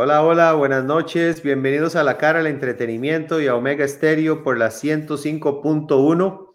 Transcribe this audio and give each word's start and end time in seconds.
Hola, 0.00 0.22
hola, 0.22 0.52
buenas 0.52 0.84
noches. 0.84 1.42
Bienvenidos 1.42 1.96
a 1.96 2.04
La 2.04 2.18
Cara 2.18 2.38
al 2.38 2.46
Entretenimiento 2.46 3.40
y 3.40 3.48
a 3.48 3.56
Omega 3.56 3.84
Estéreo 3.84 4.44
por 4.44 4.56
la 4.56 4.68
105.1 4.68 6.50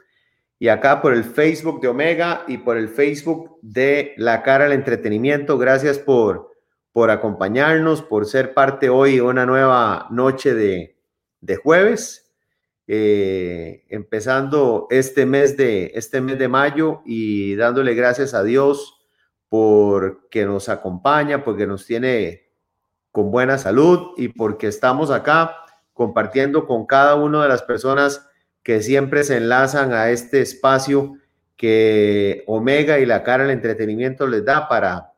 y 0.60 0.70
acá 0.70 1.02
por 1.02 1.14
el 1.14 1.26
Facebook 1.26 1.82
de 1.82 1.90
Omega 1.90 2.46
y 2.48 2.60
por 2.60 2.78
el 2.78 2.88
Facebook 2.88 3.58
de 3.62 4.14
La 4.16 4.44
Cara 4.44 4.68
al 4.68 4.72
Entretenimiento. 4.72 5.58
Gracias 5.58 6.00
por, 6.00 6.52
por 6.94 7.12
acompañarnos, 7.12 8.02
por 8.02 8.28
ser 8.28 8.54
parte 8.54 8.88
hoy 8.88 9.16
de 9.16 9.24
una 9.24 9.46
nueva 9.46 10.08
noche 10.10 10.54
de, 10.54 10.96
de 11.42 11.58
jueves, 11.58 12.32
eh, 12.88 13.84
empezando 13.90 14.88
este 14.90 15.26
mes, 15.26 15.58
de, 15.58 15.92
este 15.96 16.22
mes 16.22 16.40
de 16.40 16.48
mayo 16.48 17.02
y 17.06 17.56
dándole 17.56 17.94
gracias 17.94 18.34
a 18.36 18.42
Dios 18.42 19.02
porque 19.50 20.46
nos 20.46 20.70
acompaña, 20.70 21.44
porque 21.44 21.68
nos 21.68 21.86
tiene 21.86 22.43
con 23.14 23.30
buena 23.30 23.60
salud 23.60 24.10
y 24.18 24.30
porque 24.30 24.66
estamos 24.66 25.12
acá 25.12 25.56
compartiendo 25.94 26.66
con 26.66 26.88
cada 26.88 27.14
una 27.14 27.44
de 27.44 27.48
las 27.48 27.62
personas 27.62 28.28
que 28.64 28.82
siempre 28.82 29.24
se 29.24 29.38
enlazan 29.38 29.94
a 29.94 30.10
este 30.10 30.42
espacio 30.42 31.18
que 31.56 32.44
Omega 32.48 32.98
y 32.98 33.06
la 33.06 33.22
cara 33.22 33.44
del 33.44 33.54
entretenimiento 33.54 34.26
les 34.26 34.44
da 34.44 34.68
para, 34.68 35.14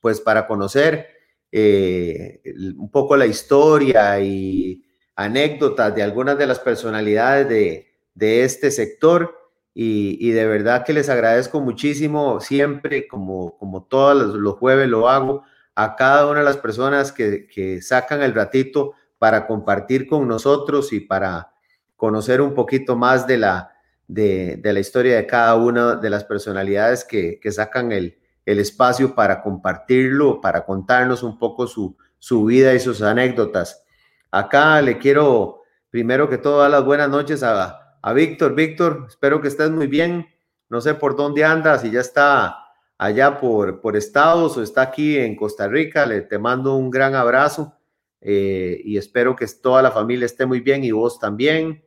pues, 0.00 0.18
para 0.18 0.46
conocer 0.46 1.08
eh, 1.52 2.40
un 2.78 2.90
poco 2.90 3.18
la 3.18 3.26
historia 3.26 4.18
y 4.20 4.82
anécdotas 5.14 5.94
de 5.94 6.02
algunas 6.02 6.38
de 6.38 6.46
las 6.46 6.58
personalidades 6.58 7.46
de, 7.50 7.92
de 8.14 8.44
este 8.44 8.70
sector. 8.70 9.36
Y, 9.74 10.16
y, 10.26 10.30
de 10.30 10.46
verdad 10.46 10.86
que 10.86 10.94
les 10.94 11.10
agradezco 11.10 11.60
muchísimo 11.60 12.40
siempre, 12.40 13.06
como, 13.06 13.58
como 13.58 13.82
todos 13.84 14.16
los, 14.16 14.34
los 14.36 14.54
jueves 14.54 14.88
lo 14.88 15.08
hago, 15.08 15.44
a 15.82 15.96
cada 15.96 16.26
una 16.26 16.40
de 16.40 16.44
las 16.44 16.58
personas 16.58 17.10
que, 17.10 17.46
que 17.46 17.80
sacan 17.80 18.22
el 18.22 18.34
ratito 18.34 18.92
para 19.18 19.46
compartir 19.46 20.06
con 20.06 20.28
nosotros 20.28 20.92
y 20.92 21.00
para 21.00 21.52
conocer 21.96 22.40
un 22.40 22.54
poquito 22.54 22.96
más 22.96 23.26
de 23.26 23.38
la, 23.38 23.72
de, 24.06 24.56
de 24.56 24.72
la 24.72 24.80
historia 24.80 25.16
de 25.16 25.26
cada 25.26 25.56
una 25.56 25.96
de 25.96 26.10
las 26.10 26.24
personalidades 26.24 27.04
que, 27.04 27.40
que 27.40 27.50
sacan 27.50 27.92
el, 27.92 28.18
el, 28.44 28.58
espacio 28.58 29.14
para 29.14 29.42
compartirlo, 29.42 30.40
para 30.40 30.66
contarnos 30.66 31.22
un 31.22 31.38
poco 31.38 31.66
su, 31.66 31.96
su 32.18 32.44
vida 32.44 32.74
y 32.74 32.80
sus 32.80 33.00
anécdotas. 33.00 33.82
Acá 34.30 34.82
le 34.82 34.98
quiero, 34.98 35.62
primero 35.90 36.28
que 36.28 36.38
todo, 36.38 36.60
dar 36.60 36.70
las 36.70 36.84
buenas 36.84 37.08
noches 37.08 37.42
a, 37.42 37.96
a 38.02 38.12
Víctor. 38.12 38.54
Víctor, 38.54 39.06
espero 39.08 39.40
que 39.40 39.48
estés 39.48 39.70
muy 39.70 39.86
bien. 39.86 40.26
No 40.68 40.80
sé 40.80 40.94
por 40.94 41.16
dónde 41.16 41.44
andas, 41.44 41.84
y 41.84 41.90
ya 41.90 42.00
está 42.00 42.69
allá 43.00 43.40
por, 43.40 43.80
por 43.80 43.96
Estados 43.96 44.58
o 44.58 44.62
está 44.62 44.82
aquí 44.82 45.16
en 45.16 45.34
Costa 45.34 45.66
Rica, 45.66 46.04
le 46.04 46.20
te 46.20 46.38
mando 46.38 46.76
un 46.76 46.90
gran 46.90 47.14
abrazo 47.14 47.72
eh, 48.20 48.78
y 48.84 48.98
espero 48.98 49.34
que 49.34 49.46
toda 49.46 49.80
la 49.80 49.90
familia 49.90 50.26
esté 50.26 50.44
muy 50.44 50.60
bien 50.60 50.84
y 50.84 50.90
vos 50.90 51.18
también. 51.18 51.82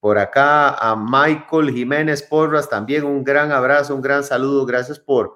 Por 0.00 0.16
acá 0.16 0.70
a 0.70 0.96
Michael 0.96 1.72
Jiménez 1.74 2.22
Porras 2.22 2.70
también 2.70 3.04
un 3.04 3.22
gran 3.22 3.52
abrazo, 3.52 3.94
un 3.94 4.00
gran 4.00 4.24
saludo, 4.24 4.64
gracias 4.64 4.98
por, 4.98 5.34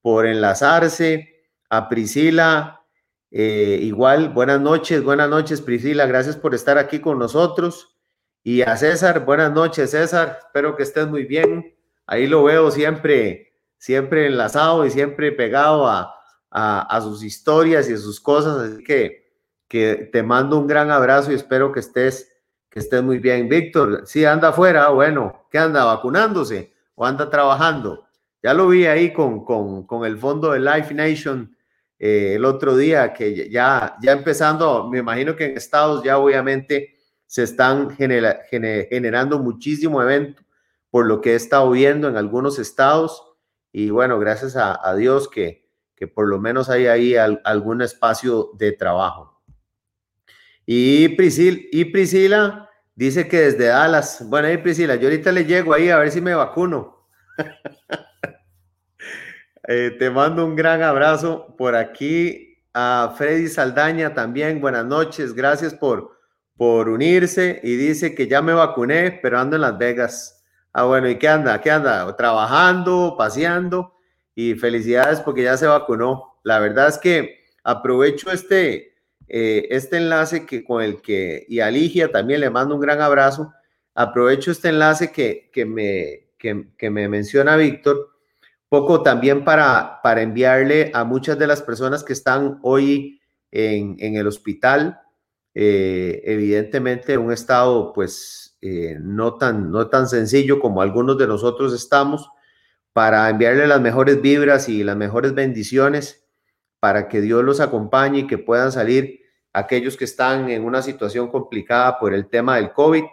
por 0.00 0.24
enlazarse. 0.24 1.30
A 1.68 1.88
Priscila, 1.88 2.86
eh, 3.32 3.80
igual, 3.82 4.28
buenas 4.28 4.60
noches, 4.60 5.02
buenas 5.02 5.28
noches 5.28 5.62
Priscila, 5.62 6.06
gracias 6.06 6.36
por 6.36 6.54
estar 6.54 6.78
aquí 6.78 7.00
con 7.00 7.18
nosotros. 7.18 7.96
Y 8.44 8.62
a 8.62 8.76
César, 8.76 9.24
buenas 9.24 9.52
noches 9.52 9.90
César, 9.90 10.38
espero 10.38 10.76
que 10.76 10.84
estés 10.84 11.08
muy 11.08 11.24
bien. 11.24 11.74
Ahí 12.06 12.28
lo 12.28 12.44
veo 12.44 12.70
siempre 12.70 13.53
siempre 13.84 14.28
enlazado 14.28 14.86
y 14.86 14.90
siempre 14.90 15.30
pegado 15.30 15.86
a, 15.86 16.14
a, 16.50 17.00
sus 17.02 17.22
historias 17.22 17.90
y 17.90 17.92
a 17.92 17.98
sus 17.98 18.18
cosas. 18.18 18.56
Así 18.56 18.82
que, 18.82 19.30
que 19.68 20.08
te 20.10 20.22
mando 20.22 20.58
un 20.58 20.66
gran 20.66 20.90
abrazo 20.90 21.30
y 21.30 21.34
espero 21.34 21.70
que 21.70 21.80
estés, 21.80 22.34
que 22.70 22.78
estés 22.78 23.02
muy 23.02 23.18
bien. 23.18 23.46
Víctor, 23.46 24.04
si 24.06 24.24
anda 24.24 24.48
afuera, 24.48 24.88
bueno, 24.88 25.46
¿qué 25.50 25.58
anda? 25.58 25.84
¿Vacunándose 25.84 26.72
o 26.94 27.04
anda 27.04 27.28
trabajando? 27.28 28.06
Ya 28.42 28.54
lo 28.54 28.68
vi 28.68 28.86
ahí 28.86 29.12
con, 29.12 29.44
con, 29.44 29.86
con 29.86 30.06
el 30.06 30.16
fondo 30.16 30.52
de 30.52 30.60
Life 30.60 30.94
Nation 30.94 31.54
eh, 31.98 32.36
el 32.36 32.46
otro 32.46 32.78
día, 32.78 33.12
que 33.12 33.50
ya, 33.50 33.96
ya 34.00 34.12
empezando, 34.12 34.88
me 34.88 35.00
imagino 35.00 35.36
que 35.36 35.44
en 35.44 35.58
Estados 35.58 36.02
ya 36.02 36.16
obviamente 36.16 36.96
se 37.26 37.42
están 37.42 37.90
genera, 37.90 38.40
gener, 38.48 38.88
generando 38.88 39.38
muchísimo 39.40 40.00
evento 40.00 40.42
por 40.90 41.04
lo 41.04 41.20
que 41.20 41.32
he 41.32 41.34
estado 41.34 41.70
viendo 41.70 42.08
en 42.08 42.16
algunos 42.16 42.58
estados 42.58 43.33
y 43.76 43.90
bueno, 43.90 44.20
gracias 44.20 44.54
a, 44.56 44.94
Dios 44.94 45.28
que, 45.28 45.68
que, 45.96 46.06
por 46.06 46.28
lo 46.28 46.38
menos 46.38 46.70
hay 46.70 46.86
ahí 46.86 47.16
al, 47.16 47.40
algún 47.42 47.82
espacio 47.82 48.50
de 48.54 48.70
trabajo. 48.70 49.42
Y, 50.64 51.08
Priscil, 51.16 51.68
y 51.72 51.86
Priscila 51.86 52.70
dice 52.94 53.26
que 53.26 53.40
desde 53.40 53.66
Dallas, 53.66 54.24
bueno, 54.28 54.46
ahí 54.46 54.58
Priscila, 54.58 54.94
yo 54.94 55.08
ahorita 55.08 55.32
le 55.32 55.44
llego 55.44 55.74
ahí 55.74 55.90
a 55.90 55.98
ver 55.98 56.12
si 56.12 56.20
me 56.20 56.36
vacuno. 56.36 57.08
eh, 59.66 59.96
te 59.98 60.08
mando 60.08 60.46
un 60.46 60.54
gran 60.54 60.80
abrazo 60.80 61.56
por 61.58 61.74
aquí 61.74 62.62
a 62.72 63.12
Freddy 63.18 63.48
Saldaña 63.48 64.14
también, 64.14 64.60
buenas 64.60 64.86
noches, 64.86 65.34
gracias 65.34 65.74
por, 65.74 66.16
por 66.56 66.88
unirse 66.88 67.58
y 67.64 67.74
dice 67.74 68.14
que 68.14 68.28
ya 68.28 68.40
me 68.40 68.52
vacuné, 68.52 69.18
pero 69.20 69.40
ando 69.40 69.56
en 69.56 69.62
Las 69.62 69.76
Vegas. 69.76 70.33
Ah, 70.76 70.86
bueno, 70.86 71.08
¿y 71.08 71.16
qué 71.20 71.28
anda? 71.28 71.60
¿Qué 71.60 71.70
anda? 71.70 72.16
Trabajando, 72.16 73.14
paseando 73.16 73.94
y 74.34 74.54
felicidades 74.56 75.20
porque 75.20 75.44
ya 75.44 75.56
se 75.56 75.68
vacunó. 75.68 76.40
La 76.42 76.58
verdad 76.58 76.88
es 76.88 76.98
que 76.98 77.44
aprovecho 77.62 78.32
este, 78.32 78.92
eh, 79.28 79.68
este 79.70 79.98
enlace 79.98 80.44
que 80.46 80.64
con 80.64 80.82
el 80.82 81.00
que, 81.00 81.46
y 81.48 81.60
a 81.60 81.70
Ligia 81.70 82.10
también 82.10 82.40
le 82.40 82.50
mando 82.50 82.74
un 82.74 82.80
gran 82.80 83.00
abrazo. 83.00 83.52
Aprovecho 83.94 84.50
este 84.50 84.70
enlace 84.70 85.12
que, 85.12 85.48
que, 85.52 85.64
me, 85.64 86.30
que, 86.36 86.90
me 86.90 87.08
menciona 87.08 87.54
Víctor, 87.56 88.10
poco 88.68 89.00
también 89.04 89.44
para, 89.44 90.00
para 90.02 90.22
enviarle 90.22 90.90
a 90.92 91.04
muchas 91.04 91.38
de 91.38 91.46
las 91.46 91.62
personas 91.62 92.02
que 92.02 92.14
están 92.14 92.58
hoy 92.62 93.20
en, 93.52 93.94
en 94.00 94.16
el 94.16 94.26
hospital, 94.26 95.00
eh, 95.54 96.20
evidentemente 96.24 97.16
un 97.16 97.30
estado 97.30 97.92
pues 97.92 98.43
eh, 98.66 98.96
no, 98.98 99.34
tan, 99.34 99.70
no 99.70 99.88
tan 99.88 100.08
sencillo 100.08 100.58
como 100.58 100.80
algunos 100.80 101.18
de 101.18 101.26
nosotros 101.26 101.74
estamos, 101.74 102.30
para 102.94 103.28
enviarle 103.28 103.66
las 103.66 103.82
mejores 103.82 104.22
vibras 104.22 104.70
y 104.70 104.82
las 104.84 104.96
mejores 104.96 105.34
bendiciones 105.34 106.24
para 106.80 107.08
que 107.08 107.20
Dios 107.20 107.44
los 107.44 107.60
acompañe 107.60 108.20
y 108.20 108.26
que 108.26 108.38
puedan 108.38 108.72
salir 108.72 109.20
aquellos 109.52 109.98
que 109.98 110.06
están 110.06 110.48
en 110.48 110.64
una 110.64 110.80
situación 110.80 111.28
complicada 111.28 111.98
por 111.98 112.14
el 112.14 112.30
tema 112.30 112.56
del 112.56 112.72
COVID. 112.72 113.04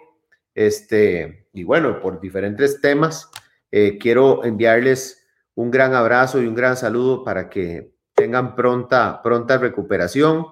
Este, 0.56 1.50
y 1.51 1.66
bueno, 1.66 2.00
por 2.00 2.22
diferentes 2.22 2.79
temas, 2.79 3.29
eh, 3.72 3.97
quiero 3.97 4.45
enviarles 4.45 5.28
un 5.56 5.69
gran 5.69 5.94
abrazo 5.94 6.41
y 6.41 6.47
un 6.47 6.56
gran 6.56 6.78
saludo 6.78 7.25
para 7.25 7.50
que 7.50 7.94
tengan 8.13 8.56
pronta, 8.56 9.22
pronta 9.22 9.57
recuperación. 9.57 10.45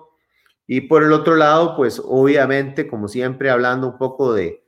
Y 0.67 0.81
por 0.81 1.03
el 1.03 1.13
otro 1.13 1.35
lado, 1.35 1.77
pues 1.77 2.01
obviamente, 2.03 2.85
como 2.85 3.07
siempre, 3.07 3.49
hablando 3.49 3.87
un 3.87 3.97
poco 3.97 4.33
de, 4.33 4.61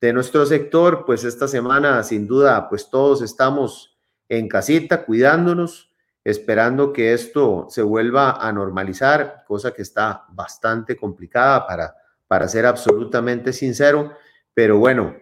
de 0.00 0.12
nuestro 0.12 0.44
sector, 0.46 1.04
pues 1.06 1.24
esta 1.24 1.48
semana 1.48 2.02
sin 2.02 2.26
duda, 2.26 2.68
pues 2.68 2.90
todos 2.90 3.22
estamos 3.22 3.96
en 4.28 4.48
casita 4.48 5.04
cuidándonos, 5.04 5.90
esperando 6.24 6.92
que 6.92 7.12
esto 7.12 7.66
se 7.68 7.82
vuelva 7.82 8.32
a 8.32 8.52
normalizar, 8.52 9.44
cosa 9.46 9.72
que 9.72 9.82
está 9.82 10.24
bastante 10.30 10.96
complicada 10.96 11.66
para, 11.66 11.94
para 12.26 12.48
ser 12.48 12.66
absolutamente 12.66 13.52
sincero, 13.52 14.12
pero 14.54 14.78
bueno, 14.78 15.14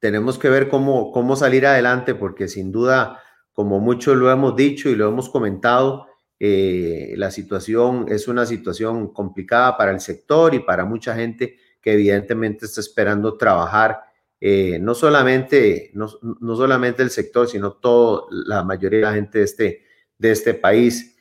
tenemos 0.00 0.38
que 0.38 0.50
ver 0.50 0.68
cómo, 0.68 1.12
cómo 1.12 1.36
salir 1.36 1.66
adelante, 1.66 2.14
porque 2.14 2.48
sin 2.48 2.72
duda, 2.72 3.20
como 3.52 3.78
mucho 3.78 4.14
lo 4.14 4.30
hemos 4.30 4.56
dicho 4.56 4.88
y 4.88 4.96
lo 4.96 5.08
hemos 5.08 5.28
comentado, 5.28 6.08
eh, 6.40 7.14
la 7.16 7.30
situación 7.30 8.06
es 8.08 8.26
una 8.26 8.44
situación 8.44 9.12
complicada 9.12 9.76
para 9.76 9.92
el 9.92 10.00
sector 10.00 10.54
y 10.54 10.58
para 10.58 10.84
mucha 10.84 11.14
gente 11.14 11.56
que 11.82 11.92
evidentemente 11.92 12.64
está 12.64 12.80
esperando 12.80 13.36
trabajar, 13.36 14.00
eh, 14.40 14.78
no, 14.80 14.94
solamente, 14.94 15.90
no, 15.94 16.08
no, 16.40 16.56
solamente 16.56 17.02
el 17.02 17.10
sector, 17.10 17.48
sino 17.48 17.74
toda 17.74 18.24
la 18.30 18.64
mayoría 18.64 19.00
de 19.00 19.04
la 19.04 19.14
gente 19.14 19.38
de 19.38 19.44
este, 19.44 19.84
de 20.18 20.30
este 20.30 20.54
país. 20.54 21.16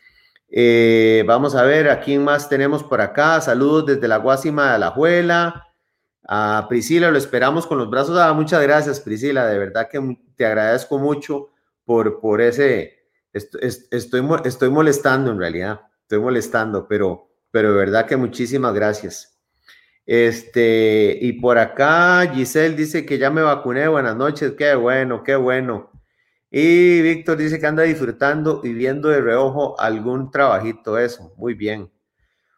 Eh, 0.48 1.24
vamos 1.28 1.56
a 1.56 1.64
ver 1.64 1.90
a 1.90 2.00
quién 2.00 2.24
más 2.24 2.50
tenemos 2.50 2.84
por 2.84 3.00
acá. 3.00 3.40
Saludos 3.42 3.86
desde 3.86 4.08
la 4.08 4.18
Guásima 4.18 4.70
de 4.70 4.76
Alajuela. 4.76 5.68
A 6.28 6.66
Priscila, 6.70 7.12
lo 7.12 7.18
esperamos 7.18 7.68
con 7.68 7.78
los 7.78 7.90
brazos. 7.90 8.18
Ah, 8.18 8.34
muchas 8.34 8.62
gracias, 8.62 9.00
Priscila. 9.00 9.48
De 9.48 9.58
verdad 9.58 9.88
que 9.88 10.18
te 10.36 10.46
agradezco 10.46 10.98
mucho 10.98 11.50
por, 11.86 12.20
por 12.20 12.42
ese. 12.42 13.08
Estoy, 13.34 13.62
estoy 14.44 14.70
molestando 14.72 15.32
en 15.32 15.40
realidad. 15.40 15.82
Estoy 16.02 16.20
molestando, 16.20 16.88
pero, 16.88 17.30
pero 17.52 17.72
de 17.72 17.78
verdad 17.78 18.06
que 18.06 18.18
muchísimas 18.18 18.74
gracias. 18.74 19.31
Este, 20.14 21.18
y 21.22 21.32
por 21.32 21.58
acá 21.58 22.30
Giselle 22.34 22.76
dice 22.76 23.06
que 23.06 23.18
ya 23.18 23.30
me 23.30 23.42
vacuné, 23.42 23.88
buenas 23.88 24.18
noches, 24.18 24.56
qué 24.58 24.76
bueno, 24.76 25.24
qué 25.24 25.38
bueno. 25.38 25.90
Y 26.50 27.02
Víctor 27.02 27.38
dice 27.38 27.62
que 27.62 27.68
anda 27.68 27.84
disfrutando 27.84 28.60
y 28.62 28.74
viendo 28.74 29.08
de 29.08 29.22
reojo 29.22 29.80
algún 29.80 30.30
trabajito, 30.30 30.98
eso, 30.98 31.34
muy 31.38 31.54
bien. 31.54 31.90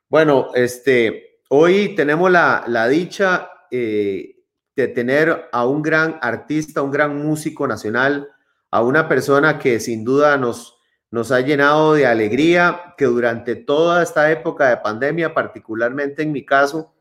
Bueno, 0.10 0.48
este, 0.56 1.42
hoy 1.48 1.94
tenemos 1.96 2.32
la, 2.32 2.64
la 2.66 2.88
dicha 2.88 3.52
eh, 3.70 4.38
de 4.76 4.88
tener 4.88 5.48
a 5.52 5.68
un 5.68 5.84
gran 5.84 6.18
artista, 6.24 6.82
un 6.82 6.90
gran 6.90 7.24
músico 7.24 7.68
nacional, 7.68 8.30
a 8.72 8.82
una 8.82 9.08
persona 9.08 9.60
que 9.60 9.80
sin 9.80 10.04
duda 10.04 10.38
nos, 10.38 10.80
nos 11.12 11.32
ha 11.32 11.40
llenado 11.42 11.94
de 11.94 12.08
alegría, 12.08 12.96
que 12.98 13.06
durante 13.06 13.56
toda 13.56 14.02
esta 14.02 14.32
época 14.32 14.70
de 14.70 14.78
pandemia, 14.78 15.36
particularmente 15.36 16.24
en 16.24 16.32
mi 16.32 16.44
caso, 16.44 16.94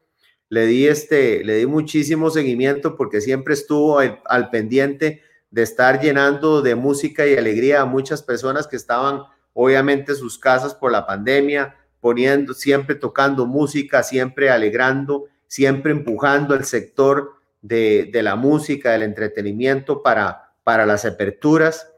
le 0.53 0.67
di, 0.67 0.87
este, 0.87 1.43
le 1.45 1.57
di 1.57 1.65
muchísimo 1.65 2.29
seguimiento 2.29 2.95
porque 2.95 3.23
siempre 3.23 3.55
estuvo 3.55 3.99
al, 3.99 4.51
pendiente 4.51 5.23
de 5.51 5.63
estar 5.63 5.99
llenando 5.99 6.61
de 6.61 6.75
música 6.75 7.27
y 7.27 7.35
alegría 7.35 7.81
a 7.81 7.87
muchas 7.87 8.23
personas 8.23 8.67
que 8.67 8.77
estaban 8.77 9.23
obviamente 9.55 10.13
en 10.13 10.19
sus 10.19 10.39
casas 10.39 10.75
por 10.75 10.93
la 10.93 11.07
pandemia, 11.07 11.77
poniendo, 12.01 12.53
siempre 12.53 12.97
tocando 12.97 13.47
música, 13.47 14.03
siempre 14.03 14.51
alegrando, 14.51 15.25
siempre 15.47 15.91
empujando 15.91 16.55
el 16.55 16.67
sector 16.67 17.33
de, 17.63 18.11
la 18.13 18.37
música, 18.37 18.93
del 18.93 19.05
entretenimiento 19.05 20.03
para, 20.03 20.53
para 20.65 20.85
las 20.85 21.07
aperturas, 21.07 21.89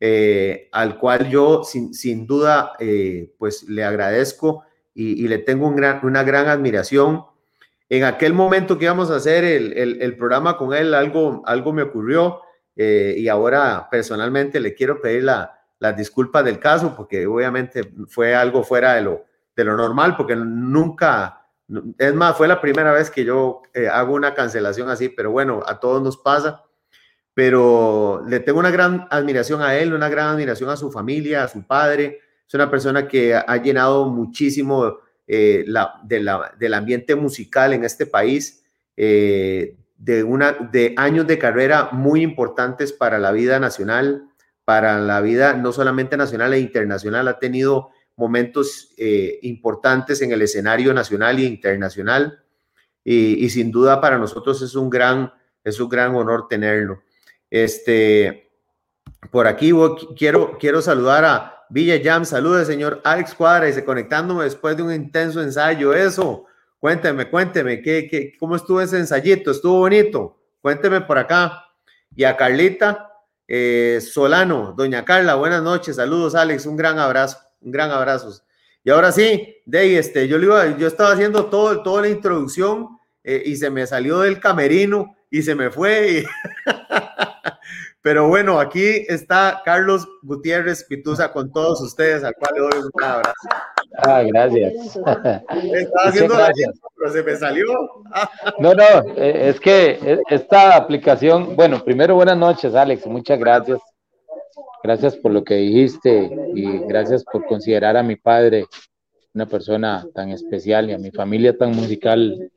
eh, 0.00 0.68
al 0.72 0.98
cual 0.98 1.30
yo 1.30 1.64
sin, 1.64 2.26
duda 2.26 2.74
eh, 2.78 3.32
pues 3.38 3.62
le 3.70 3.84
agradezco 3.84 4.64
y, 4.94 5.26
le 5.28 5.38
tengo 5.38 5.66
un 5.66 5.76
gran, 5.76 6.04
una 6.04 6.22
gran 6.24 6.48
admiración 6.48 7.31
en 7.92 8.04
aquel 8.04 8.32
momento 8.32 8.78
que 8.78 8.86
íbamos 8.86 9.10
a 9.10 9.16
hacer 9.16 9.44
el, 9.44 10.16
programa 10.16 10.56
con 10.56 10.72
él, 10.72 10.94
algo, 10.94 11.42
algo 11.44 11.74
me 11.74 11.82
ocurrió 11.82 12.40
eh, 12.74 13.14
y 13.18 13.28
ahora 13.28 13.86
personalmente 13.90 14.60
le 14.60 14.74
quiero 14.74 14.98
pedir 15.02 15.24
la, 15.24 15.60
las 15.78 15.94
disculpas 15.94 16.42
del 16.42 16.58
caso 16.58 16.94
porque 16.96 17.26
obviamente 17.26 17.92
fue 18.08 18.34
algo 18.34 18.64
fuera 18.64 18.94
de 18.94 19.02
lo, 19.02 19.26
de 19.54 19.64
lo 19.64 19.76
normal 19.76 20.16
porque 20.16 20.34
nunca, 20.34 21.46
es 21.98 22.14
más, 22.14 22.34
fue 22.34 22.48
la 22.48 22.62
primera 22.62 22.92
vez 22.92 23.10
que 23.10 23.26
yo 23.26 23.60
eh, 23.74 23.88
hago 23.88 24.14
una 24.14 24.32
cancelación 24.32 24.88
así, 24.88 25.10
pero 25.10 25.30
bueno, 25.30 25.60
a 25.66 25.78
todos 25.78 26.02
nos 26.02 26.16
pasa. 26.16 26.64
Pero 27.34 28.24
le 28.26 28.40
tengo 28.40 28.58
una 28.58 28.70
gran 28.70 29.06
admiración 29.10 29.60
a 29.60 29.74
él, 29.74 29.92
una 29.92 30.08
gran 30.08 30.28
admiración 30.28 30.70
a 30.70 30.78
su 30.78 30.90
familia, 30.90 31.44
a 31.44 31.48
su 31.48 31.66
padre. 31.66 32.20
Es 32.48 32.54
una 32.54 32.70
persona 32.70 33.06
que 33.06 33.34
ha 33.34 33.56
llenado 33.58 34.06
muchísimo 34.06 34.96
eh, 35.34 35.64
la, 35.66 35.98
del 36.58 36.74
ambiente 36.74 37.14
musical 37.14 37.72
en 37.72 37.84
este 37.84 38.04
país, 38.04 38.62
eh, 38.98 39.78
de, 39.96 40.24
una, 40.24 40.52
de 40.52 40.92
años 40.98 41.26
de 41.26 41.38
carrera 41.38 41.88
muy 41.90 42.20
importantes 42.20 42.92
para 42.92 43.18
la 43.18 43.32
vida 43.32 43.58
nacional, 43.58 44.28
para 44.66 44.98
la 45.00 45.22
vida 45.22 45.54
no 45.54 45.72
solamente 45.72 46.18
nacional 46.18 46.52
e 46.52 46.58
internacional, 46.60 47.28
ha 47.28 47.38
tenido 47.38 47.88
momentos 48.14 48.92
eh, 48.98 49.38
importantes 49.40 50.20
en 50.20 50.32
el 50.32 50.42
escenario 50.42 50.92
nacional 50.92 51.38
e 51.38 51.44
internacional 51.44 52.44
y, 53.02 53.48
sin 53.48 53.70
duda 53.70 54.02
para 54.02 54.18
nosotros 54.18 54.60
es 54.60 54.74
un 54.74 54.90
gran, 54.90 55.32
es 55.64 55.80
un 55.80 55.88
gran 55.88 56.14
honor 56.14 56.46
tenerlo. 56.46 57.04
Este, 57.48 58.50
por 59.30 59.46
aquí 59.46 59.72
quiero, 60.14 60.58
quiero 60.58 60.82
saludar 60.82 61.24
a 61.24 61.61
Villa 61.72 61.98
Jam, 62.04 62.26
saludos, 62.26 62.66
señor 62.66 63.00
Alex 63.02 63.34
Cuadra, 63.34 63.64
dice, 63.64 63.82
conectándome 63.82 64.44
después 64.44 64.76
de 64.76 64.82
un 64.82 64.92
intenso 64.92 65.40
ensayo. 65.40 65.94
Eso, 65.94 66.44
cuénteme, 66.78 67.30
cuénteme, 67.30 67.80
¿qué, 67.80 68.06
qué, 68.10 68.36
cómo 68.38 68.56
estuvo 68.56 68.78
ese 68.82 68.98
ensayito? 68.98 69.50
¿Estuvo 69.50 69.78
bonito? 69.78 70.38
Cuénteme 70.60 71.00
por 71.00 71.16
acá. 71.16 71.64
Y 72.14 72.24
a 72.24 72.36
Carlita 72.36 73.10
eh, 73.48 74.02
Solano, 74.02 74.74
doña 74.76 75.06
Carla, 75.06 75.34
buenas 75.36 75.62
noches, 75.62 75.96
saludos, 75.96 76.34
Alex, 76.34 76.66
un 76.66 76.76
gran 76.76 76.98
abrazo, 76.98 77.38
un 77.62 77.72
gran 77.72 77.90
abrazo. 77.90 78.38
Y 78.84 78.90
ahora 78.90 79.10
sí, 79.10 79.56
de 79.64 79.96
este, 79.96 80.28
yo, 80.28 80.38
iba, 80.38 80.76
yo 80.76 80.86
estaba 80.86 81.12
haciendo 81.12 81.46
todo, 81.46 81.82
toda 81.82 82.02
la 82.02 82.10
introducción 82.10 82.98
eh, 83.24 83.44
y 83.46 83.56
se 83.56 83.70
me 83.70 83.86
salió 83.86 84.20
del 84.20 84.40
camerino 84.40 85.16
y 85.30 85.40
se 85.40 85.54
me 85.54 85.70
fue. 85.70 86.26
Pero 88.02 88.26
bueno, 88.26 88.58
aquí 88.58 89.04
está 89.08 89.62
Carlos 89.64 90.08
Gutiérrez 90.22 90.84
Pituza 90.84 91.32
con 91.32 91.52
todos 91.52 91.80
ustedes, 91.80 92.24
al 92.24 92.34
cual 92.34 92.50
le 92.54 92.60
doy 92.60 92.90
un 92.92 93.02
abrazo. 93.04 93.48
Ah, 93.98 94.22
gracias. 94.24 94.72
Estaba 94.96 96.08
haciendo 96.08 96.34
gracias. 96.34 96.80
pero 96.96 97.12
se 97.12 97.22
me 97.22 97.36
salió. 97.36 97.66
No, 98.58 98.74
no, 98.74 99.14
eh, 99.16 99.50
es 99.50 99.60
que 99.60 99.98
eh, 100.02 100.20
esta 100.30 100.76
aplicación, 100.76 101.54
bueno, 101.54 101.84
primero 101.84 102.16
buenas 102.16 102.36
noches, 102.36 102.74
Alex, 102.74 103.06
muchas 103.06 103.38
gracias. 103.38 103.80
Gracias 104.82 105.16
por 105.16 105.30
lo 105.30 105.44
que 105.44 105.54
dijiste 105.54 106.28
y 106.56 106.78
gracias 106.88 107.22
por 107.24 107.46
considerar 107.46 107.96
a 107.96 108.02
mi 108.02 108.16
padre 108.16 108.66
una 109.32 109.46
persona 109.46 110.04
tan 110.12 110.30
especial 110.30 110.90
y 110.90 110.92
a 110.92 110.98
mi 110.98 111.12
familia 111.12 111.56
tan 111.56 111.70
musical 111.70 112.50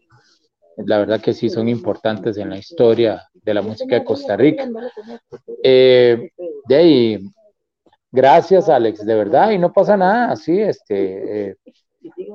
la 0.78 1.00
verdad 1.00 1.22
que 1.22 1.34
sí 1.34 1.50
son 1.50 1.70
importantes 1.70 2.38
en 2.38 2.50
la 2.50 2.58
historia 2.58 3.24
de 3.34 3.54
la 3.54 3.62
música 3.62 3.96
de 3.96 4.04
Costa 4.04 4.36
Rica. 4.36 4.70
Eh, 5.64 6.32
de 6.68 6.76
ahí, 6.76 7.20
gracias 8.12 8.70
Alex, 8.70 9.06
de 9.06 9.16
verdad, 9.16 9.52
y 9.52 9.58
no 9.58 9.72
pasa 9.72 9.98
nada, 9.98 10.32
así, 10.32 10.60
este, 10.60 11.50
eh, 11.50 11.56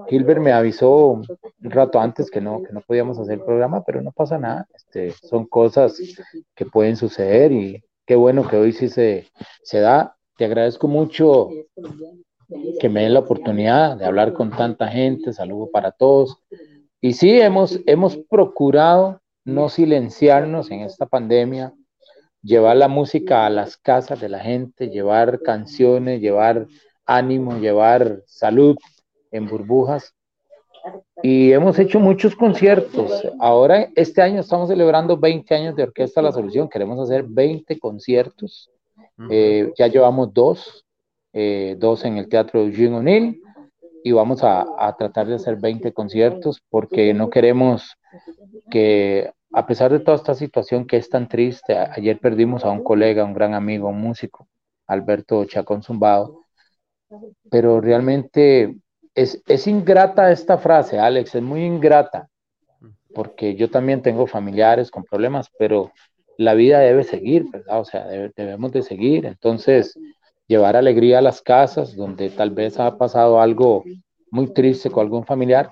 Gilbert 0.08 0.40
me 0.40 0.52
avisó 0.52 1.08
un 1.08 1.26
rato 1.60 2.00
antes 2.00 2.31
que 2.31 2.40
no, 2.40 2.62
que 2.62 2.72
no 2.72 2.81
podíamos 2.81 3.19
hacer 3.19 3.34
el 3.34 3.44
programa, 3.44 3.84
pero 3.84 4.02
no 4.02 4.12
pasa 4.12 4.38
nada, 4.38 4.66
este, 4.75 5.12
son 5.12 5.46
cosas 5.46 6.00
que 6.54 6.66
pueden 6.66 6.96
suceder 6.96 7.52
y 7.52 7.82
qué 8.06 8.16
bueno 8.16 8.46
que 8.48 8.56
hoy 8.56 8.72
sí 8.72 8.88
se, 8.88 9.28
se 9.62 9.81
da. 9.81 10.16
Te 10.36 10.46
agradezco 10.46 10.88
mucho 10.88 11.48
que 12.81 12.88
me 12.88 13.02
den 13.02 13.14
la 13.14 13.20
oportunidad 13.20 13.96
de 13.96 14.06
hablar 14.06 14.32
con 14.32 14.50
tanta 14.50 14.88
gente, 14.88 15.32
saludo 15.32 15.70
para 15.70 15.93
todos. 15.93 16.43
Y 17.00 17.14
sí, 17.14 17.41
hemos, 17.41 17.81
hemos 17.87 18.17
procurado 18.17 19.20
no 19.44 19.69
silenciarnos 19.69 20.70
en 20.70 20.81
esta 20.81 21.06
pandemia, 21.06 21.73
llevar 22.43 22.76
la 22.76 22.88
música 22.88 23.47
a 23.47 23.50
las 23.50 23.76
casas 23.76 24.20
de 24.20 24.29
la 24.29 24.41
gente, 24.41 24.91
llevar 24.91 25.41
canciones, 25.41 26.20
llevar 26.20 26.67
ánimo, 27.06 27.58
llevar 27.58 28.23
salud 28.26 28.76
en 29.31 29.49
burbujas. 29.49 30.14
Y 31.23 31.52
hemos 31.52 31.79
hecho 31.79 32.00
muchos 32.00 32.35
conciertos. 32.37 33.26
Ahora, 33.38 33.88
este 33.94 34.23
año 34.23 34.41
estamos 34.41 34.69
celebrando 34.69 35.17
20 35.17 35.55
años 35.55 35.76
de 35.76 35.82
Orquesta 35.82 36.23
La 36.23 36.32
Solución. 36.32 36.69
Queremos 36.69 36.99
hacer 36.99 37.25
20 37.25 37.79
conciertos. 37.79 38.70
Eh, 39.31 39.70
ya 39.76 39.87
llevamos 39.87 40.32
dos, 40.32 40.87
eh, 41.35 41.76
dos 41.79 42.05
en 42.05 42.17
el 42.17 42.29
Teatro 42.29 42.62
Eugene 42.62 42.96
O'Neill 42.96 43.43
y 44.02 44.12
vamos 44.12 44.43
a, 44.43 44.64
tratar 44.99 45.27
de 45.27 45.34
hacer 45.34 45.56
20 45.56 45.93
conciertos 45.93 46.63
porque 46.69 47.13
no 47.15 47.31
queremos 47.31 47.96
que, 48.70 49.32
a 49.53 49.67
pesar 49.67 49.93
de 49.93 50.01
toda 50.01 50.17
esta 50.17 50.34
situación 50.34 50.86
que 50.86 50.96
es 50.96 51.08
tan 51.08 51.29
triste, 51.29 51.77
ayer 51.77 52.19
perdimos 52.19 52.65
a 52.65 52.70
un 52.70 52.82
colega, 52.82 53.24
un 53.24 53.34
gran 53.34 53.55
amigo, 53.55 53.89
un 53.89 54.01
músico, 54.01 54.48
Alberto 54.86 55.44
Chacón 55.44 55.82
Zumbado, 55.82 56.46
pero 57.51 57.81
realmente 57.81 58.77
es, 59.15 59.43
es 59.46 59.67
ingrata 59.67 60.31
esta 60.31 60.58
frase, 60.58 60.98
Alex, 60.98 61.34
es 61.34 61.43
muy 61.43 61.65
ingrata, 61.65 62.29
porque 63.15 63.56
yo 63.56 63.70
también 63.70 64.03
tengo 64.03 64.27
familiares 64.27 64.91
con 64.91 65.05
problemas, 65.05 65.51
pero 65.58 65.93
la 66.36 66.55
vida 66.55 66.79
debe 66.79 67.05
seguir, 67.05 67.44
¿verdad? 67.51 67.81
O 67.81 67.84
sea, 67.84 68.06
debemos 68.06 68.72
de 68.72 68.82
seguir, 68.82 69.27
entonces 69.27 69.98
llevar 70.50 70.76
alegría 70.76 71.19
a 71.19 71.22
las 71.22 71.40
casas 71.40 71.94
donde 71.94 72.28
tal 72.28 72.50
vez 72.50 72.80
ha 72.80 72.98
pasado 72.98 73.40
algo 73.40 73.84
muy 74.32 74.52
triste 74.52 74.90
con 74.90 75.04
algún 75.04 75.24
familiar. 75.24 75.70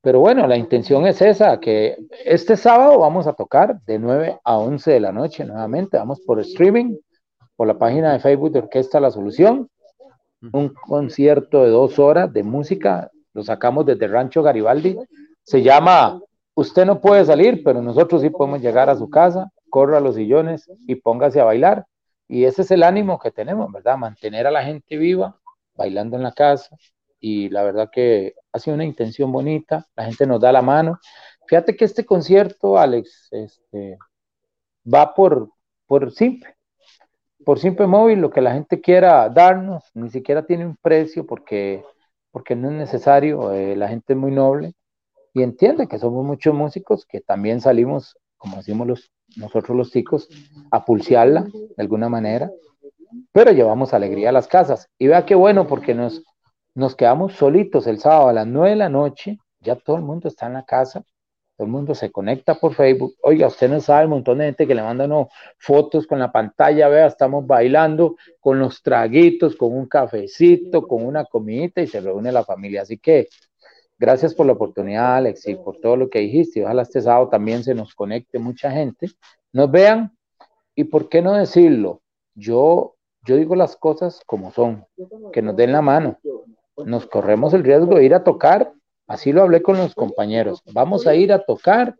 Pero 0.00 0.18
bueno, 0.18 0.48
la 0.48 0.56
intención 0.56 1.06
es 1.06 1.22
esa, 1.22 1.60
que 1.60 1.96
este 2.24 2.56
sábado 2.56 2.98
vamos 2.98 3.28
a 3.28 3.32
tocar 3.34 3.80
de 3.86 4.00
9 4.00 4.40
a 4.42 4.58
11 4.58 4.90
de 4.90 4.98
la 4.98 5.12
noche 5.12 5.44
nuevamente. 5.44 5.98
Vamos 5.98 6.20
por 6.26 6.40
streaming, 6.40 6.96
por 7.54 7.68
la 7.68 7.78
página 7.78 8.12
de 8.12 8.18
Facebook 8.18 8.50
de 8.50 8.58
Orquesta 8.58 8.98
La 8.98 9.12
Solución. 9.12 9.68
Un 10.52 10.70
concierto 10.70 11.62
de 11.62 11.70
dos 11.70 12.00
horas 12.00 12.32
de 12.32 12.42
música. 12.42 13.08
Lo 13.32 13.44
sacamos 13.44 13.86
desde 13.86 14.08
Rancho 14.08 14.42
Garibaldi. 14.42 14.98
Se 15.44 15.62
llama 15.62 16.20
Usted 16.54 16.84
no 16.86 17.00
puede 17.00 17.24
salir, 17.24 17.62
pero 17.62 17.80
nosotros 17.80 18.20
sí 18.20 18.30
podemos 18.30 18.60
llegar 18.60 18.90
a 18.90 18.96
su 18.96 19.08
casa, 19.08 19.48
corra 19.70 19.98
a 19.98 20.00
los 20.00 20.16
sillones 20.16 20.68
y 20.88 20.96
póngase 20.96 21.40
a 21.40 21.44
bailar. 21.44 21.86
Y 22.32 22.46
ese 22.46 22.62
es 22.62 22.70
el 22.70 22.82
ánimo 22.82 23.18
que 23.18 23.30
tenemos, 23.30 23.70
¿verdad? 23.70 23.98
Mantener 23.98 24.46
a 24.46 24.50
la 24.50 24.64
gente 24.64 24.96
viva, 24.96 25.38
bailando 25.74 26.16
en 26.16 26.22
la 26.22 26.32
casa. 26.32 26.74
Y 27.20 27.50
la 27.50 27.62
verdad 27.62 27.90
que 27.92 28.36
ha 28.50 28.58
sido 28.58 28.74
una 28.74 28.86
intención 28.86 29.30
bonita, 29.30 29.86
la 29.94 30.06
gente 30.06 30.26
nos 30.26 30.40
da 30.40 30.50
la 30.50 30.62
mano. 30.62 30.98
Fíjate 31.46 31.76
que 31.76 31.84
este 31.84 32.06
concierto, 32.06 32.78
Alex, 32.78 33.28
este, 33.32 33.98
va 34.82 35.12
por, 35.12 35.50
por 35.86 36.10
simple, 36.10 36.56
por 37.44 37.58
simple 37.58 37.86
móvil, 37.86 38.20
lo 38.20 38.30
que 38.30 38.40
la 38.40 38.54
gente 38.54 38.80
quiera 38.80 39.28
darnos, 39.28 39.90
ni 39.92 40.08
siquiera 40.08 40.46
tiene 40.46 40.64
un 40.64 40.78
precio 40.78 41.26
porque, 41.26 41.84
porque 42.30 42.56
no 42.56 42.70
es 42.70 42.76
necesario, 42.76 43.52
eh, 43.52 43.76
la 43.76 43.88
gente 43.88 44.14
es 44.14 44.18
muy 44.18 44.30
noble 44.30 44.72
y 45.34 45.42
entiende 45.42 45.86
que 45.86 45.98
somos 45.98 46.24
muchos 46.24 46.54
músicos 46.54 47.04
que 47.04 47.20
también 47.20 47.60
salimos 47.60 48.16
como 48.42 48.56
decimos 48.56 48.88
los, 48.88 49.12
nosotros 49.36 49.76
los 49.76 49.90
chicos, 49.90 50.28
a 50.70 50.84
pulsearla 50.84 51.42
de 51.42 51.82
alguna 51.82 52.08
manera, 52.08 52.50
pero 53.32 53.52
llevamos 53.52 53.94
alegría 53.94 54.30
a 54.30 54.32
las 54.32 54.48
casas. 54.48 54.88
Y 54.98 55.06
vea 55.06 55.26
qué 55.26 55.34
bueno, 55.34 55.66
porque 55.66 55.94
nos, 55.94 56.22
nos 56.74 56.94
quedamos 56.96 57.34
solitos 57.34 57.86
el 57.86 57.98
sábado 57.98 58.28
a 58.28 58.32
las 58.32 58.46
nueve 58.46 58.70
de 58.70 58.76
la 58.76 58.88
noche, 58.88 59.38
ya 59.60 59.76
todo 59.76 59.96
el 59.96 60.02
mundo 60.02 60.28
está 60.28 60.46
en 60.46 60.54
la 60.54 60.64
casa, 60.64 61.04
todo 61.56 61.66
el 61.66 61.72
mundo 61.72 61.94
se 61.94 62.10
conecta 62.10 62.54
por 62.54 62.74
Facebook. 62.74 63.14
Oiga, 63.22 63.46
usted 63.46 63.68
no 63.68 63.80
sabe 63.80 64.02
el 64.02 64.08
montón 64.08 64.38
de 64.38 64.46
gente 64.46 64.66
que 64.66 64.74
le 64.74 64.82
manda 64.82 65.06
fotos 65.58 66.06
con 66.06 66.18
la 66.18 66.32
pantalla, 66.32 66.88
vea, 66.88 67.06
estamos 67.06 67.46
bailando 67.46 68.16
con 68.40 68.58
los 68.58 68.82
traguitos, 68.82 69.54
con 69.56 69.72
un 69.72 69.86
cafecito, 69.86 70.86
con 70.88 71.04
una 71.04 71.24
comidita 71.24 71.82
y 71.82 71.86
se 71.86 72.00
reúne 72.00 72.32
la 72.32 72.44
familia. 72.44 72.82
Así 72.82 72.98
que 72.98 73.28
gracias 73.98 74.34
por 74.34 74.46
la 74.46 74.52
oportunidad, 74.52 75.16
Alex, 75.16 75.46
y 75.48 75.54
por 75.54 75.78
todo 75.80 75.96
lo 75.96 76.10
que 76.10 76.20
dijiste. 76.20 76.64
Ojalá 76.64 76.82
este 76.82 77.00
sábado 77.00 77.28
también 77.28 77.64
se 77.64 77.74
nos 77.74 77.94
conecte 77.94 78.38
mucha 78.38 78.70
gente, 78.70 79.08
nos 79.52 79.70
vean 79.70 80.16
y 80.74 80.84
por 80.84 81.08
qué 81.08 81.22
no 81.22 81.34
decirlo. 81.34 82.02
Yo, 82.34 82.96
yo 83.24 83.36
digo 83.36 83.54
las 83.54 83.76
cosas 83.76 84.20
como 84.26 84.52
son, 84.52 84.86
que 85.32 85.42
nos 85.42 85.56
den 85.56 85.72
la 85.72 85.82
mano. 85.82 86.18
Nos 86.76 87.06
corremos 87.06 87.52
el 87.54 87.64
riesgo 87.64 87.96
de 87.96 88.04
ir 88.04 88.14
a 88.14 88.24
tocar 88.24 88.72
Así 89.12 89.30
lo 89.30 89.42
hablé 89.42 89.62
con 89.62 89.76
los 89.76 89.94
compañeros. 89.94 90.62
Vamos 90.72 91.06
a 91.06 91.14
ir 91.14 91.34
a 91.34 91.44
tocar. 91.44 91.94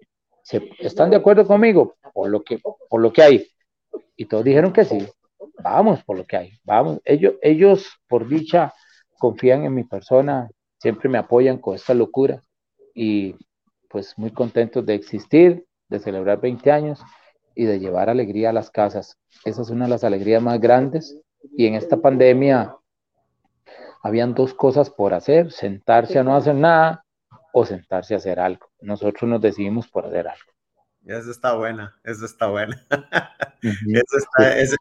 ¿Están 0.78 1.10
de 1.10 1.16
acuerdo 1.16 1.46
conmigo? 1.46 1.96
Por 2.14 2.30
lo 2.30 2.42
que, 2.42 2.58
por 2.88 3.00
lo 3.02 3.12
que 3.12 3.22
hay. 3.22 3.46
Y 4.16 4.24
todos 4.24 4.44
dijeron 4.44 4.72
que 4.72 4.86
sí. 4.86 5.06
Vamos 5.62 6.02
por 6.04 6.16
lo 6.16 6.24
que 6.24 6.38
hay. 6.38 6.52
Vamos. 6.64 7.00
Ellos, 7.04 7.34
ellos, 7.42 7.86
por 8.08 8.26
dicha, 8.26 8.72
confían 9.18 9.64
en 9.64 9.74
mi 9.74 9.84
persona. 9.84 10.48
Siempre 10.82 11.08
me 11.08 11.18
apoyan 11.18 11.58
con 11.58 11.76
esta 11.76 11.94
locura. 11.94 12.42
Y 12.92 13.36
pues 13.88 14.18
muy 14.18 14.32
contentos 14.32 14.84
de 14.84 14.94
existir, 14.94 15.64
de 15.88 16.00
celebrar 16.00 16.40
20 16.40 16.72
años 16.72 17.00
y 17.54 17.66
de 17.66 17.78
llevar 17.78 18.10
alegría 18.10 18.50
a 18.50 18.52
las 18.52 18.68
casas. 18.68 19.16
Esa 19.44 19.62
es 19.62 19.70
una 19.70 19.84
de 19.84 19.90
las 19.90 20.02
alegrías 20.02 20.42
más 20.42 20.60
grandes. 20.60 21.16
Y 21.56 21.66
en 21.66 21.74
esta 21.74 21.98
pandemia 21.98 22.74
habían 24.02 24.34
dos 24.34 24.54
cosas 24.54 24.90
por 24.90 25.14
hacer, 25.14 25.52
sentarse 25.52 26.18
a 26.18 26.24
no 26.24 26.34
hacer 26.34 26.56
nada 26.56 27.04
o 27.52 27.64
sentarse 27.64 28.14
a 28.14 28.16
hacer 28.16 28.40
algo. 28.40 28.66
Nosotros 28.80 29.30
nos 29.30 29.40
decidimos 29.40 29.86
por 29.86 30.06
hacer 30.06 30.26
algo. 30.26 30.50
Eso 31.06 31.30
está 31.30 31.54
buena, 31.54 31.96
eso 32.02 32.24
está 32.24 32.48
buena. 32.48 32.84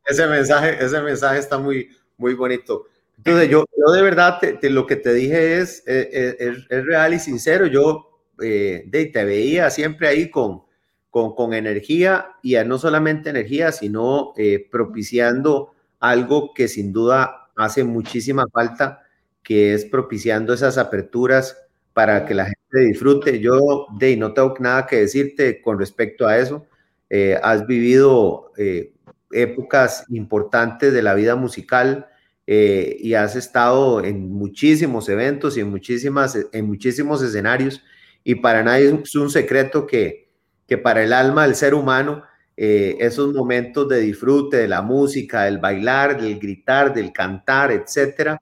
ese, 0.08 0.28
mensaje, 0.28 0.84
ese 0.84 1.00
mensaje 1.00 1.38
está 1.38 1.60
muy, 1.60 1.96
muy 2.18 2.34
bonito. 2.34 2.88
Entonces, 3.24 3.50
yo, 3.50 3.66
yo 3.78 3.94
de 3.94 4.02
verdad 4.02 4.40
lo 4.64 4.88
que 4.88 4.96
te 4.96 5.14
dije 5.14 5.60
es, 5.60 5.84
eh, 5.88 6.10
eh, 6.12 6.36
es, 6.40 6.58
es, 6.70 6.86
real 6.86 7.14
y 7.14 7.20
sincero. 7.20 7.68
Yo 7.68 8.24
eh, 8.42 8.84
de, 8.88 9.06
te 9.06 9.24
veía 9.24 9.70
siempre 9.70 10.08
ahí 10.08 10.30
con, 10.30 10.64
con, 11.10 11.54
energía 11.54 12.32
y 12.42 12.56
no 12.66 12.78
solamente 12.78 13.30
energía, 13.30 13.72
sino 13.72 14.34
propiciando 14.72 15.74
algo 16.00 16.54
que 16.54 16.68
sin 16.68 16.92
duda 16.92 17.50
hace 17.56 17.84
muchísima 17.84 18.46
falta 18.52 19.04
que 19.44 19.74
es 19.74 19.86
propiciando 19.86 20.54
esas 20.54 20.78
aperturas 20.78 21.58
para 21.94 22.26
que 22.26 22.34
la 22.34 22.46
gente 22.46 22.80
disfrute. 22.88 23.40
Yo, 23.40 23.88
de 23.98 24.16
no 24.18 24.34
tengo 24.34 24.56
nada 24.60 24.86
que 24.88 24.98
decirte 24.98 25.62
con 25.62 25.80
respecto 25.80 26.28
a 26.28 26.38
eso. 26.38 26.66
Eh, 27.10 27.38
has 27.42 27.68
vivido 27.68 28.52
eh, 28.58 28.94
épocas 29.32 30.06
importantes 30.10 30.94
de 30.94 31.02
la 31.02 31.14
vida 31.14 31.36
musical 31.36 32.08
eh, 32.54 32.98
y 33.00 33.14
has 33.14 33.38
estado 33.38 34.04
en 34.04 34.30
muchísimos 34.30 35.08
eventos 35.08 35.56
y 35.56 35.62
en, 35.62 35.70
muchísimas, 35.70 36.38
en 36.52 36.66
muchísimos 36.68 37.22
escenarios. 37.22 37.82
Y 38.26 38.36
para 38.36 38.62
nadie 38.64 38.94
es 39.02 39.16
un 39.16 39.30
secreto 39.30 39.88
que, 39.88 40.30
que 40.68 40.78
para 40.78 41.02
el 41.04 41.14
alma 41.14 41.44
del 41.46 41.56
ser 41.56 41.74
humano, 41.74 42.24
esos 42.58 43.34
momentos 43.34 43.88
de 43.90 44.02
disfrute 44.02 44.58
de 44.58 44.68
la 44.68 44.84
música, 44.84 45.46
del 45.46 45.58
bailar, 45.58 46.22
del 46.22 46.38
gritar, 46.38 46.94
del 46.94 47.12
cantar, 47.12 47.72
etcétera, 47.72 48.40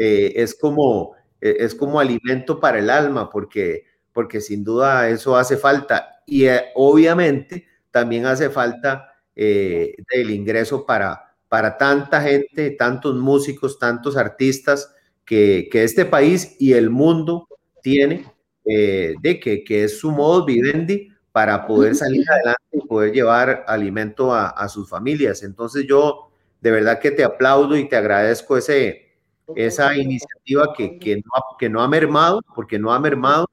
eh, 0.00 0.32
es, 0.36 0.54
como, 0.54 1.16
eh, 1.40 1.56
es 1.58 1.74
como 1.74 1.98
alimento 1.98 2.60
para 2.60 2.78
el 2.78 2.88
alma, 2.88 3.28
porque, 3.28 3.84
porque 4.12 4.40
sin 4.40 4.62
duda 4.62 5.08
eso 5.08 5.36
hace 5.36 5.56
falta. 5.56 6.22
Y 6.24 6.46
eh, 6.46 6.66
obviamente 6.76 7.66
también 7.90 8.24
hace 8.26 8.48
falta 8.48 9.12
el 9.34 10.30
ingreso 10.30 10.84
para, 10.84 11.27
para 11.48 11.78
tanta 11.78 12.20
gente, 12.20 12.70
tantos 12.72 13.16
músicos, 13.16 13.78
tantos 13.78 14.16
artistas 14.16 14.94
que, 15.24 15.68
que 15.70 15.84
este 15.84 16.04
país 16.04 16.56
y 16.58 16.72
el 16.74 16.90
mundo 16.90 17.48
tiene, 17.82 18.32
de 18.64 19.40
que, 19.42 19.64
que 19.64 19.84
es 19.84 19.98
su 19.98 20.10
modo 20.10 20.44
vivendi 20.44 21.08
para 21.32 21.66
poder 21.66 21.94
salir 21.94 22.22
adelante 22.30 22.62
y 22.72 22.86
poder 22.86 23.12
llevar 23.12 23.64
alimento 23.66 24.34
a, 24.34 24.48
a, 24.48 24.68
sus 24.68 24.90
familias. 24.90 25.42
Entonces 25.42 25.86
yo 25.88 26.28
de 26.60 26.70
verdad 26.70 26.98
que 26.98 27.10
te 27.10 27.24
aplaudo 27.24 27.76
y 27.76 27.88
te 27.88 27.96
agradezco 27.96 28.56
ese, 28.56 29.08
esa 29.54 29.96
iniciativa 29.96 30.72
que, 30.76 30.98
que, 30.98 31.16
no, 31.16 31.30
ha, 31.34 31.56
que 31.58 31.68
no 31.68 31.82
ha 31.82 31.88
mermado, 31.88 32.40
porque 32.54 32.78
no 32.78 32.92
ha 32.92 33.00
mermado. 33.00 33.48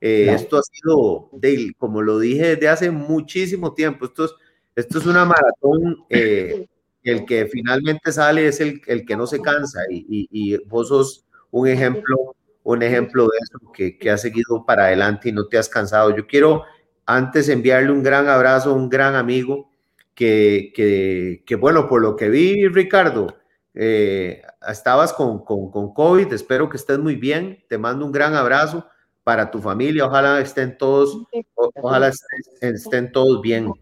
Eh, 0.00 0.32
esto 0.32 0.56
ha 0.58 0.62
sido, 0.62 1.28
de, 1.32 1.72
como 1.78 2.00
lo 2.00 2.18
dije 2.18 2.54
desde 2.56 2.68
hace 2.68 2.90
muchísimo 2.90 3.74
tiempo, 3.74 4.06
esto 4.06 4.24
es, 4.24 4.30
esto 4.76 4.98
es 4.98 5.06
una 5.06 5.24
maratón, 5.24 6.04
eh, 6.08 6.66
el 7.02 7.24
que 7.24 7.46
finalmente 7.46 8.12
sale 8.12 8.46
es 8.48 8.60
el, 8.60 8.80
el 8.86 9.04
que 9.04 9.16
no 9.16 9.26
se 9.26 9.40
cansa. 9.40 9.80
Y, 9.90 10.06
y, 10.08 10.28
y, 10.54 10.56
vos 10.66 10.88
sos 10.88 11.26
un 11.50 11.68
ejemplo, 11.68 12.36
un 12.62 12.82
ejemplo 12.82 13.24
de 13.24 13.38
eso 13.42 13.72
que, 13.72 13.98
que 13.98 14.10
has 14.10 14.22
seguido 14.22 14.64
para 14.66 14.84
adelante 14.84 15.28
y 15.28 15.32
no 15.32 15.46
te 15.46 15.58
has 15.58 15.68
cansado. 15.68 16.14
Yo 16.16 16.26
quiero 16.26 16.64
antes 17.06 17.48
enviarle 17.48 17.90
un 17.90 18.02
gran 18.02 18.28
abrazo 18.28 18.70
a 18.70 18.74
un 18.74 18.88
gran 18.88 19.14
amigo 19.16 19.70
que, 20.14 20.72
que, 20.74 21.42
que 21.46 21.56
bueno, 21.56 21.88
por 21.88 22.02
lo 22.02 22.14
que 22.16 22.28
vi, 22.28 22.68
Ricardo, 22.68 23.36
eh, 23.74 24.42
estabas 24.68 25.12
con, 25.12 25.44
con, 25.44 25.70
con, 25.70 25.94
COVID, 25.94 26.32
espero 26.32 26.68
que 26.68 26.76
estés 26.76 26.98
muy 26.98 27.16
bien, 27.16 27.64
te 27.68 27.78
mando 27.78 28.04
un 28.04 28.12
gran 28.12 28.34
abrazo 28.34 28.86
para 29.22 29.50
tu 29.50 29.60
familia, 29.60 30.06
ojalá 30.06 30.40
estén 30.40 30.76
todos, 30.76 31.24
ojalá 31.54 32.12
estén, 32.60 33.12
todos 33.12 33.40
bien. 33.40 33.72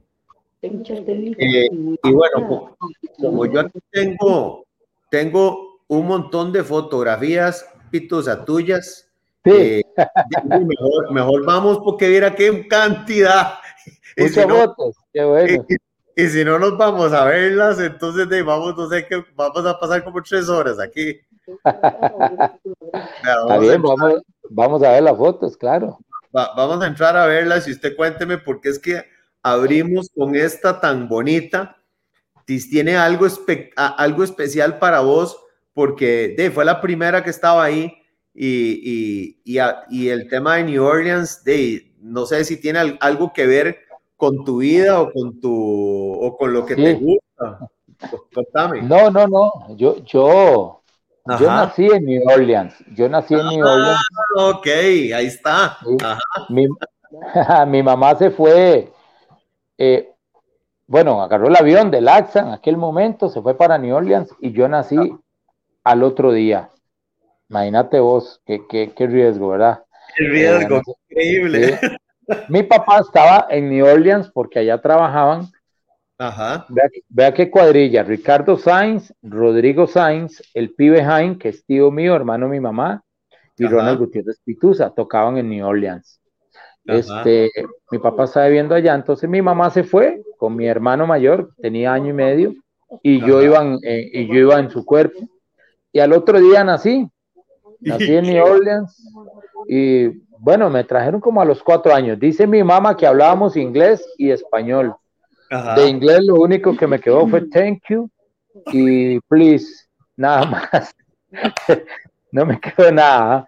Eh, 0.61 1.69
y 2.03 2.13
bueno, 2.13 2.77
como 3.21 3.47
yo 3.47 3.61
aquí 3.61 3.79
tengo, 3.91 4.65
tengo 5.11 5.83
un 5.87 6.07
montón 6.07 6.53
de 6.53 6.65
fotografías, 6.65 7.65
pitos 7.91 8.27
a 8.27 8.45
tuyas, 8.45 9.09
eh, 9.45 9.83
mejor, 10.67 11.13
mejor, 11.13 11.45
vamos 11.45 11.79
porque 11.79 12.09
mira 12.09 12.35
qué 12.35 12.67
cantidad. 12.67 13.55
Muchas 14.17 14.47
fotos, 14.47 14.97
qué 15.13 15.25
bueno. 15.25 15.65
Y 16.17 16.27
si 16.27 16.45
no 16.45 16.59
nos 16.59 16.77
vamos 16.77 17.13
a 17.13 17.25
verlas, 17.25 17.79
entonces 17.79 18.29
de, 18.29 18.43
vamos, 18.43 18.77
no 18.77 18.89
sé 18.89 19.07
qué, 19.07 19.25
vamos 19.37 19.65
a 19.65 19.79
pasar 19.79 20.03
como 20.03 20.21
tres 20.21 20.49
horas 20.49 20.81
aquí. 20.81 21.21
vamos, 21.63 23.61
bien, 23.61 23.81
a 23.81 24.21
vamos, 24.51 24.83
a 24.83 24.91
ver 24.91 25.05
las 25.05 25.17
fotos, 25.17 25.57
claro. 25.57 26.01
vamos 26.33 26.83
a 26.83 26.89
entrar 26.89 27.17
a 27.17 27.27
verlas 27.27 27.69
y 27.69 27.71
usted 27.71 27.95
cuénteme 27.95 28.39
por 28.39 28.61
qué 28.61 28.71
es 28.71 28.81
que 28.81 29.05
abrimos 29.53 30.11
con 30.15 30.35
esta 30.35 30.81
tan 30.81 31.09
bonita. 31.09 31.77
Tiene 32.45 32.97
algo, 32.97 33.27
algo 33.77 34.25
especial 34.25 34.79
para 34.79 35.01
vos, 35.01 35.39
porque 35.75 36.35
de, 36.37 36.51
fue 36.51 36.65
la 36.65 36.81
primera 36.81 37.23
que 37.23 37.31
estaba 37.31 37.63
ahí 37.63 37.93
y, 38.35 39.41
y, 39.45 39.59
y, 39.59 39.59
y 39.91 40.09
el 40.09 40.29
tema 40.29 40.57
de 40.57 40.65
New 40.65 40.83
Orleans, 40.83 41.45
de, 41.45 41.95
no 42.01 42.25
sé 42.25 42.45
si 42.45 42.57
tiene 42.59 42.97
algo 43.01 43.33
que 43.33 43.47
ver 43.47 43.79
con 44.17 44.45
tu 44.45 44.59
vida 44.59 45.01
o 45.01 45.13
con 45.13 45.41
tu 45.41 46.13
o 46.21 46.37
con 46.37 46.53
lo 46.53 46.67
que 46.67 46.75
te 46.75 46.95
gusta. 46.95 47.69
Contame. 48.35 48.83
No, 48.83 49.11
no, 49.11 49.27
no. 49.27 49.77
Yo, 49.77 49.97
yo, 50.05 50.83
yo 51.39 51.47
nací 51.47 51.87
en 51.87 52.05
New 52.05 52.23
Orleans. 52.29 52.75
Yo 52.95 53.09
nací 53.09 53.35
en 53.35 53.47
New 53.47 53.67
Orleans. 53.67 54.01
Ah, 54.37 54.45
ok, 54.49 54.67
ahí 55.15 55.27
está. 55.27 55.79
Mi, 56.49 56.67
mi, 57.69 57.83
mamá 57.83 58.17
se 58.17 58.31
fue, 58.31 58.93
eh, 59.79 60.13
bueno, 60.87 61.23
agarró 61.23 61.49
el 61.49 61.57
avión 61.57 61.91
de 61.91 62.01
Laxa 62.01 62.41
en 62.41 62.49
aquel 62.49 62.77
momento, 62.77 63.29
se 63.29 63.41
fue 63.41 63.57
para 63.57 63.79
New 63.79 63.95
Orleans 63.95 64.35
y 64.41 64.53
yo 64.53 64.69
nací 64.69 64.97
al 65.85 66.03
otro 66.03 66.33
día. 66.33 66.71
Imagínate 67.49 68.01
vos, 68.01 68.41
qué, 68.45 68.67
qué, 68.69 68.93
qué 68.95 69.07
riesgo, 69.07 69.49
¿verdad? 69.49 69.85
Qué 70.17 70.25
riesgo, 70.25 70.77
eh, 70.77 70.83
increíble. 71.09 71.79
Mi 72.49 72.63
papá 72.63 73.01
estaba 73.01 73.47
en 73.51 73.71
New 73.71 73.87
Orleans 73.87 74.31
porque 74.31 74.59
allá 74.59 74.81
trabajaban. 74.81 75.47
Ajá. 76.19 76.67
Vea, 77.09 77.33
qué 77.33 77.51
cuadrilla. 77.51 78.03
Ricardo 78.03 78.59
Sainz, 78.59 79.15
Rodrigo 79.23 79.87
Sainz, 79.87 80.43
el 80.53 80.75
pibe 80.75 81.05
Jaime, 81.05 81.39
que 81.39 81.51
es 81.51 81.65
tío 81.65 81.91
mío, 81.91 82.17
hermano 82.17 82.47
de 82.47 82.53
mi 82.53 82.61
mamá, 82.61 83.03
y 83.57 83.67
Ronald 83.67 83.99
Gutiérrez 83.99 84.41
Pituza, 84.45 84.91
tocaban 84.91 85.39
en 85.39 85.49
New 85.49 85.67
Orleans. 85.67 86.21
Este, 86.89 87.51
mi 87.91 87.99
papá 87.99 88.25
estaba 88.25 88.47
viviendo 88.47 88.75
allá, 88.75 88.95
entonces 88.95 89.29
mi 89.29 89.43
mamá 89.43 89.69
se 89.69 89.85
fue 89.85 90.23
con 90.39 90.57
mi 90.57 90.67
hermano 90.67 91.07
mayor, 91.07 91.51
tenía 91.61 91.93
año 91.93 92.11
y 92.11 92.13
medio, 92.15 92.55
y 93.03 93.21
yo, 93.21 93.43
iba 93.43 93.61
en, 93.61 93.79
eh, 93.83 94.09
y 94.13 94.27
yo 94.29 94.35
iba 94.35 94.59
en 94.59 94.71
su 94.71 94.85
cuerpo. 94.85 95.19
Y 95.93 96.01
al 96.01 96.13
otro 96.15 96.41
día 96.41 96.65
nací, 96.65 97.07
nací 97.81 98.17
en 98.17 98.25
New 98.25 98.45
Orleans, 98.45 99.11
y 99.69 100.09
bueno, 100.39 100.71
me 100.71 100.85
trajeron 100.85 101.21
como 101.21 101.43
a 101.43 101.45
los 101.45 101.63
cuatro 101.63 101.95
años. 101.95 102.19
Dice 102.19 102.47
mi 102.47 102.63
mamá 102.63 102.97
que 102.97 103.07
hablábamos 103.07 103.57
inglés 103.57 104.05
y 104.17 104.31
español. 104.31 104.95
De 105.77 105.89
inglés 105.89 106.21
lo 106.25 106.35
único 106.37 106.77
que 106.77 106.87
me 106.87 107.01
quedó 107.01 107.27
fue 107.27 107.49
thank 107.49 107.81
you 107.89 108.11
y 108.67 109.19
please, 109.21 109.67
nada 110.17 110.45
más. 110.47 110.95
no 112.33 112.47
me 112.47 112.61
quedó 112.61 112.93
nada. 112.93 113.47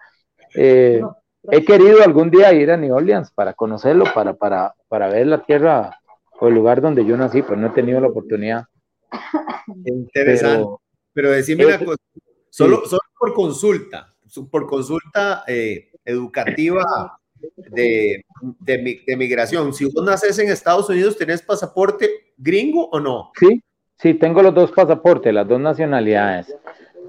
Eh, 0.54 1.02
he 1.44 1.64
querido 1.64 2.02
algún 2.02 2.30
día 2.30 2.52
ir 2.52 2.70
a 2.70 2.76
New 2.76 2.94
Orleans 2.94 3.30
para 3.30 3.54
conocerlo, 3.54 4.04
para, 4.14 4.34
para, 4.34 4.74
para 4.88 5.08
ver 5.08 5.26
la 5.26 5.42
tierra 5.42 5.98
o 6.38 6.48
el 6.48 6.54
lugar 6.54 6.80
donde 6.80 7.04
yo 7.04 7.16
nací, 7.16 7.42
pero 7.42 7.56
no 7.56 7.68
he 7.68 7.70
tenido 7.70 8.00
la 8.00 8.08
oportunidad. 8.08 8.64
Interesante. 9.84 10.66
Pero, 11.12 11.30
decime 11.32 11.66
una 11.66 11.78
cosa, 11.78 12.02
solo, 12.50 12.86
solo 12.86 13.00
por 13.18 13.34
consulta, 13.34 14.14
por 14.50 14.66
consulta 14.66 15.44
eh, 15.46 15.90
educativa 16.04 17.18
de, 17.56 18.24
de, 18.60 19.16
migración. 19.16 19.74
Si 19.74 19.86
vos 19.86 20.04
naces 20.04 20.38
en 20.38 20.50
Estados 20.50 20.88
Unidos, 20.88 21.16
¿tenés 21.16 21.42
pasaporte 21.42 22.32
gringo 22.36 22.88
o 22.90 23.00
no? 23.00 23.32
Sí, 23.38 23.62
sí, 23.98 24.14
tengo 24.14 24.42
los 24.42 24.54
dos 24.54 24.70
pasaportes, 24.72 25.34
las 25.34 25.48
dos 25.48 25.60
nacionalidades. 25.60 26.54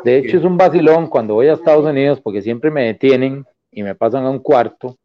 De 0.04 0.18
hecho, 0.18 0.38
es 0.38 0.44
un 0.44 0.58
vacilón 0.58 1.08
cuando 1.08 1.36
voy 1.36 1.48
a 1.48 1.54
Estados 1.54 1.86
Unidos 1.86 2.20
porque 2.22 2.42
siempre 2.42 2.72
me 2.72 2.86
detienen 2.86 3.46
y 3.72 3.84
me 3.84 3.96
pasan 3.96 4.26
a 4.26 4.30
un 4.30 4.40
cuarto 4.40 4.98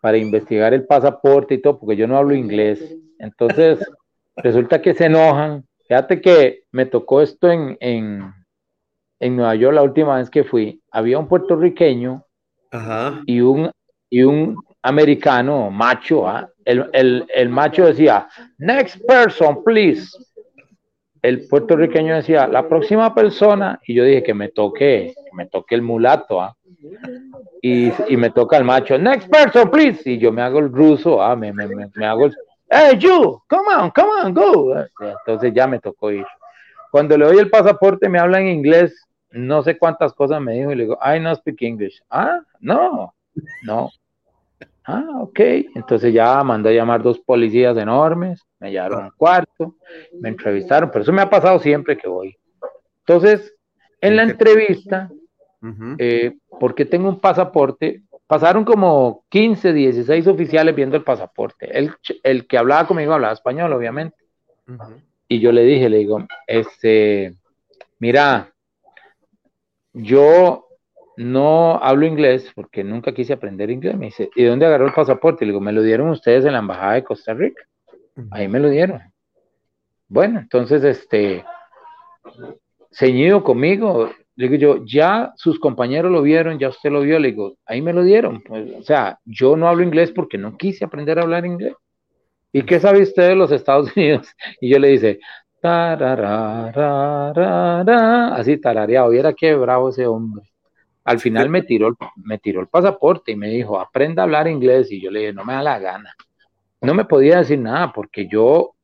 para 0.00 0.18
investigar 0.18 0.72
el 0.74 0.86
pasaporte 0.86 1.54
y 1.54 1.62
todo, 1.62 1.78
porque 1.78 1.96
yo 1.96 2.06
no 2.06 2.16
hablo 2.16 2.34
inglés. 2.34 2.96
Entonces, 3.18 3.78
resulta 4.36 4.80
que 4.80 4.94
se 4.94 5.06
enojan. 5.06 5.64
Fíjate 5.86 6.20
que 6.20 6.64
me 6.70 6.86
tocó 6.86 7.20
esto 7.20 7.50
en, 7.50 7.76
en, 7.80 8.32
en 9.20 9.36
Nueva 9.36 9.54
York 9.54 9.74
la 9.74 9.82
última 9.82 10.16
vez 10.16 10.30
que 10.30 10.44
fui. 10.44 10.82
Había 10.90 11.18
un 11.18 11.28
puertorriqueño 11.28 12.24
y 13.26 13.40
un 13.40 13.70
y 14.10 14.22
un 14.22 14.56
americano 14.82 15.70
macho, 15.70 16.26
¿ah? 16.26 16.48
el, 16.64 16.88
el, 16.92 17.26
el, 17.34 17.48
macho 17.48 17.86
decía, 17.86 18.28
next 18.58 19.04
person, 19.06 19.62
please. 19.64 20.10
El 21.20 21.48
puertorriqueño 21.48 22.14
decía, 22.14 22.46
la 22.46 22.68
próxima 22.68 23.14
persona, 23.14 23.80
y 23.84 23.94
yo 23.94 24.04
dije 24.04 24.22
que 24.22 24.34
me 24.34 24.48
toque, 24.48 25.14
me 25.32 25.46
toque 25.46 25.74
el 25.74 25.82
mulato, 25.82 26.40
¿ah? 26.40 26.56
Y, 27.62 27.92
y, 28.08 28.16
me 28.16 28.30
toca 28.30 28.56
el 28.56 28.64
macho, 28.64 28.98
next 28.98 29.28
person, 29.28 29.70
please, 29.70 30.08
y 30.10 30.18
yo 30.18 30.32
me 30.32 30.42
hago 30.42 30.58
el 30.60 30.72
ruso, 30.72 31.22
¿ah? 31.22 31.34
me, 31.34 31.52
me, 31.52 31.66
me, 31.66 32.06
hago 32.06 32.26
el, 32.26 32.36
hey, 32.70 32.96
you, 32.98 33.42
come 33.48 33.74
on, 33.74 33.90
come 33.90 34.10
on, 34.22 34.34
go. 34.34 34.74
Entonces 35.00 35.52
ya 35.52 35.66
me 35.66 35.80
tocó 35.80 36.10
ir. 36.12 36.26
Cuando 36.90 37.18
le 37.18 37.26
doy 37.26 37.38
el 37.38 37.50
pasaporte, 37.50 38.08
me 38.08 38.18
habla 38.18 38.40
en 38.40 38.48
inglés, 38.48 39.06
no 39.30 39.62
sé 39.62 39.76
cuántas 39.76 40.12
cosas 40.12 40.40
me 40.40 40.54
dijo, 40.54 40.72
y 40.72 40.76
le 40.76 40.84
digo, 40.84 40.98
I 41.02 41.20
no 41.20 41.34
speak 41.34 41.62
English. 41.62 42.02
Ah, 42.08 42.40
no, 42.60 43.14
no. 43.64 43.90
Ah, 44.84 45.04
ok. 45.20 45.40
Entonces 45.74 46.14
ya 46.14 46.42
mandó 46.42 46.70
a 46.70 46.72
llamar 46.72 47.02
dos 47.02 47.18
policías 47.18 47.76
enormes, 47.76 48.42
me 48.58 48.70
llevaron 48.70 49.04
al 49.04 49.14
cuarto, 49.14 49.74
me 50.20 50.30
entrevistaron, 50.30 50.90
pero 50.90 51.02
eso 51.02 51.12
me 51.12 51.22
ha 51.22 51.28
pasado 51.28 51.58
siempre 51.58 51.98
que 51.98 52.08
voy. 52.08 52.36
Entonces, 53.00 53.54
en 54.00 54.16
la 54.16 54.22
entrevista, 54.22 55.10
eh, 55.98 56.36
porque 56.58 56.84
tengo 56.84 57.08
un 57.08 57.20
pasaporte, 57.20 58.02
pasaron 58.26 58.64
como 58.64 59.24
15, 59.30 59.72
16 59.72 60.26
oficiales 60.26 60.74
viendo 60.74 60.96
el 60.96 61.04
pasaporte. 61.04 61.76
El, 61.76 61.92
el 62.22 62.46
que 62.46 62.58
hablaba 62.58 62.86
conmigo 62.86 63.14
hablaba 63.14 63.34
español, 63.34 63.72
obviamente. 63.72 64.16
Y 65.28 65.40
yo 65.40 65.52
le 65.52 65.62
dije, 65.62 65.88
le 65.88 65.98
digo, 65.98 66.26
este, 66.46 67.34
mira, 67.98 68.52
yo 69.92 70.66
no 71.16 71.76
hablo 71.82 72.06
inglés 72.06 72.50
porque 72.54 72.84
nunca 72.84 73.12
quise 73.12 73.32
aprender 73.32 73.70
inglés. 73.70 73.96
Me 73.96 74.06
dice, 74.06 74.30
¿y 74.36 74.44
dónde 74.44 74.66
agarró 74.66 74.86
el 74.86 74.94
pasaporte? 74.94 75.44
Le 75.44 75.52
digo, 75.52 75.60
me 75.60 75.72
lo 75.72 75.82
dieron 75.82 76.08
ustedes 76.10 76.44
en 76.44 76.52
la 76.52 76.60
embajada 76.60 76.94
de 76.94 77.04
Costa 77.04 77.34
Rica. 77.34 77.62
Ahí 78.30 78.48
me 78.48 78.60
lo 78.60 78.68
dieron. 78.68 79.00
Bueno, 80.08 80.40
entonces, 80.40 80.82
este, 80.84 81.44
ceñido 82.90 83.44
conmigo, 83.44 84.10
digo 84.38 84.54
yo, 84.54 84.84
ya 84.84 85.32
sus 85.36 85.58
compañeros 85.58 86.12
lo 86.12 86.22
vieron, 86.22 86.60
ya 86.60 86.68
usted 86.68 86.90
lo 86.90 87.00
vio, 87.00 87.18
le 87.18 87.32
digo, 87.32 87.56
ahí 87.66 87.82
me 87.82 87.92
lo 87.92 88.04
dieron. 88.04 88.40
Pues, 88.42 88.72
o 88.76 88.82
sea, 88.84 89.18
yo 89.24 89.56
no 89.56 89.66
hablo 89.66 89.82
inglés 89.82 90.12
porque 90.12 90.38
no 90.38 90.56
quise 90.56 90.84
aprender 90.84 91.18
a 91.18 91.22
hablar 91.22 91.44
inglés. 91.44 91.74
¿Y 92.52 92.62
qué 92.62 92.78
sabe 92.78 93.02
usted 93.02 93.28
de 93.28 93.34
los 93.34 93.50
Estados 93.50 93.90
Unidos? 93.96 94.28
Y 94.60 94.70
yo 94.70 94.78
le 94.78 94.88
dice, 94.88 95.18
así 98.36 98.58
tarareado, 98.58 99.10
viera 99.10 99.32
qué 99.32 99.56
bravo 99.56 99.88
ese 99.88 100.06
hombre. 100.06 100.48
Al 101.02 101.18
final 101.18 101.48
me 101.48 101.62
tiró, 101.62 101.96
me 102.16 102.38
tiró 102.38 102.60
el 102.60 102.68
pasaporte 102.68 103.32
y 103.32 103.36
me 103.36 103.48
dijo, 103.48 103.80
aprenda 103.80 104.22
a 104.22 104.24
hablar 104.24 104.46
inglés. 104.46 104.92
Y 104.92 105.00
yo 105.00 105.10
le 105.10 105.20
dije, 105.20 105.32
no 105.32 105.44
me 105.44 105.54
da 105.54 105.62
la 105.62 105.78
gana. 105.80 106.14
No 106.80 106.94
me 106.94 107.06
podía 107.06 107.38
decir 107.38 107.58
nada 107.58 107.92
porque 107.92 108.28
yo 108.28 108.76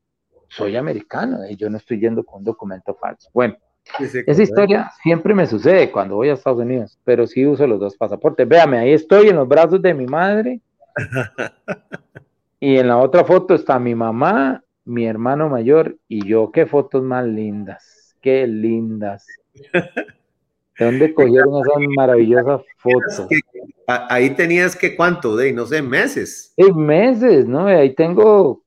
soy 0.49 0.75
americano 0.75 1.39
y 1.49 1.55
yo 1.55 1.69
no 1.69 1.77
estoy 1.77 1.99
yendo 1.99 2.25
con 2.25 2.39
un 2.39 2.45
documento 2.45 2.95
falso. 2.95 3.29
Bueno, 3.33 3.55
esa 3.99 4.43
historia 4.43 4.91
siempre 5.01 5.33
me 5.33 5.45
sucede 5.45 5.91
cuando 5.91 6.15
voy 6.15 6.29
a 6.29 6.33
Estados 6.33 6.59
Unidos, 6.59 6.97
pero 7.03 7.27
sí 7.27 7.45
uso 7.45 7.67
los 7.67 7.79
dos 7.79 7.95
pasaportes. 7.95 8.47
Véame, 8.47 8.79
ahí 8.79 8.93
estoy 8.93 9.29
en 9.29 9.35
los 9.35 9.47
brazos 9.47 9.81
de 9.81 9.93
mi 9.93 10.05
madre. 10.05 10.59
y 12.59 12.77
en 12.77 12.87
la 12.87 12.97
otra 12.97 13.23
foto 13.23 13.53
está 13.55 13.79
mi 13.79 13.95
mamá, 13.95 14.63
mi 14.83 15.05
hermano 15.05 15.49
mayor 15.49 15.97
y 16.07 16.27
yo. 16.27 16.51
Qué 16.51 16.65
fotos 16.65 17.03
más 17.03 17.25
lindas, 17.25 18.15
qué 18.21 18.47
lindas. 18.47 19.27
¿De 19.63 20.85
dónde 20.85 21.13
cogieron 21.13 21.61
esas 21.61 21.83
maravillosas 21.95 22.61
fotos? 22.77 23.27
ahí 23.87 24.31
tenías 24.31 24.75
que 24.75 24.95
cuánto, 24.95 25.35
de 25.35 25.53
no 25.53 25.65
sé, 25.65 25.81
meses. 25.81 26.53
meses, 26.75 27.47
¿no? 27.47 27.67
Ahí 27.67 27.93
tengo, 27.93 28.63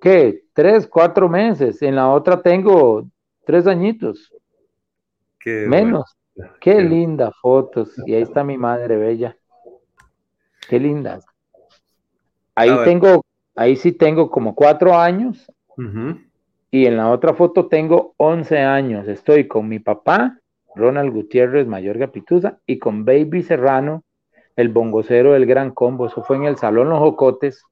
¿qué? 0.00 0.42
Tres, 0.52 0.86
cuatro 0.86 1.28
meses. 1.28 1.80
En 1.82 1.96
la 1.96 2.08
otra 2.10 2.42
tengo 2.42 3.08
tres 3.44 3.66
añitos. 3.66 4.32
Qué 5.38 5.66
Menos. 5.68 6.18
Qué, 6.60 6.80
lindas 6.80 7.34
fotos. 7.40 7.92
Y 8.06 8.14
ahí 8.14 8.22
está 8.22 8.44
mi 8.44 8.56
madre 8.56 8.96
bella. 8.96 9.36
Qué 10.68 10.78
lindas. 10.78 11.24
Ahí 12.54 12.70
tengo, 12.84 13.24
ahí 13.54 13.76
sí 13.76 13.92
tengo 13.92 14.30
como 14.30 14.54
cuatro 14.54 14.96
años. 14.96 15.50
Y 16.70 16.86
en 16.86 16.96
la 16.96 17.10
otra 17.10 17.34
foto 17.34 17.68
tengo 17.68 18.14
once 18.16 18.58
años. 18.58 19.08
Estoy 19.08 19.46
con 19.46 19.68
mi 19.68 19.78
papá 19.78 20.38
Ronald 20.74 21.12
Gutiérrez 21.12 21.66
Mayor 21.66 21.98
Gapituza 21.98 22.58
y 22.66 22.78
con 22.78 23.04
Baby 23.04 23.42
Serrano, 23.42 24.04
el 24.56 24.68
bongocero 24.68 25.32
del 25.32 25.46
Gran 25.46 25.70
Combo. 25.72 26.06
Eso 26.06 26.22
fue 26.22 26.36
en 26.36 26.44
el 26.44 26.56
Salón 26.56 26.88
Los 26.88 26.98
Jocotes 26.98 27.62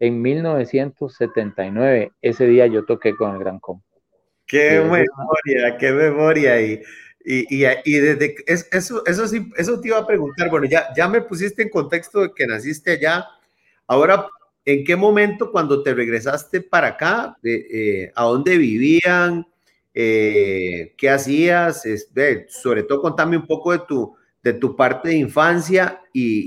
en 0.00 0.22
1979. 0.22 2.12
Ese 2.22 2.46
día 2.46 2.66
yo 2.66 2.84
toqué 2.84 3.14
con 3.14 3.34
el 3.34 3.38
Gran 3.38 3.58
Combo. 3.58 3.82
Qué 4.46 4.78
memoria, 4.80 5.76
qué 5.78 5.92
memoria. 5.92 6.60
Y, 6.60 6.80
y, 7.28 7.66
y, 7.84 7.98
desde 7.98 8.36
eso, 8.46 9.04
eso, 9.04 9.26
sí, 9.26 9.50
eso 9.56 9.80
te 9.80 9.88
iba 9.88 9.98
a 9.98 10.06
preguntar. 10.06 10.48
Bueno, 10.48 10.66
ya, 10.66 10.86
ya 10.96 11.08
me 11.08 11.20
pusiste 11.22 11.60
en 11.60 11.70
contexto 11.70 12.20
de 12.20 12.32
que 12.32 12.46
naciste 12.46 12.92
allá. 12.92 13.26
Ahora, 13.88 14.28
¿en 14.64 14.84
qué 14.84 14.94
momento 14.94 15.50
cuando 15.50 15.82
te 15.82 15.92
regresaste 15.92 16.60
para 16.60 16.88
acá? 16.88 17.36
Eh, 17.42 18.12
¿A 18.14 18.24
dónde 18.24 18.56
vivían? 18.56 19.44
Eh, 19.92 20.94
qué 20.96 21.10
hacías, 21.10 21.82
sobre 22.48 22.84
todo 22.84 23.02
contame 23.02 23.36
un 23.36 23.46
poco 23.46 23.72
de 23.72 23.80
tu, 23.88 24.14
de 24.40 24.52
tu 24.52 24.76
parte 24.76 25.08
de 25.08 25.16
infancia 25.16 26.00
y, 26.12 26.46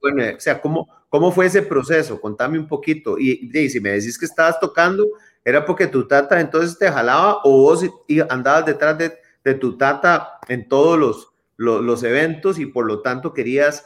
bueno, 0.00 0.22
o 0.34 0.40
sea, 0.40 0.62
¿cómo, 0.62 0.88
¿cómo 1.10 1.30
fue 1.30 1.44
ese 1.44 1.60
proceso? 1.60 2.18
Contame 2.18 2.58
un 2.58 2.66
poquito. 2.66 3.18
Y, 3.18 3.50
si 3.68 3.80
me 3.80 3.90
decís 3.90 4.18
que 4.18 4.24
estabas 4.24 4.58
tocando, 4.58 5.06
¿era 5.44 5.66
porque 5.66 5.86
tu 5.86 6.08
tata 6.08 6.40
entonces 6.40 6.78
te 6.78 6.90
jalaba 6.90 7.40
o 7.44 7.64
vos 7.64 7.84
andabas 8.30 8.64
detrás 8.64 8.96
de, 8.96 9.25
tu 9.54 9.76
tata 9.76 10.38
en 10.48 10.68
todos 10.68 10.98
los, 10.98 11.32
los, 11.56 12.02
eventos 12.02 12.58
y 12.58 12.66
por 12.66 12.86
lo 12.86 13.02
tanto 13.02 13.32
querías, 13.32 13.84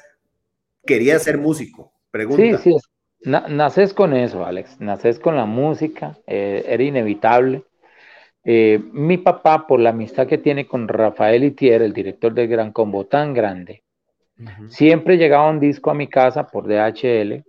querías 0.87 1.23
ser 1.23 1.39
músico? 1.39 1.93
Pregunta. 2.11 2.59
Sí, 2.59 2.73
sí, 2.73 2.77
naces 3.23 3.95
con 3.95 4.15
eso, 4.15 4.45
Alex, 4.45 4.81
naces 4.81 5.19
con 5.19 5.37
la 5.37 5.45
música, 5.45 6.19
eh, 6.27 6.65
era 6.67 6.83
inevitable. 6.83 7.65
Eh, 8.43 8.83
mi 8.93 9.19
papá, 9.19 9.67
por 9.67 9.81
la 9.81 9.91
amistad 9.91 10.27
que 10.27 10.39
tiene 10.39 10.67
con 10.67 10.89
Rafael 10.89 11.45
Itier, 11.45 11.83
el 11.83 11.93
director 11.93 12.33
del 12.33 12.49
Gran 12.49 12.73
Combo 12.73 13.07
tan 13.07 13.35
grande, 13.35 13.85
siempre 14.69 15.19
llegaba 15.19 15.51
un 15.51 15.61
disco 15.61 15.91
a 15.91 15.95
mi 15.95 16.09
casa 16.09 16.47
por 16.47 16.67
DHL 16.67 17.45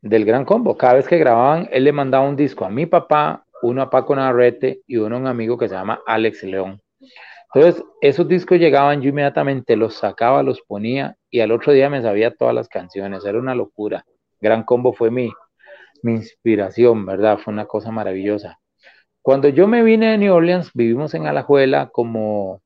del 0.00 0.24
Gran 0.24 0.44
Combo. 0.44 0.76
Cada 0.76 0.94
vez 0.94 1.06
que 1.06 1.18
grababan, 1.18 1.68
él 1.70 1.84
le 1.84 1.92
mandaba 1.92 2.28
un 2.28 2.34
disco 2.34 2.64
a 2.64 2.70
mi 2.70 2.86
papá, 2.86 3.46
uno 3.62 3.82
a 3.82 3.90
Paco 3.90 4.16
Narrete 4.16 4.82
y 4.88 4.96
uno 4.96 5.16
a 5.16 5.18
un 5.20 5.26
amigo 5.28 5.56
que 5.56 5.68
se 5.68 5.76
llama 5.76 6.00
Alex 6.06 6.42
León. 6.42 6.81
Entonces, 7.54 7.84
esos 8.00 8.26
discos 8.28 8.58
llegaban, 8.58 9.02
yo 9.02 9.10
inmediatamente 9.10 9.76
los 9.76 9.94
sacaba, 9.94 10.42
los 10.42 10.62
ponía 10.62 11.16
y 11.30 11.40
al 11.40 11.52
otro 11.52 11.72
día 11.72 11.90
me 11.90 12.00
sabía 12.00 12.34
todas 12.34 12.54
las 12.54 12.68
canciones. 12.68 13.24
Era 13.24 13.38
una 13.38 13.54
locura. 13.54 14.04
Gran 14.40 14.62
Combo 14.64 14.92
fue 14.94 15.10
mi, 15.10 15.30
mi 16.02 16.12
inspiración, 16.12 17.04
¿verdad? 17.04 17.38
Fue 17.38 17.52
una 17.52 17.66
cosa 17.66 17.90
maravillosa. 17.90 18.58
Cuando 19.20 19.48
yo 19.48 19.68
me 19.68 19.82
vine 19.82 20.12
de 20.12 20.18
New 20.18 20.34
Orleans, 20.34 20.70
vivimos 20.74 21.14
en 21.14 21.26
Alajuela 21.26 21.90
como, 21.92 22.62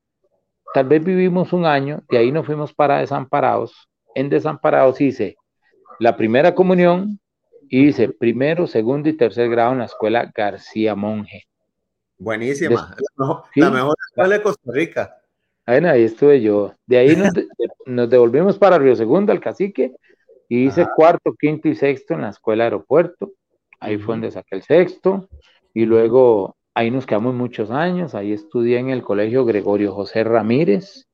tal 0.72 0.86
vez 0.86 1.04
vivimos 1.04 1.52
un 1.52 1.66
año, 1.66 2.02
de 2.08 2.18
ahí 2.18 2.32
nos 2.32 2.46
fuimos 2.46 2.72
para 2.72 3.00
Desamparados. 3.00 3.88
En 4.14 4.30
Desamparados 4.30 5.00
hice 5.00 5.36
la 5.98 6.16
primera 6.16 6.54
comunión 6.54 7.20
y 7.68 7.88
hice 7.88 8.08
primero, 8.08 8.66
segundo 8.66 9.08
y 9.08 9.16
tercer 9.16 9.50
grado 9.50 9.72
en 9.72 9.78
la 9.80 9.84
escuela 9.86 10.30
García 10.34 10.94
Monge. 10.94 11.44
Buenísima, 12.18 12.96
la, 13.54 13.70
mejor, 13.70 13.96
escuela 14.08 14.34
de 14.36 14.42
Costa 14.42 14.72
Rica. 14.72 15.16
Bueno, 15.66 15.90
ahí 15.90 16.04
estuve 16.04 16.40
yo. 16.40 16.74
De 16.86 16.98
ahí 16.98 17.16
nos, 17.86 18.08
devolvimos 18.08 18.58
para 18.58 18.78
Río 18.78 18.96
Segundo, 18.96 19.32
al 19.32 19.40
cacique, 19.40 19.92
y 20.48 20.66
hice 20.66 20.86
cuarto, 20.96 21.34
quinto 21.38 21.68
y 21.68 21.74
sexto 21.74 22.14
en 22.14 22.22
la 22.22 22.30
escuela 22.30 22.64
aeropuerto. 22.64 23.32
Ahí 23.80 23.98
fue 23.98 24.14
donde 24.14 24.30
saqué 24.30 24.56
el 24.56 24.62
sexto. 24.62 25.28
Y 25.74 25.84
luego 25.84 26.56
ahí 26.72 26.90
nos 26.90 27.04
quedamos 27.04 27.34
muchos 27.34 27.70
años. 27.70 28.14
Ahí 28.14 28.32
estudié 28.32 28.78
en 28.78 28.90
el 28.90 29.02
colegio 29.02 29.44
Gregorio 29.44 29.92
José 29.92 30.24
Ramírez. 30.24 31.08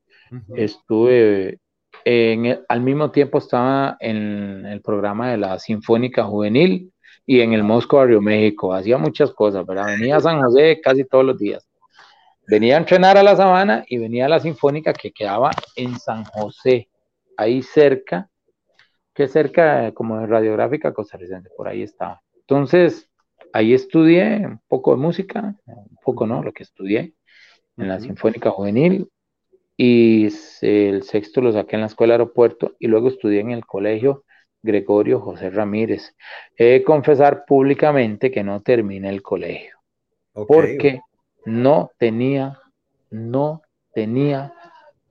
Estuve 0.55 1.59
en 2.05 2.61
al 2.69 2.81
mismo 2.81 3.11
tiempo 3.11 3.39
estaba 3.39 3.97
en 4.01 4.67
el 4.67 4.81
programa 4.81 5.31
de 5.31 5.37
la 5.37 5.59
Sinfónica 5.59 6.25
Juvenil 6.25 6.93
y 7.27 7.41
en 7.41 7.53
el 7.53 7.63
Mosco 7.63 7.99
Barrio 7.99 8.21
México. 8.21 8.75
Hacía 8.75 8.99
muchas 8.99 9.33
cosas, 9.33 9.67
¿verdad? 9.67 9.87
Venía 9.87 10.17
a 10.17 10.21
San 10.21 10.41
José 10.41 10.81
casi 10.83 11.05
todos 11.05 11.25
los 11.25 11.39
días. 11.39 11.69
Venía 12.47 12.75
a 12.75 12.79
entrenar 12.79 13.17
a 13.17 13.23
la 13.23 13.37
Sabana 13.37 13.85
y 13.89 13.99
venía 13.99 14.27
a 14.27 14.29
la 14.29 14.41
Sinfónica 14.41 14.93
que 14.93 15.13
quedaba 15.13 15.51
en 15.77 15.99
San 15.99 16.25
José, 16.25 16.89
ahí 17.37 17.63
cerca, 17.63 18.29
que 19.15 19.29
cerca 19.29 19.93
como 19.93 20.19
de 20.19 20.27
Radiográfica 20.27 20.93
Costarricense, 20.93 21.51
por 21.57 21.69
ahí 21.69 21.83
estaba. 21.83 22.21
Entonces, 22.41 23.09
ahí 23.53 23.75
estudié 23.75 24.45
un 24.45 24.61
poco 24.67 24.93
de 24.93 24.97
música, 24.97 25.55
un 25.67 25.99
poco, 26.05 26.27
¿no? 26.27 26.43
Lo 26.43 26.53
que 26.53 26.63
estudié 26.63 27.15
en 27.77 27.89
la 27.89 28.01
Sinfónica 28.01 28.51
Juvenil 28.51 29.09
y 29.77 30.29
el 30.61 31.03
sexto 31.03 31.41
lo 31.41 31.53
saqué 31.53 31.77
en 31.77 31.83
la 31.83 31.87
Escuela 31.87 32.15
Aeropuerto 32.15 32.75
y 32.79 32.89
luego 32.89 33.09
estudié 33.09 33.41
en 33.41 33.53
el 33.53 33.65
Colegio 33.65 34.25
Gregorio 34.63 35.21
José 35.21 35.51
Ramírez. 35.51 36.15
He 36.57 36.65
de 36.65 36.83
confesar 36.83 37.45
públicamente 37.45 38.31
que 38.31 38.45
no 38.45 38.63
terminé 38.63 39.09
el 39.09 39.23
colegio 39.23 39.83
porque 40.33 41.01
no 41.45 41.91
tenía, 41.99 42.59
no 43.11 43.63
tenía 43.93 44.55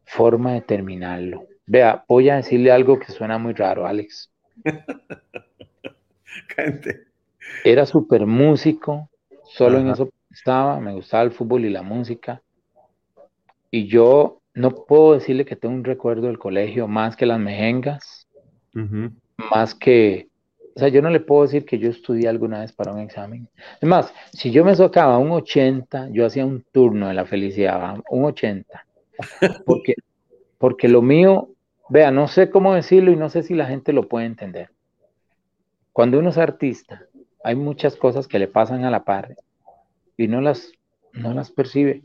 forma 0.05 0.53
de 0.53 0.61
terminarlo. 0.61 1.45
Vea, 1.65 2.03
voy 2.07 2.29
a 2.29 2.37
decirle 2.37 2.71
algo 2.71 2.99
que 2.99 3.11
suena 3.11 3.37
muy 3.37 3.53
raro, 3.53 3.85
Alex. 3.85 4.31
Era 7.63 7.85
súper 7.85 8.25
músico, 8.25 9.09
solo 9.43 9.79
en 9.79 9.89
eso 9.89 10.09
estaba, 10.29 10.79
me 10.79 10.93
gustaba 10.93 11.23
el 11.23 11.31
fútbol 11.31 11.65
y 11.65 11.69
la 11.69 11.81
música. 11.81 12.41
Y 13.69 13.87
yo 13.87 14.41
no 14.53 14.71
puedo 14.71 15.13
decirle 15.13 15.45
que 15.45 15.55
tengo 15.55 15.75
un 15.75 15.83
recuerdo 15.83 16.27
del 16.27 16.39
colegio 16.39 16.87
más 16.87 17.15
que 17.15 17.25
las 17.25 17.39
mejengas, 17.39 18.27
más 19.49 19.75
que, 19.75 20.29
o 20.75 20.79
sea, 20.79 20.87
yo 20.87 21.01
no 21.01 21.09
le 21.09 21.19
puedo 21.19 21.43
decir 21.43 21.65
que 21.65 21.79
yo 21.79 21.89
estudié 21.89 22.27
alguna 22.29 22.61
vez 22.61 22.71
para 22.71 22.93
un 22.93 22.99
examen. 22.99 23.47
Es 23.79 23.87
más, 23.87 24.13
si 24.31 24.51
yo 24.51 24.63
me 24.63 24.75
sacaba 24.75 25.17
un 25.17 25.31
80, 25.31 26.09
yo 26.11 26.25
hacía 26.25 26.45
un 26.45 26.63
turno 26.71 27.07
de 27.07 27.13
la 27.13 27.25
felicidad, 27.25 27.97
un 28.09 28.25
80, 28.25 28.85
porque, 29.65 29.95
porque 30.57 30.87
lo 30.87 31.01
mío, 31.01 31.49
vea, 31.89 32.11
no 32.11 32.27
sé 32.27 32.49
cómo 32.49 32.73
decirlo 32.73 33.11
y 33.11 33.15
no 33.15 33.29
sé 33.29 33.43
si 33.43 33.53
la 33.53 33.65
gente 33.65 33.93
lo 33.93 34.07
puede 34.07 34.25
entender. 34.25 34.69
Cuando 35.91 36.19
uno 36.19 36.29
es 36.29 36.37
artista, 36.37 37.05
hay 37.43 37.55
muchas 37.55 37.95
cosas 37.95 38.27
que 38.27 38.39
le 38.39 38.47
pasan 38.47 38.85
a 38.85 38.91
la 38.91 39.03
par 39.03 39.35
y 40.15 40.27
no 40.27 40.39
las, 40.39 40.71
no 41.13 41.33
las 41.33 41.51
percibe. 41.51 42.03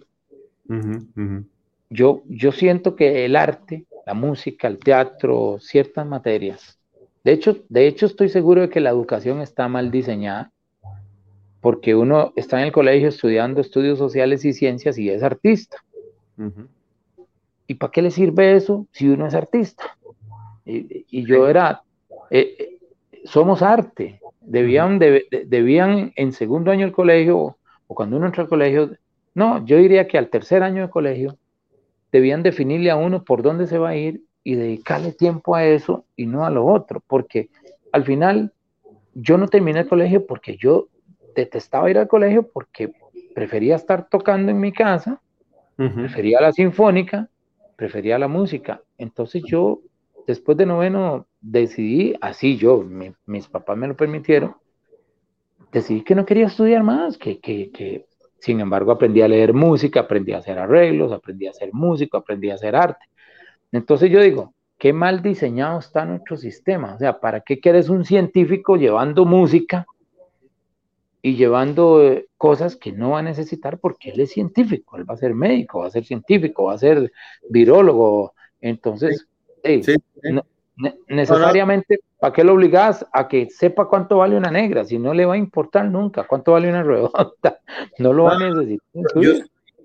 Yo, 1.88 2.22
yo 2.27 2.51
siento 2.51 2.96
que 2.96 3.25
el 3.25 3.37
arte, 3.37 3.87
la 4.07 4.14
música, 4.14 4.66
el 4.66 4.79
teatro, 4.79 5.59
ciertas 5.61 6.05
materias, 6.05 6.81
de 7.26 7.32
hecho, 7.32 7.56
de 7.68 7.88
hecho 7.88 8.06
estoy 8.06 8.28
seguro 8.28 8.60
de 8.60 8.68
que 8.68 8.78
la 8.78 8.90
educación 8.90 9.40
está 9.40 9.66
mal 9.66 9.90
diseñada, 9.90 10.52
porque 11.60 11.96
uno 11.96 12.32
está 12.36 12.60
en 12.60 12.66
el 12.66 12.72
colegio 12.72 13.08
estudiando 13.08 13.60
estudios 13.60 13.98
sociales 13.98 14.44
y 14.44 14.52
ciencias 14.52 14.96
y 14.96 15.10
es 15.10 15.24
artista. 15.24 15.78
¿Y 17.66 17.74
para 17.74 17.90
qué 17.90 18.02
le 18.02 18.12
sirve 18.12 18.54
eso 18.54 18.86
si 18.92 19.08
uno 19.08 19.26
es 19.26 19.34
artista? 19.34 19.98
Y, 20.64 21.26
yo 21.26 21.48
era, 21.48 21.82
eh, 22.30 22.54
eh, 22.60 22.78
somos 23.24 23.60
arte, 23.60 24.20
debían, 24.40 25.00
debían 25.00 26.12
en 26.14 26.30
segundo 26.30 26.70
año 26.70 26.86
del 26.86 26.94
colegio 26.94 27.56
o 27.88 27.94
cuando 27.96 28.18
uno 28.18 28.26
entra 28.26 28.44
al 28.44 28.48
colegio, 28.48 28.92
no, 29.34 29.66
yo 29.66 29.78
diría 29.78 30.06
que 30.06 30.16
al 30.16 30.28
tercer 30.28 30.62
año 30.62 30.82
de 30.82 30.90
colegio 30.90 31.36
debían 32.12 32.44
definirle 32.44 32.92
a 32.92 32.96
uno 32.96 33.24
por 33.24 33.42
dónde 33.42 33.66
se 33.66 33.78
va 33.78 33.88
a 33.88 33.96
ir 33.96 34.22
y 34.46 34.54
dedicarle 34.54 35.11
tiempo 35.11 35.56
a 35.56 35.64
eso 35.64 36.04
y 36.14 36.26
no 36.26 36.46
a 36.46 36.50
lo 36.50 36.64
otro, 36.64 37.02
porque 37.04 37.50
al 37.90 38.04
final 38.04 38.52
yo 39.12 39.38
no 39.38 39.48
terminé 39.48 39.80
el 39.80 39.88
colegio 39.88 40.24
porque 40.24 40.56
yo 40.56 40.87
detestaba 41.35 41.90
ir 41.90 41.98
al 41.98 42.06
colegio 42.06 42.48
porque 42.52 42.92
prefería 43.35 43.74
estar 43.74 44.09
tocando 44.09 44.52
en 44.52 44.61
mi 44.61 44.70
casa, 44.70 45.20
prefería 45.76 46.40
la 46.40 46.52
sinfónica, 46.52 47.28
prefería 47.74 48.20
la 48.20 48.28
música. 48.28 48.80
Entonces 48.98 49.42
yo, 49.44 49.80
después 50.28 50.56
de 50.56 50.66
noveno, 50.66 51.26
decidí, 51.40 52.14
así 52.20 52.56
yo, 52.56 52.85
mis 53.26 53.48
papás 53.48 53.76
me 53.76 53.88
lo 53.88 53.96
permitieron, 53.96 54.54
decidí 55.72 56.02
que 56.02 56.14
no 56.14 56.24
quería 56.24 56.46
estudiar 56.46 56.85
más, 56.85 57.18
que, 57.18 57.40
que, 57.40 57.72
que 57.72 58.06
sin 58.38 58.61
embargo, 58.61 58.92
aprendí 58.92 59.22
a 59.22 59.28
leer 59.28 59.52
música, 59.52 59.98
aprendí 59.98 60.35
a 60.35 60.38
hacer 60.38 60.56
arreglos, 60.56 61.11
aprendí 61.11 61.48
a 61.48 61.50
hacer 61.50 61.70
músico, 61.72 62.16
aprendí 62.16 62.50
a 62.50 62.54
hacer 62.54 62.76
arte. 62.76 63.06
Entonces 63.72 64.11
yo 64.11 64.20
digo, 64.20 64.55
qué 64.79 64.92
mal 64.92 65.22
diseñado 65.22 65.79
está 65.79 66.05
nuestro 66.05 66.37
sistema. 66.37 66.94
O 66.94 66.98
sea, 66.98 67.20
¿para 67.20 67.40
qué 67.40 67.61
quieres 67.61 67.88
un 67.88 68.05
científico 68.05 68.76
llevando 68.76 69.24
música 69.24 69.87
y 71.22 71.37
llevando 71.37 72.02
eh, 72.02 72.26
cosas 72.37 72.76
que 72.76 72.92
no 72.92 73.11
va 73.11 73.20
a 73.20 73.22
necesitar 73.22 73.79
porque 73.79 74.11
él 74.11 74.20
es 74.20 74.33
científico? 74.33 74.96
Él 74.96 75.09
va 75.09 75.14
a 75.14 75.18
ser 75.18 75.35
médico, 75.35 75.81
va 75.81 75.87
a 75.87 75.90
ser 75.90 76.05
científico, 76.05 76.64
va 76.64 76.74
a 76.74 76.79
ser 76.79 77.12
virólogo. 77.48 78.35
Entonces, 78.61 79.26
necesariamente, 81.09 82.00
¿para 82.18 82.33
qué 82.33 82.44
lo 82.44 82.55
obligas 82.55 83.07
a 83.12 83.29
que 83.29 83.48
sepa 83.50 83.88
cuánto 83.88 84.18
vale 84.18 84.37
una 84.37 84.50
negra? 84.50 84.85
Si 84.85 84.98
no 84.98 85.14
le 85.14 85.24
va 85.24 85.35
a 85.35 85.38
importar 85.38 85.87
nunca 85.87 86.24
cuánto 86.24 86.52
vale 86.52 86.68
una 86.68 86.83
redonda, 86.83 87.61
no 87.98 88.12
lo 88.12 88.24
va 88.24 88.37
a 88.37 88.38
necesitar. 88.38 89.05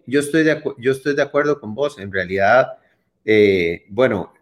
Yo, 0.06 0.20
estoy 0.20 0.44
de 0.44 0.62
yo 0.78 0.92
estoy 0.92 1.16
de 1.16 1.22
acuerdo 1.22 1.60
con 1.60 1.74
vos. 1.74 1.98
En 1.98 2.12
realidad, 2.12 2.74
eh, 3.26 3.86
bueno, 3.90 4.34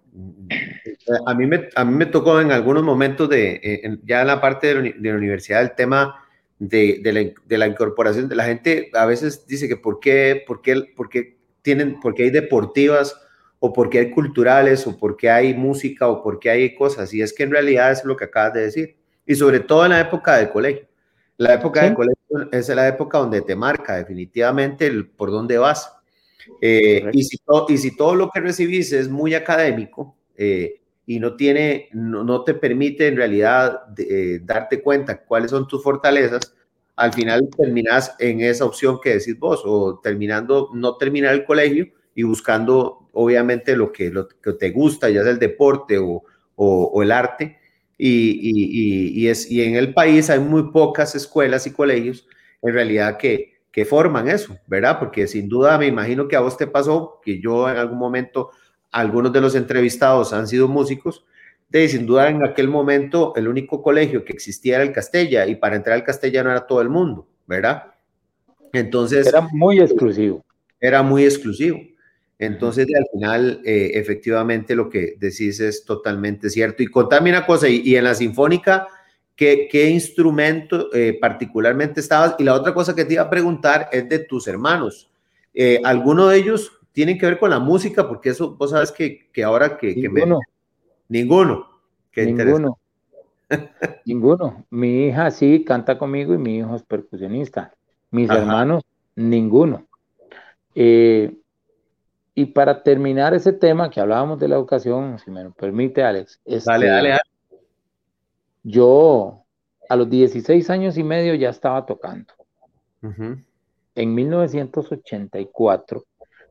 a 1.26 1.34
mí, 1.34 1.46
me, 1.46 1.70
a 1.76 1.86
mí 1.86 1.96
me 1.96 2.06
tocó 2.06 2.40
en 2.42 2.52
algunos 2.52 2.84
momentos 2.84 3.30
de, 3.30 3.60
eh, 3.64 3.98
ya 4.04 4.22
en 4.22 4.28
la 4.28 4.42
parte 4.42 4.74
de 4.74 4.96
la, 5.00 5.16
universidad, 5.16 5.62
el 5.62 5.76
tema 5.76 6.24
de, 6.58 7.00
de, 7.02 7.14
la, 7.14 7.32
de, 7.46 7.58
la, 7.58 7.68
incorporación 7.68 8.28
de 8.28 8.36
la 8.36 8.46
gente. 8.46 8.90
A 8.94 9.06
veces 9.06 9.46
dice 9.48 9.68
que 9.68 9.78
por 9.78 10.00
qué, 10.00 10.44
por 10.46 10.62
qué, 10.62 10.84
por 10.96 11.10
qué 11.10 11.38
tienen, 11.62 12.00
porque 12.00 12.24
hay 12.24 12.30
deportivas 12.30 13.16
o 13.60 13.74
porque 13.74 14.00
hay 14.00 14.12
culturales, 14.12 14.88
o 14.88 14.98
porque 14.98 15.30
hay 15.30 15.54
música, 15.54 16.08
o 16.08 16.24
porque 16.24 16.50
hay 16.50 16.76
cosas. 16.76 17.14
Y 17.14 17.22
es 17.22 17.34
que 17.34 17.44
en 17.44 17.52
realidad 17.52 17.92
es 17.92 18.06
lo 18.06 18.16
que 18.16 18.26
acabas 18.26 18.54
de 18.54 18.62
decir. 18.62 18.98
Y 19.26 19.36
sobre 19.36 19.60
todo 19.60 19.84
en 19.86 19.92
la 19.92 20.00
época 20.00 20.38
del 20.38 20.50
colegio. 20.50 20.88
La 21.38 21.54
época 21.54 21.84
del 21.84 21.94
colegio 21.94 22.50
es 22.52 22.70
la 22.70 22.88
época 22.88 23.18
donde 23.18 23.42
te 23.42 23.56
marca 23.56 23.96
definitivamente 23.98 24.88
el 24.88 25.10
por 25.10 25.32
dónde 25.32 25.58
vas. 25.58 25.94
Eh, 26.62 27.10
y, 27.14 27.24
si 27.24 27.38
y 27.70 27.78
si 27.78 27.96
todo 27.96 28.16
lo 28.16 28.30
que 28.30 28.42
recibís 28.42 28.92
es 28.92 29.10
muy 29.10 29.34
académico 29.34 30.18
eh, 30.36 30.82
y 31.06 31.20
no, 31.20 31.36
tiene, 31.36 31.90
no, 31.94 32.44
te 32.44 32.54
permite 32.54 33.08
en 33.08 33.16
realidad 33.16 33.82
eh, 33.98 34.40
darte 34.44 34.82
cuenta 34.82 35.24
cuáles 35.24 35.52
son 35.52 35.68
tus 35.68 35.82
fortalezas, 35.82 36.54
al 36.96 37.14
final 37.14 37.50
terminas 37.58 38.16
en 38.20 38.42
esa 38.42 38.66
opción 38.66 39.00
que 39.02 39.16
decís 39.16 39.40
vos, 39.40 39.62
o 39.66 40.00
terminando, 40.04 40.70
no 40.74 40.98
terminar 40.98 41.34
el 41.34 41.46
colegio 41.46 41.88
y 42.14 42.24
buscando 42.24 43.08
obviamente 43.14 43.76
lo 43.76 43.92
que, 43.92 44.10
lo 44.12 44.28
que 44.28 44.54
te 44.54 44.72
gusta, 44.72 45.10
ya 45.10 45.24
sea 45.24 45.32
el 45.32 45.40
deporte 45.40 45.98
o, 45.98 46.24
o, 46.56 47.02
el 47.02 47.12
arte. 47.12 47.58
Y, 47.98 49.22
y, 49.24 49.28
es, 49.28 49.50
y 49.50 49.62
en 49.64 49.76
el 49.76 49.94
país 49.94 50.30
hay 50.30 50.40
muy 50.40 50.72
pocas 50.72 51.16
escuelas 51.16 51.68
y 51.68 51.72
colegios 51.72 52.28
en 52.62 52.74
realidad 52.74 53.18
que, 53.18 53.59
que 53.80 53.86
forman 53.86 54.28
eso, 54.28 54.58
¿verdad? 54.68 55.00
Porque 55.00 55.26
sin 55.26 55.48
duda 55.48 55.78
me 55.78 55.88
imagino 55.88 56.28
que 56.28 56.36
a 56.36 56.42
vos 56.42 56.58
te 56.58 56.68
pasó, 56.68 57.22
que 57.24 57.40
yo 57.40 57.70
en 57.70 57.78
algún 57.78 57.98
momento, 57.98 58.52
algunos 58.92 59.32
de 59.32 59.40
los 59.40 59.56
entrevistados 59.56 60.34
han 60.34 60.50
sido 60.50 60.68
músicos, 60.68 61.24
de 61.70 61.88
sin 61.88 62.06
duda 62.06 62.28
en 62.28 62.44
aquel 62.44 62.68
momento 62.68 63.32
el 63.38 63.48
único 63.48 63.82
colegio 63.82 64.26
que 64.26 64.34
existía 64.34 64.76
era 64.76 64.84
el 64.84 64.92
Castella 64.92 65.48
y 65.48 65.56
para 65.56 65.78
entrar 65.78 65.96
al 65.96 66.04
Castella 66.04 66.44
no 66.44 66.52
era 66.52 66.68
todo 66.68 66.82
el 66.82 66.90
mundo, 66.90 67.26
¿verdad? 67.48 67.94
Entonces... 68.74 69.28
Era 69.28 69.48
muy 69.54 69.80
exclusivo. 69.80 70.44
Era 70.82 71.02
muy 71.02 71.24
exclusivo. 71.24 71.80
Entonces, 72.38 72.86
al 72.94 73.06
final, 73.14 73.62
eh, 73.64 73.92
efectivamente, 73.94 74.76
lo 74.76 74.90
que 74.90 75.16
decís 75.18 75.62
es 75.62 75.86
totalmente 75.86 76.50
cierto. 76.50 76.84
Y 76.84 76.88
contame 76.88 77.30
una 77.30 77.46
cosa, 77.46 77.70
y, 77.70 77.96
en 77.96 78.04
la 78.04 78.14
Sinfónica, 78.14 78.90
¿qué, 79.40 79.70
qué 79.72 79.90
instrumento 79.90 80.94
eh, 80.94 81.18
particularmente 81.20 82.02
estabas? 82.02 82.36
Y 82.40 82.44
la 82.44 82.54
otra 82.54 82.74
cosa 82.74 82.94
que 82.94 83.06
te 83.06 83.14
iba 83.14 83.24
a 83.24 83.30
preguntar 83.30 83.88
es 83.90 84.10
de 84.10 84.20
tus 84.20 84.50
hermanos. 84.50 85.10
Eh, 85.54 85.80
¿Alguno 85.86 86.28
de 86.28 86.38
ellos 86.38 86.70
tienen 86.92 87.18
que 87.18 87.26
ver 87.26 87.40
con 87.40 87.50
la 87.50 87.60
música? 87.60 88.06
Porque 88.06 88.32
eso, 88.32 88.58
vos 88.58 88.72
sabes 88.72 88.92
que, 88.92 89.30
que 89.32 89.42
ahora 89.42 89.78
que... 89.78 89.96
Ninguno. 89.96 90.40
Ninguno. 91.08 91.70
Ninguno. 92.14 92.78
Ninguno. 94.06 94.66
Mi 94.72 95.06
hija 95.06 95.32
sí 95.32 95.64
canta 95.66 95.98
conmigo 95.98 96.34
y 96.34 96.38
mi 96.38 96.58
hijo 96.58 96.76
es 96.76 96.84
percusionista. 96.84 97.74
Mis 98.12 98.30
hermanos, 98.30 98.84
ninguno. 99.16 99.88
Eh, 100.76 101.34
y 102.36 102.48
para 102.48 102.84
terminar 102.84 103.34
ese 103.34 103.54
tema 103.54 103.90
que 103.90 104.02
hablábamos 104.02 104.38
de 104.40 104.50
la 104.50 104.56
educación, 104.56 105.18
si 105.20 105.32
me 105.32 105.44
lo 105.44 105.52
permite, 105.52 106.04
Alex. 106.04 106.42
Este, 106.44 106.70
dale, 106.70 106.88
dale, 106.88 107.10
dale. 107.10 107.22
Yo 108.64 109.46
a 109.88 109.96
los 109.96 110.10
16 110.10 110.70
años 110.70 110.98
y 110.98 111.04
medio 111.04 111.34
ya 111.36 111.50
estaba 111.50 111.86
tocando. 111.86 112.34
En 113.96 114.14
1984 114.14 116.04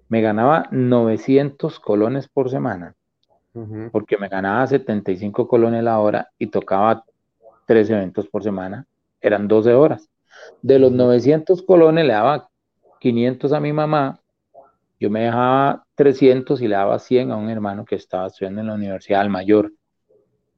me 0.09 0.21
ganaba 0.21 0.69
900 0.71 1.79
colones 1.81 2.29
por 2.29 2.51
semana, 2.51 2.95
porque 3.93 4.17
me 4.17 4.29
ganaba 4.29 4.67
75 4.67 5.47
colones 5.47 5.83
la 5.83 5.99
hora 5.99 6.31
y 6.39 6.47
tocaba 6.47 7.05
tres 7.67 7.91
eventos 7.91 8.27
por 8.29 8.43
semana, 8.43 8.87
eran 9.21 9.47
12 9.47 9.75
horas. 9.75 10.09
De 10.63 10.79
los 10.79 10.93
900 10.93 11.63
colones 11.63 12.07
le 12.07 12.13
daba 12.13 12.49
500 13.01 13.53
a 13.53 13.61
mi 13.61 13.73
mamá, 13.73 14.21
yo 15.01 15.11
me 15.11 15.25
dejaba 15.25 15.85
300 15.95 16.61
y 16.61 16.69
le 16.69 16.75
daba 16.75 16.99
100 16.99 17.31
a 17.31 17.37
un 17.37 17.51
hermano 17.51 17.85
que 17.85 17.95
estaba 17.95 18.27
estudiando 18.27 18.63
en 18.63 18.67
la 18.67 18.75
Universidad 18.75 19.21
del 19.21 19.31
Mayor. 19.31 19.73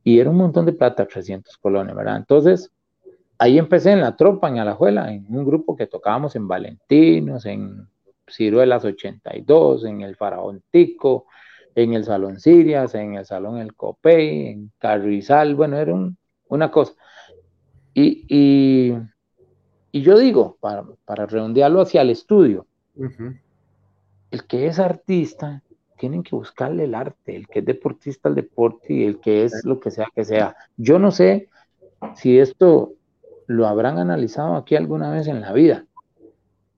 Y 0.02 0.18
era 0.18 0.30
un 0.30 0.36
montón 0.36 0.66
de 0.66 0.72
plata, 0.72 1.06
300 1.06 1.56
colones, 1.58 1.94
¿verdad? 1.94 2.16
Entonces, 2.16 2.72
ahí 3.38 3.58
empecé 3.58 3.92
en 3.92 4.00
la 4.00 4.16
tropa, 4.16 4.48
en 4.48 4.58
Alajuela, 4.58 5.12
en 5.12 5.26
un 5.28 5.44
grupo 5.44 5.76
que 5.76 5.86
tocábamos 5.86 6.36
en 6.36 6.48
Valentinos, 6.48 7.46
en 7.46 7.88
Ciruelas 8.28 8.84
82, 8.84 9.84
en 9.84 10.02
el 10.02 10.16
Faraón 10.16 10.62
Tico, 10.70 11.26
en 11.74 11.94
el 11.94 12.04
Salón 12.04 12.38
Sirias, 12.40 12.94
en 12.94 13.14
el 13.14 13.24
Salón 13.24 13.58
El 13.58 13.74
Copey, 13.74 14.48
en 14.48 14.72
Carrizal, 14.78 15.54
bueno, 15.54 15.76
era 15.76 15.94
una 16.48 16.70
cosa. 16.70 16.94
Y, 17.94 18.92
yo 19.92 20.18
digo, 20.18 20.56
para, 20.60 20.84
para, 21.04 21.26
redondearlo 21.26 21.80
hacia 21.80 22.02
el 22.02 22.10
estudio, 22.10 22.66
el 24.30 24.44
que 24.46 24.66
es 24.66 24.78
artista, 24.78 25.62
tienen 26.00 26.22
que 26.22 26.34
buscarle 26.34 26.84
el 26.84 26.94
arte, 26.94 27.36
el 27.36 27.46
que 27.46 27.58
es 27.58 27.64
deportista 27.66 28.30
el 28.30 28.34
deporte 28.34 28.94
y 28.94 29.04
el 29.04 29.20
que 29.20 29.44
es 29.44 29.66
lo 29.66 29.78
que 29.78 29.90
sea 29.90 30.08
que 30.14 30.24
sea. 30.24 30.56
Yo 30.78 30.98
no 30.98 31.10
sé 31.10 31.50
si 32.16 32.38
esto 32.38 32.94
lo 33.46 33.66
habrán 33.66 33.98
analizado 33.98 34.56
aquí 34.56 34.76
alguna 34.76 35.12
vez 35.12 35.26
en 35.26 35.42
la 35.42 35.52
vida, 35.52 35.84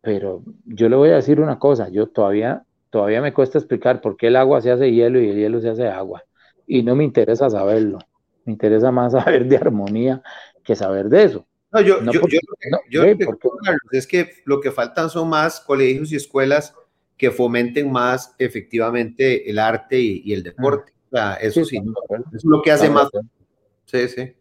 pero 0.00 0.42
yo 0.64 0.88
le 0.88 0.96
voy 0.96 1.10
a 1.10 1.16
decir 1.16 1.40
una 1.40 1.60
cosa, 1.60 1.88
yo 1.88 2.08
todavía, 2.08 2.64
todavía 2.90 3.22
me 3.22 3.32
cuesta 3.32 3.58
explicar 3.58 4.00
por 4.00 4.16
qué 4.16 4.26
el 4.26 4.34
agua 4.34 4.60
se 4.60 4.72
hace 4.72 4.90
hielo 4.90 5.20
y 5.20 5.30
el 5.30 5.36
hielo 5.36 5.60
se 5.60 5.70
hace 5.70 5.86
agua, 5.86 6.24
y 6.66 6.82
no 6.82 6.96
me 6.96 7.04
interesa 7.04 7.48
saberlo, 7.48 7.98
me 8.44 8.54
interesa 8.54 8.90
más 8.90 9.12
saber 9.24 9.46
de 9.46 9.56
armonía 9.56 10.20
que 10.64 10.74
saber 10.74 11.08
de 11.08 11.22
eso. 11.22 11.46
No, 11.70 11.80
yo, 11.80 12.02
yo, 12.02 12.20
yo, 12.90 13.04
es 13.92 14.06
que 14.06 14.30
lo 14.44 14.60
que 14.60 14.72
faltan 14.72 15.08
son 15.08 15.28
más 15.28 15.60
colegios 15.60 16.12
y 16.12 16.16
escuelas 16.16 16.74
que 17.22 17.30
fomenten 17.30 17.88
más 17.92 18.34
efectivamente 18.36 19.48
el 19.48 19.60
arte 19.60 19.96
y, 19.96 20.32
el 20.32 20.42
deporte. 20.42 20.92
O 21.06 21.16
sea, 21.16 21.34
eso 21.34 21.64
sí, 21.64 21.76
eso 21.76 22.24
es 22.36 22.44
lo 22.44 22.60
que 22.60 22.72
hace 22.72 22.90
más. 22.90 23.10
Sí, 23.84 24.08
sí. 24.08 24.32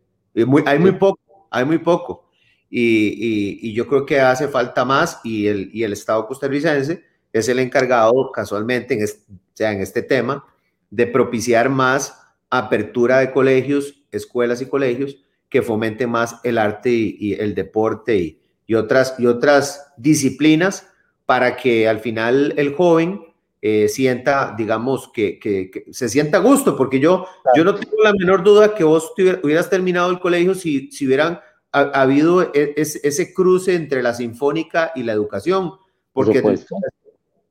muy, 0.48 0.64
hay 0.66 0.80
muy 0.80 0.94
poco, 0.94 1.48
hay 1.52 1.64
muy 1.64 1.78
poco. 1.78 2.28
Y, 2.72 3.60
y, 3.70 3.74
yo 3.74 3.86
creo 3.86 4.04
que 4.04 4.20
hace 4.20 4.48
falta 4.48 4.84
más 4.84 5.20
y 5.24 5.46
el, 5.46 5.70
y 5.72 5.84
el 5.84 5.94
Estado 5.94 6.26
costarricense 6.26 7.04
es 7.32 7.50
el 7.50 7.60
encargado 7.60 8.32
casualmente 8.32 8.96
en 8.96 9.04
este, 9.04 9.32
sea, 9.54 9.74
en 9.74 9.82
este 9.82 10.02
tema 10.02 10.44
de 10.90 11.06
propiciar 11.06 11.70
más 11.70 12.20
apertura 12.50 13.20
de 13.20 13.32
colegios, 13.32 14.02
escuelas 14.10 14.60
y 14.60 14.66
colegios 14.66 15.18
que 15.50 15.62
fomenten 15.62 16.10
más 16.10 16.40
el 16.44 16.58
arte 16.58 16.90
y, 16.90 17.34
el 17.34 17.54
deporte 17.54 18.40
y, 18.66 18.74
otras, 18.74 19.14
y 19.20 19.28
otras 19.28 19.94
disciplinas 19.98 20.91
para 21.26 21.56
que 21.56 21.88
al 21.88 22.00
final 22.00 22.54
el 22.58 22.74
joven 22.76 23.22
eh, 23.62 23.88
sienta, 23.88 24.56
digamos, 24.58 25.12
que, 25.14 25.40
que, 25.40 25.86
se 25.92 26.10
sienta 26.10 26.40
a 26.40 26.42
gusto, 26.42 26.76
porque 26.76 27.00
yo, 27.00 27.28
yo 27.56 27.64
no 27.64 27.76
tengo 27.76 27.96
la 28.04 28.14
menor 28.14 28.44
duda 28.44 28.74
que 28.74 28.84
vos 28.84 29.14
hubieras 29.44 29.70
terminado 29.70 30.10
el 30.10 30.20
colegio 30.20 30.56
si, 30.56 30.92
si 30.92 31.06
hubieran 31.06 31.40
habido 31.72 32.42
e, 32.54 32.74
ese 32.76 33.34
cruce 33.34 33.76
entre 33.76 34.04
la 34.04 34.14
sinfónica 34.14 34.92
y 34.96 35.04
la 35.04 35.14
educación, 35.14 35.74
porque 36.12 36.44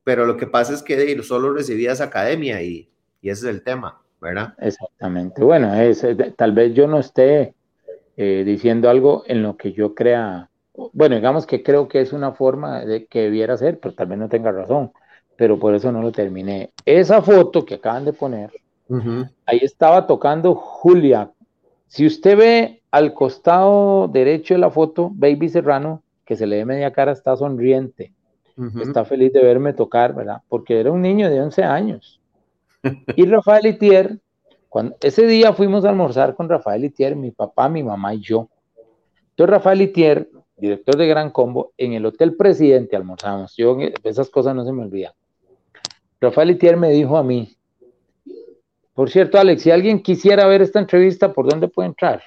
pero 0.03 0.25
lo 0.25 0.35
que 0.35 0.47
pasa 0.47 0.73
es 0.73 0.83
que 0.83 1.21
solo 1.23 1.53
recibías 1.53 2.01
academia 2.01 2.61
y, 2.61 2.89
y 3.21 3.29
ese 3.29 3.47
es 3.47 3.55
el 3.55 3.63
tema, 3.63 4.01
¿verdad? 4.19 4.53
Exactamente. 4.59 5.43
Bueno, 5.43 5.73
es, 5.75 6.05
tal 6.35 6.51
vez 6.51 6.73
yo 6.73 6.87
no 6.87 6.99
esté 6.99 7.53
eh, 8.17 8.43
diciendo 8.45 8.89
algo 8.89 9.23
en 9.27 9.41
lo 9.41 9.57
que 9.57 9.71
yo 9.71 9.95
crea, 9.95 10.50
bueno, 10.93 11.15
digamos 11.15 11.45
que 11.45 11.63
creo 11.63 11.87
que 11.87 12.01
es 12.01 12.13
una 12.13 12.31
forma 12.31 12.85
de 12.85 13.05
que 13.05 13.21
debiera 13.21 13.57
ser, 13.57 13.79
pero 13.79 13.93
tal 13.93 14.07
vez 14.07 14.17
no 14.17 14.29
tenga 14.29 14.51
razón, 14.51 14.91
pero 15.35 15.59
por 15.59 15.75
eso 15.75 15.91
no 15.91 16.01
lo 16.01 16.11
terminé. 16.11 16.71
Esa 16.85 17.21
foto 17.21 17.65
que 17.65 17.75
acaban 17.75 18.05
de 18.05 18.13
poner, 18.13 18.51
ahí 19.45 19.59
estaba 19.61 20.07
tocando 20.07 20.55
Julia. 20.55 21.31
Si 21.87 22.05
usted 22.05 22.37
ve 22.37 22.81
al 22.91 23.13
costado 23.13 24.07
derecho 24.07 24.53
de 24.53 24.59
la 24.59 24.71
foto, 24.71 25.11
Baby 25.13 25.49
Serrano, 25.49 26.03
que 26.25 26.35
se 26.35 26.47
le 26.47 26.57
ve 26.57 26.65
media 26.65 26.91
cara, 26.91 27.11
está 27.11 27.35
sonriente. 27.35 28.13
Está 28.79 29.05
feliz 29.05 29.33
de 29.33 29.41
verme 29.41 29.73
tocar, 29.73 30.13
¿verdad? 30.13 30.41
Porque 30.47 30.79
era 30.79 30.91
un 30.91 31.01
niño 31.01 31.29
de 31.29 31.41
11 31.41 31.63
años. 31.63 32.19
Y 33.15 33.25
Rafael 33.25 33.65
Itier 33.65 34.19
cuando, 34.71 34.95
ese 35.01 35.27
día 35.27 35.51
fuimos 35.51 35.83
a 35.83 35.89
almorzar 35.89 36.33
con 36.33 36.47
Rafael 36.47 36.85
Itier, 36.85 37.13
mi 37.13 37.31
papá, 37.31 37.67
mi 37.67 37.83
mamá 37.83 38.13
y 38.13 38.21
yo. 38.21 38.47
Entonces 39.31 39.51
Rafael 39.51 39.81
Itier, 39.81 40.29
director 40.61 40.95
de 40.95 41.07
Gran 41.07 41.31
Combo, 41.31 41.73
en 41.77 41.93
el 41.93 42.05
Hotel 42.05 42.35
Presidente 42.35 42.95
almorzamos. 42.95 43.53
Yo 43.57 43.77
esas 44.03 44.29
cosas 44.29 44.55
no 44.55 44.63
se 44.63 44.71
me 44.71 44.83
olvidan. 44.83 45.11
Rafael 46.21 46.51
Itier 46.51 46.77
me 46.77 46.91
dijo 46.91 47.17
a 47.17 47.23
mí, 47.23 47.57
por 48.93 49.09
cierto, 49.09 49.37
Alex, 49.37 49.63
si 49.63 49.71
alguien 49.71 50.01
quisiera 50.01 50.45
ver 50.47 50.61
esta 50.61 50.79
entrevista, 50.79 51.33
¿por 51.33 51.49
dónde 51.49 51.67
puede 51.67 51.89
entrar? 51.89 52.21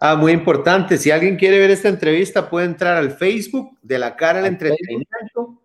Ah, 0.00 0.14
muy 0.14 0.32
importante. 0.32 0.96
Si 0.96 1.10
alguien 1.10 1.36
quiere 1.36 1.58
ver 1.58 1.70
esta 1.70 1.88
entrevista, 1.88 2.48
puede 2.48 2.66
entrar 2.66 2.96
al 2.96 3.10
Facebook 3.10 3.76
de 3.82 3.98
La 3.98 4.14
Cara 4.14 4.38
del 4.38 4.52
Entretenimiento. 4.52 5.60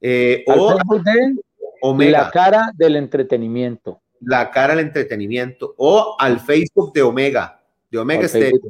Eh, 0.00 0.44
o 0.46 1.94
de 1.94 2.10
La 2.10 2.30
Cara 2.30 2.70
del 2.76 2.96
Entretenimiento 2.96 4.00
la 4.20 4.50
cara 4.50 4.72
al 4.72 4.80
entretenimiento 4.80 5.74
o 5.76 6.16
al 6.18 6.40
Facebook 6.40 6.92
de 6.92 7.02
Omega, 7.02 7.60
de 7.90 7.98
Omega 7.98 8.28
Stereo. 8.28 8.60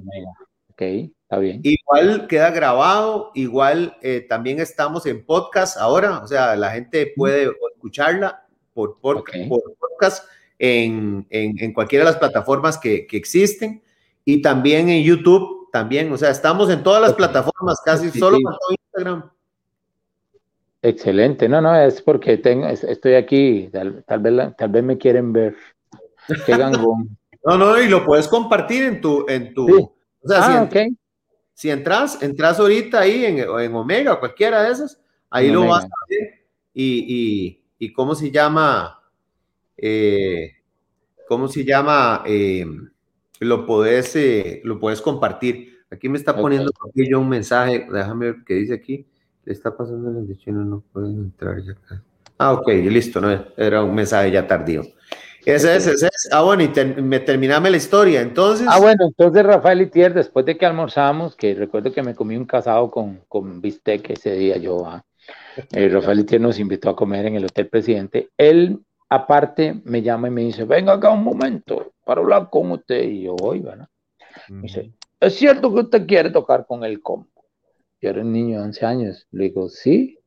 Ok, 0.76 0.82
está 0.82 1.38
bien. 1.38 1.62
Igual 1.62 2.26
queda 2.26 2.50
grabado, 2.50 3.30
igual 3.34 3.96
eh, 4.02 4.26
también 4.28 4.60
estamos 4.60 5.06
en 5.06 5.24
podcast 5.24 5.78
ahora, 5.78 6.18
o 6.18 6.26
sea, 6.26 6.54
la 6.54 6.70
gente 6.72 7.14
puede 7.16 7.50
escucharla 7.74 8.46
por, 8.74 8.98
podcast 9.00 10.28
en, 10.58 11.26
en, 11.30 11.72
cualquiera 11.72 12.04
de 12.04 12.10
las 12.10 12.18
plataformas 12.18 12.76
que, 12.76 13.06
que, 13.06 13.16
existen 13.16 13.82
y 14.22 14.42
también 14.42 14.90
en 14.90 15.02
YouTube, 15.02 15.70
también, 15.72 16.12
o 16.12 16.18
sea, 16.18 16.28
estamos 16.28 16.68
en 16.68 16.82
todas 16.82 17.00
las 17.00 17.14
plataformas, 17.14 17.80
casi 17.82 18.10
solo 18.10 18.36
con 18.42 18.54
Instagram. 18.68 19.30
Excelente, 20.82 21.48
no, 21.48 21.62
no, 21.62 21.74
es 21.74 22.02
porque 22.02 22.36
tengo, 22.36 22.66
estoy 22.66 23.14
aquí, 23.14 23.70
tal, 23.72 24.04
vez, 24.20 24.56
tal 24.58 24.68
vez 24.68 24.84
me 24.84 24.98
quieren 24.98 25.32
ver. 25.32 25.56
Qué 26.44 26.54
gangón. 26.54 27.16
no, 27.46 27.56
no, 27.56 27.80
y 27.80 27.88
lo 27.88 28.04
puedes 28.04 28.28
compartir 28.28 28.84
en 28.84 29.00
tu, 29.00 29.24
en 29.26 29.54
tu, 29.54 29.95
o 30.26 30.28
sea, 30.28 30.62
ah, 30.62 30.68
si, 30.70 30.96
si, 31.54 31.70
entras, 31.70 32.22
entras 32.22 32.58
ahorita 32.58 33.00
ahí 33.00 33.24
en, 33.24 33.38
en 33.38 33.74
Omega 33.74 34.14
o 34.14 34.20
cualquiera 34.20 34.62
de 34.62 34.72
esas, 34.72 35.00
ahí 35.30 35.50
lo 35.50 35.66
vas 35.66 35.84
a 35.84 35.88
ver 36.08 36.46
y, 36.74 37.62
y, 37.78 37.92
cómo 37.92 38.14
se 38.14 38.30
llama, 38.30 39.00
eh, 39.76 40.56
cómo 41.26 41.48
se 41.48 41.64
llama, 41.64 42.22
eh, 42.26 42.66
lo 43.40 43.64
puedes, 43.64 44.14
eh, 44.16 44.60
lo 44.64 44.78
puedes 44.78 45.00
compartir. 45.00 45.78
Aquí 45.90 46.08
me 46.08 46.18
está 46.18 46.36
poniendo 46.36 46.70
yo 46.94 47.20
un 47.20 47.28
mensaje, 47.28 47.86
déjame 47.90 48.32
ver 48.32 48.44
qué 48.44 48.54
dice 48.54 48.74
aquí 48.74 49.06
está 49.46 49.76
pasando 49.76 50.10
el 50.10 50.26
destino, 50.26 50.64
no 50.64 50.82
puede 50.92 51.08
entrar 51.08 51.62
ya 51.62 51.72
acá. 51.72 52.02
Ah, 52.38 52.52
ok, 52.52 52.68
listo, 52.68 53.20
no, 53.20 53.30
era 53.56 53.82
un 53.82 53.94
mensaje 53.94 54.30
ya 54.30 54.46
tardío. 54.46 54.82
Ese 55.46 55.76
es, 55.76 55.86
ese 55.86 56.06
es. 56.06 56.28
Ah, 56.32 56.42
bueno, 56.42 56.64
y 56.64 57.02
me 57.02 57.20
terminame 57.20 57.70
la 57.70 57.76
historia, 57.76 58.20
entonces. 58.20 58.66
Ah, 58.68 58.80
bueno, 58.80 59.06
entonces 59.06 59.46
Rafael 59.46 59.80
Itier, 59.80 60.12
después 60.12 60.44
de 60.44 60.58
que 60.58 60.66
almorzamos, 60.66 61.36
que 61.36 61.54
recuerdo 61.54 61.92
que 61.92 62.02
me 62.02 62.16
comí 62.16 62.36
un 62.36 62.46
casado 62.46 62.90
con, 62.90 63.20
con 63.28 63.60
bistec 63.60 64.10
ese 64.10 64.32
día, 64.32 64.56
yo, 64.56 64.84
ah, 64.84 65.04
eh, 65.72 65.88
Rafael 65.92 66.18
Itier 66.18 66.40
nos 66.40 66.58
invitó 66.58 66.90
a 66.90 66.96
comer 66.96 67.26
en 67.26 67.36
el 67.36 67.44
Hotel 67.44 67.68
Presidente. 67.68 68.30
Él, 68.36 68.80
aparte, 69.08 69.80
me 69.84 70.02
llama 70.02 70.26
y 70.26 70.32
me 70.32 70.42
dice, 70.42 70.64
venga 70.64 70.94
acá 70.94 71.10
un 71.10 71.22
momento 71.22 71.92
para 72.04 72.22
hablar 72.22 72.50
con 72.50 72.72
usted. 72.72 73.04
Y 73.04 73.22
yo 73.22 73.36
voy, 73.36 73.60
¿verdad? 73.60 73.86
Me 74.48 74.62
dice, 74.62 74.94
¿es 75.20 75.36
cierto 75.36 75.72
que 75.72 75.80
usted 75.82 76.06
quiere 76.08 76.30
tocar 76.30 76.66
con 76.66 76.82
el 76.82 77.00
combo? 77.00 77.28
Yo 78.00 78.10
era 78.10 78.20
un 78.20 78.32
niño 78.32 78.58
de 78.58 78.64
11 78.64 78.84
años. 78.84 79.28
Le 79.30 79.44
digo, 79.44 79.68
sí. 79.68 80.18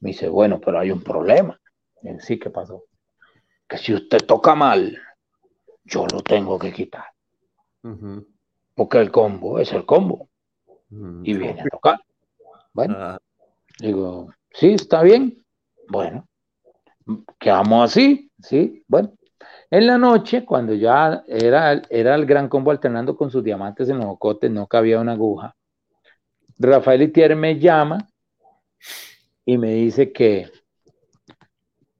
Me 0.00 0.12
dice, 0.12 0.30
bueno, 0.30 0.58
pero 0.64 0.78
hay 0.78 0.90
un 0.90 1.02
problema. 1.02 1.60
Y 2.02 2.18
sí, 2.20 2.38
¿qué 2.38 2.48
pasó? 2.48 2.84
Que 3.72 3.78
si 3.78 3.94
usted 3.94 4.18
toca 4.26 4.54
mal, 4.54 4.98
yo 5.82 6.06
lo 6.12 6.20
tengo 6.20 6.58
que 6.58 6.74
quitar. 6.74 7.06
Porque 8.74 8.98
el 8.98 9.10
combo 9.10 9.58
es 9.58 9.72
el 9.72 9.86
combo. 9.86 10.28
Y 10.90 11.32
viene 11.32 11.62
a 11.62 11.68
tocar. 11.70 11.98
Bueno, 12.74 12.94
ah. 12.98 13.18
digo, 13.78 14.30
sí, 14.50 14.74
está 14.74 15.00
bien. 15.00 15.42
Bueno, 15.88 16.28
quedamos 17.38 17.90
así, 17.90 18.30
¿sí? 18.42 18.84
Bueno, 18.86 19.14
en 19.70 19.86
la 19.86 19.96
noche, 19.96 20.44
cuando 20.44 20.74
ya 20.74 21.24
era, 21.26 21.80
era 21.88 22.14
el 22.14 22.26
gran 22.26 22.50
combo 22.50 22.72
alternando 22.72 23.16
con 23.16 23.30
sus 23.30 23.42
diamantes 23.42 23.88
en 23.88 23.96
los 23.96 24.06
ocotes, 24.06 24.50
no 24.50 24.66
cabía 24.66 25.00
una 25.00 25.12
aguja, 25.12 25.56
Rafael 26.58 27.00
Itier 27.00 27.36
me 27.36 27.58
llama 27.58 28.06
y 29.46 29.56
me 29.56 29.72
dice 29.72 30.12
que, 30.12 30.50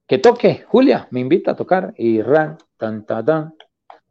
que 0.07 0.17
toque, 0.17 0.65
Julia, 0.67 1.07
me 1.11 1.19
invita 1.19 1.51
a 1.51 1.55
tocar, 1.55 1.93
y 1.97 2.21
ran, 2.21 2.57
tan, 2.77 3.05
tan, 3.05 3.25
tan, 3.25 3.53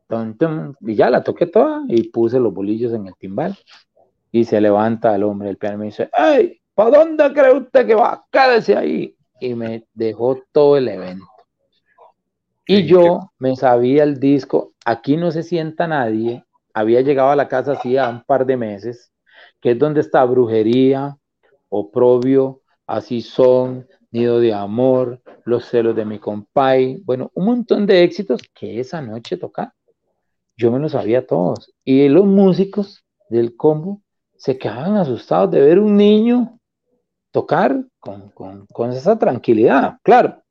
tan, 0.08 0.36
tan, 0.36 0.76
y 0.80 0.94
ya 0.94 1.10
la 1.10 1.22
toqué 1.22 1.46
toda 1.46 1.82
y 1.88 2.08
puse 2.08 2.40
los 2.40 2.52
bolillos 2.52 2.92
en 2.92 3.06
el 3.06 3.14
timbal 3.16 3.56
y 4.30 4.44
se 4.44 4.60
levanta 4.60 5.14
el 5.14 5.24
hombre 5.24 5.48
del 5.48 5.58
piano 5.58 5.76
y 5.76 5.78
me 5.78 5.84
dice, 5.86 6.08
¡ay! 6.12 6.60
¿Para 6.74 6.98
dónde 6.98 7.32
cree 7.34 7.52
usted 7.52 7.86
que 7.86 7.94
va? 7.94 8.24
Quédese 8.30 8.74
ahí. 8.74 9.14
Y 9.40 9.54
me 9.54 9.86
dejó 9.92 10.40
todo 10.52 10.78
el 10.78 10.88
evento. 10.88 11.26
Y 12.66 12.86
yo 12.86 13.32
me 13.38 13.56
sabía 13.56 14.04
el 14.04 14.18
disco, 14.18 14.72
aquí 14.84 15.16
no 15.16 15.30
se 15.30 15.42
sienta 15.42 15.86
nadie, 15.86 16.44
había 16.72 17.00
llegado 17.00 17.30
a 17.30 17.36
la 17.36 17.48
casa 17.48 17.72
hacía 17.72 18.08
un 18.08 18.22
par 18.22 18.46
de 18.46 18.56
meses, 18.56 19.12
que 19.60 19.72
es 19.72 19.78
donde 19.78 20.00
está 20.00 20.24
brujería, 20.24 21.18
oprobio, 21.68 22.60
así 22.86 23.20
son, 23.20 23.86
nido 24.12 24.38
de 24.38 24.54
amor, 24.54 25.20
los 25.44 25.64
celos 25.64 25.96
de 25.96 26.04
mi 26.04 26.18
compay, 26.18 27.02
bueno, 27.04 27.30
un 27.34 27.46
montón 27.46 27.86
de 27.86 28.04
éxitos 28.04 28.42
que 28.54 28.78
esa 28.78 29.00
noche 29.02 29.36
toca. 29.36 29.74
Yo 30.56 30.70
me 30.70 30.78
los 30.78 30.92
sabía 30.92 31.26
todos. 31.26 31.72
Y 31.84 32.08
los 32.08 32.26
músicos 32.26 33.04
del 33.28 33.56
combo 33.56 34.02
se 34.36 34.58
quedaban 34.58 34.96
asustados 34.96 35.50
de 35.50 35.60
ver 35.60 35.78
un 35.78 35.96
niño 35.96 36.58
tocar 37.30 37.84
con, 37.98 38.92
esa 38.92 39.18
tranquilidad. 39.18 39.98
Claro, 40.02 40.42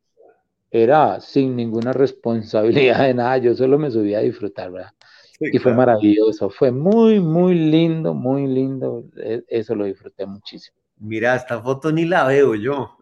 era 0.71 1.19
sin 1.21 1.55
ninguna 1.55 1.93
responsabilidad 1.93 3.05
de 3.05 3.13
nada, 3.13 3.37
yo 3.37 3.55
solo 3.55 3.77
me 3.77 3.91
subía 3.91 4.19
a 4.19 4.21
disfrutar, 4.21 4.71
¿verdad? 4.71 4.91
y 5.39 5.57
fue 5.57 5.73
maravilloso, 5.73 6.51
fue 6.51 6.71
muy, 6.71 7.19
muy 7.19 7.55
lindo, 7.55 8.13
muy 8.13 8.45
lindo, 8.45 9.05
e, 9.17 9.43
eso 9.47 9.73
lo 9.73 9.85
disfruté 9.85 10.25
muchísimo. 10.25 10.77
Mira, 10.97 11.35
esta 11.35 11.59
foto 11.59 11.91
ni 11.91 12.05
la 12.05 12.25
veo 12.25 12.53
yo. 12.53 13.00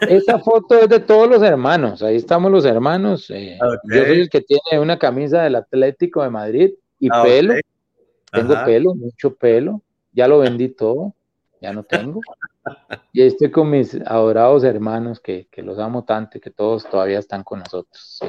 Esa 0.00 0.38
foto 0.38 0.78
es 0.78 0.88
de 0.88 1.00
todos 1.00 1.28
los 1.28 1.42
hermanos, 1.42 2.02
ahí 2.02 2.16
estamos 2.16 2.50
los 2.50 2.64
hermanos. 2.64 3.30
Eh, 3.30 3.58
yo 3.84 4.04
soy 4.04 4.20
el 4.20 4.30
que 4.30 4.40
tiene 4.40 4.80
una 4.80 4.98
camisa 4.98 5.42
del 5.42 5.56
Atlético 5.56 6.22
de 6.22 6.30
Madrid 6.30 6.70
y 6.98 7.08
ah, 7.12 7.22
pelo, 7.22 7.54
tengo 8.32 8.54
pelo, 8.64 8.94
mucho 8.94 9.34
pelo 9.34 9.82
ya 10.12 10.28
lo 10.28 10.38
vendí 10.38 10.68
todo, 10.68 11.14
ya 11.60 11.72
no 11.72 11.82
tengo. 11.82 12.20
Y 13.12 13.22
estoy 13.22 13.50
con 13.50 13.70
mis 13.70 13.94
adorados 14.06 14.64
hermanos 14.64 15.20
que, 15.20 15.48
los 15.58 15.78
amo 15.78 16.04
tanto 16.04 16.38
y 16.38 16.40
que 16.40 16.50
todos 16.50 16.88
todavía 16.88 17.18
están 17.18 17.42
con 17.42 17.60
nosotros. 17.60 18.20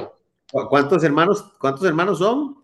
¿Cuántos 0.68 1.02
hermanos, 1.02 1.42
cuántos 1.58 1.84
hermanos 1.84 2.18
son? 2.18 2.56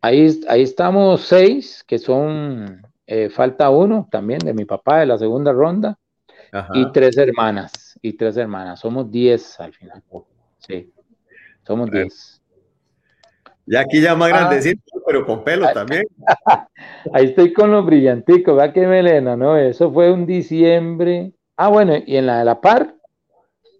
Ahí, 0.00 0.40
ahí 0.48 0.62
estamos 0.62 1.22
seis, 1.22 1.84
que 1.86 1.98
son, 1.98 2.82
eh, 3.06 3.30
falta 3.30 3.70
uno 3.70 4.08
también 4.10 4.38
de 4.40 4.54
mi 4.54 4.64
papá 4.64 5.00
de 5.00 5.06
la 5.06 5.18
segunda 5.18 5.52
ronda, 5.52 5.98
y 6.72 6.92
tres 6.92 7.16
hermanas, 7.16 7.72
y 8.04 8.12
tres 8.12 8.36
hermanas. 8.36 8.80
Somos 8.80 9.10
diez 9.10 9.58
al 9.58 9.72
final. 9.72 10.02
Sí, 10.58 10.92
somos 11.66 11.90
diez. 11.90 12.42
Ya 13.66 13.80
aquí 13.80 14.02
ya 14.02 14.14
más 14.14 14.30
ah. 14.34 14.50
pero 15.06 15.24
con 15.24 15.42
pelo 15.42 15.66
también. 15.72 16.04
Ahí 17.14 17.26
estoy 17.26 17.54
con 17.54 17.70
los 17.70 17.86
brillanticos, 17.86 18.54
vea 18.56 18.74
qué 18.74 18.86
melena, 18.86 19.36
¿no? 19.36 19.56
Eso 19.56 19.90
fue 19.90 20.12
un 20.12 20.26
diciembre. 20.26 21.32
Ah, 21.56 21.68
bueno, 21.68 21.94
y 22.04 22.16
en 22.18 22.26
la 22.26 22.40
de 22.40 22.44
la 22.44 22.60
par. 22.60 22.94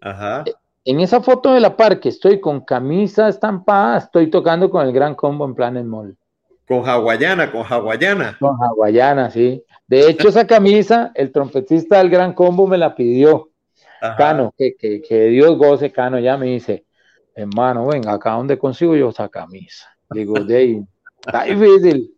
Ajá. 0.00 0.44
En 0.86 1.00
esa 1.00 1.20
foto 1.20 1.52
de 1.52 1.60
la 1.60 1.76
par 1.76 2.00
que 2.00 2.08
estoy 2.08 2.40
con 2.40 2.62
camisa 2.62 3.28
estampada, 3.28 3.98
estoy 3.98 4.30
tocando 4.30 4.70
con 4.70 4.86
el 4.86 4.92
gran 4.92 5.14
combo 5.14 5.44
en 5.44 5.54
Planet 5.54 5.84
Mall. 5.84 6.16
Con 6.66 6.88
hawaiana, 6.88 7.52
con 7.52 7.62
hawaiana. 7.62 8.38
Con 8.40 8.56
hawaiana, 8.56 9.30
sí. 9.30 9.62
De 9.86 10.08
hecho, 10.08 10.28
esa 10.28 10.46
camisa, 10.46 11.12
el 11.14 11.30
trompetista 11.30 11.98
del 11.98 12.08
gran 12.08 12.32
combo 12.32 12.66
me 12.66 12.78
la 12.78 12.94
pidió. 12.94 13.50
Cano, 14.16 14.54
que, 14.56 14.74
que, 14.76 15.00
que 15.00 15.26
Dios 15.26 15.56
goce, 15.56 15.90
Cano, 15.90 16.18
ya 16.18 16.36
me 16.36 16.46
dice, 16.46 16.84
hermano, 17.34 17.86
venga, 17.86 18.12
acá 18.12 18.32
donde 18.32 18.58
consigo 18.58 18.94
yo 18.96 19.08
esa 19.08 19.28
camisa. 19.28 19.88
Digo, 20.10 20.34
de 20.44 20.84
está 21.26 21.44
difícil. 21.44 22.14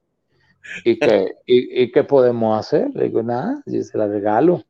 ¿Y 0.85 0.99
qué, 0.99 1.37
y, 1.47 1.93
qué 1.93 2.03
podemos 2.03 2.59
hacer? 2.59 2.91
Digo, 2.93 3.23
nada, 3.23 3.63
si 3.67 3.83
se 3.83 3.97
la 3.97 4.07
regalo. 4.07 4.63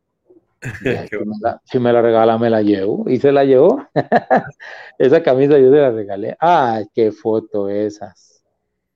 Si 1.64 1.78
me, 1.78 1.92
la, 1.92 2.02
regala, 2.02 2.38
me 2.38 2.50
la 2.50 2.60
llevo. 2.60 3.08
Y 3.08 3.18
se 3.18 3.30
la 3.30 3.44
llevó. 3.44 3.86
esa 4.98 5.22
camisa 5.22 5.58
yo 5.58 5.70
se 5.70 5.76
la 5.76 5.90
regalé. 5.90 6.36
¡Ay, 6.40 6.86
qué 6.92 7.12
foto 7.12 7.68
esas! 7.68 8.42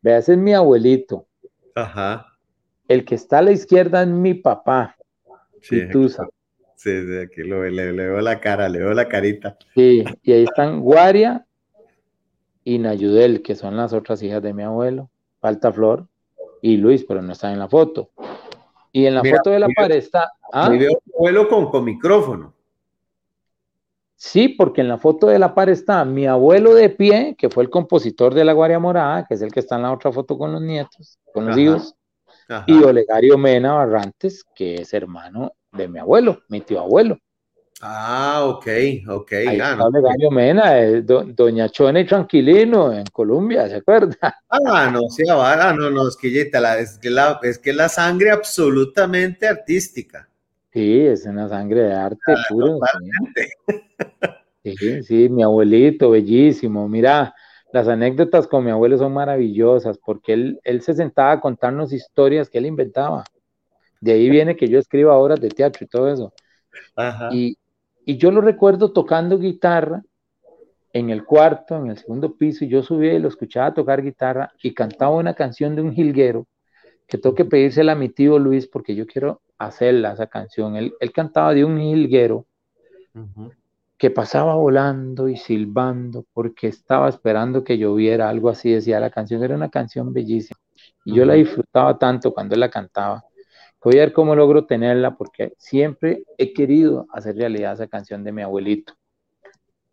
Vea, 0.03 0.19
ese 0.19 0.33
es 0.33 0.39
mi 0.39 0.53
abuelito. 0.53 1.27
Ajá. 1.75 2.27
El 2.89 3.05
que 3.05 3.15
está 3.15 3.39
a 3.39 3.43
la 3.43 3.53
izquierda 3.53 4.03
es 4.03 4.09
mi 4.09 4.35
papá. 4.35 4.97
Sí, 5.61 5.83
Sí, 6.81 7.07
sí, 7.07 7.19
aquí 7.19 7.43
lo, 7.43 7.63
le, 7.63 7.93
le, 7.93 8.07
veo 8.09 8.23
la 8.23 8.41
cara, 8.41 8.67
le 8.67 8.79
veo 8.79 8.95
la 8.95 9.07
carita. 9.07 9.55
Sí, 9.75 10.03
y 10.23 10.33
ahí 10.33 10.45
están 10.45 10.81
Guaria 10.81 11.45
y 12.65 12.79
Nayudel, 12.79 13.43
que 13.43 13.55
son 13.55 13.77
las 13.77 13.93
otras 13.93 14.23
hijas 14.23 14.43
de 14.43 14.55
mi 14.55 14.63
abuelo. 14.63 15.11
Falta 15.41 15.71
Flor 15.71 16.09
y 16.63 16.79
Luis, 16.79 17.05
pero 17.05 17.21
no 17.21 17.35
están 17.35 17.53
en 17.53 17.59
la 17.59 17.69
foto. 17.69 18.09
Y 18.93 19.05
en 19.05 19.15
la 19.15 19.23
foto 19.23 19.51
de 19.51 19.59
la 19.59 19.69
pared 19.77 19.97
está. 19.97 20.33
¿ah? 20.55 20.71
veo 20.71 20.93
abuelo 21.15 21.49
con, 21.51 21.71
con 21.71 21.85
micrófono. 21.85 22.55
Sí, 24.17 24.49
porque 24.49 24.81
en 24.81 24.89
la 24.89 24.97
foto 24.97 25.27
de 25.27 25.39
la 25.39 25.55
pared 25.55 25.75
está 25.75 26.03
mi 26.07 26.27
abuelo 26.27 26.73
de 26.73 26.89
pie, 26.89 27.35
que 27.37 27.51
fue 27.51 27.63
el 27.63 27.69
compositor 27.69 28.33
de 28.33 28.47
La 28.47 28.55
Guaria 28.55 28.79
Morada, 28.79 29.27
que 29.27 29.35
es 29.35 29.43
el 29.43 29.53
que 29.53 29.61
está 29.61 29.77
en 29.77 29.83
la 29.83 29.93
otra 29.93 30.13
foto 30.13 30.39
con 30.39 30.51
los 30.51 30.63
nietos, 30.63 31.19
con 31.35 31.45
los 31.45 31.59
hijos, 31.59 31.95
y 32.67 32.83
Olegario 32.83 33.37
Mena 33.37 33.75
Barrantes, 33.75 34.45
que 34.55 34.77
es 34.77 34.95
hermano 34.95 35.53
de 35.73 35.89
mi 35.89 35.99
abuelo, 35.99 36.43
mi 36.49 36.61
tío 36.61 36.81
abuelo. 36.81 37.19
Ah, 37.83 38.45
ok, 38.45 38.67
ok. 39.09 39.33
Ahí 39.33 39.59
ah, 39.59 39.79
está 39.79 40.31
Mena, 40.31 40.79
eh, 40.83 41.03
Doña 41.03 41.71
Chone 41.71 42.05
Tranquilino 42.05 42.93
en 42.93 43.05
Colombia, 43.07 43.69
¿se 43.69 43.77
acuerda? 43.77 44.17
Ah, 44.51 44.91
no, 44.93 45.01
sí, 45.09 45.23
ah, 45.31 45.75
no, 45.77 45.91
no, 45.91 46.09
es 46.09 46.17
que, 46.17 46.51
la, 46.53 46.79
es, 46.79 46.99
que 46.99 47.09
la, 47.09 47.41
es 47.43 47.59
que 47.59 47.73
la 47.73 47.89
sangre 47.89 48.31
absolutamente 48.31 49.49
artística. 49.49 50.29
Sí, 50.73 51.07
es 51.07 51.25
una 51.25 51.49
sangre 51.49 51.83
de 51.83 51.95
arte 51.95 52.19
ah, 52.29 52.45
puro. 52.49 52.79
Sí. 54.63 55.03
sí, 55.05 55.29
mi 55.31 55.43
abuelito, 55.43 56.11
bellísimo. 56.11 56.87
Mira, 56.87 57.35
las 57.73 57.89
anécdotas 57.89 58.47
con 58.47 58.63
mi 58.63 58.71
abuelo 58.71 58.99
son 58.99 59.15
maravillosas 59.15 59.97
porque 59.97 60.35
él, 60.35 60.61
él 60.65 60.83
se 60.83 60.93
sentaba 60.93 61.33
a 61.33 61.41
contarnos 61.41 61.95
historias 61.95 62.51
que 62.51 62.59
él 62.59 62.67
inventaba. 62.67 63.25
De 64.01 64.13
ahí 64.13 64.31
viene 64.31 64.57
que 64.57 64.69
yo 64.69 64.79
escribo 64.79 65.13
obras 65.13 65.41
de 65.41 65.51
teatro 65.51 65.85
y 65.85 65.89
todo 65.89 66.09
eso. 66.09 66.33
Y, 67.33 67.57
yo 68.07 68.33
lo 68.33 68.41
recuerdo 68.41 68.93
tocando 68.93 69.39
guitarra 69.39 70.03
en 70.93 71.11
el 71.11 71.25
cuarto, 71.25 71.77
en 71.77 71.91
el 71.91 71.99
segundo 71.99 72.35
piso, 72.35 72.65
y 72.65 72.69
yo 72.69 72.83
subía 72.83 73.15
y 73.15 73.21
lo 73.21 73.29
escuchaba 73.29 73.73
tocar 73.73 74.03
guitarra 74.03 74.53
y 74.61 74.75
cantaba 74.75 75.15
una 75.15 75.35
canción 75.35 75.77
de 75.77 75.83
un 75.83 75.93
jilguero 75.93 76.49
que 77.07 77.19
tengo 77.19 77.37
que 77.37 77.45
pedírsela 77.45 77.93
a 77.93 77.97
mi 77.97 78.09
tío 78.09 78.39
Luis 78.39 78.67
porque 78.67 78.97
yo 78.97 79.07
quiero 79.07 79.43
hacerla, 79.59 80.13
esa 80.13 80.27
canción. 80.27 80.75
Él, 80.75 80.93
cantaba 81.15 81.55
de 81.55 81.65
un 81.65 81.79
jilguero 81.79 82.47
que 83.97 84.11
pasaba 84.11 84.55
volando 84.55 85.29
y 85.29 85.37
silbando 85.37 86.25
porque 86.33 86.67
estaba 86.69 87.09
esperando 87.09 87.63
que 87.63 87.79
lloviera, 87.79 88.29
algo 88.29 88.49
así 88.49 88.73
decía 88.73 88.99
la 88.99 89.11
canción. 89.11 89.45
Era 89.45 89.55
una 89.55 89.69
canción 89.69 90.13
bellísima 90.13 90.59
y 91.05 91.15
yo 91.15 91.25
la 91.25 91.35
disfrutaba 91.35 91.99
tanto 91.99 92.33
cuando 92.33 92.55
él 92.55 92.61
la 92.61 92.71
cantaba 92.71 93.25
Voy 93.83 93.97
a 93.97 94.01
ver 94.01 94.13
cómo 94.13 94.35
logro 94.35 94.67
tenerla 94.67 95.17
porque 95.17 95.55
siempre 95.59 96.25
he 96.37 96.53
querido 96.53 97.07
hacer 97.13 97.37
realidad 97.37 97.73
esa 97.73 97.87
canción 97.87 98.23
de 98.23 98.33
mi 98.33 98.43
abuelito. 98.43 98.95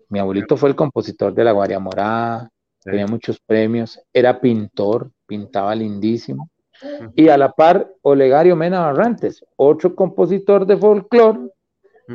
Mi 0.09 0.19
abuelito 0.19 0.57
fue 0.57 0.69
el 0.69 0.75
compositor 0.75 1.33
de 1.33 1.43
La 1.43 1.51
Guardia 1.51 1.79
Morada, 1.79 2.49
tenía 2.81 3.07
muchos 3.07 3.39
premios, 3.39 3.99
era 4.13 4.39
pintor, 4.39 5.11
pintaba 5.25 5.73
lindísimo. 5.75 6.49
Y 7.15 7.29
a 7.29 7.37
la 7.37 7.51
par, 7.51 7.91
Olegario 8.01 8.55
Mena 8.55 8.81
Barrantes, 8.81 9.43
otro 9.55 9.95
compositor 9.95 10.65
de 10.65 10.77
folclore, 10.77 11.49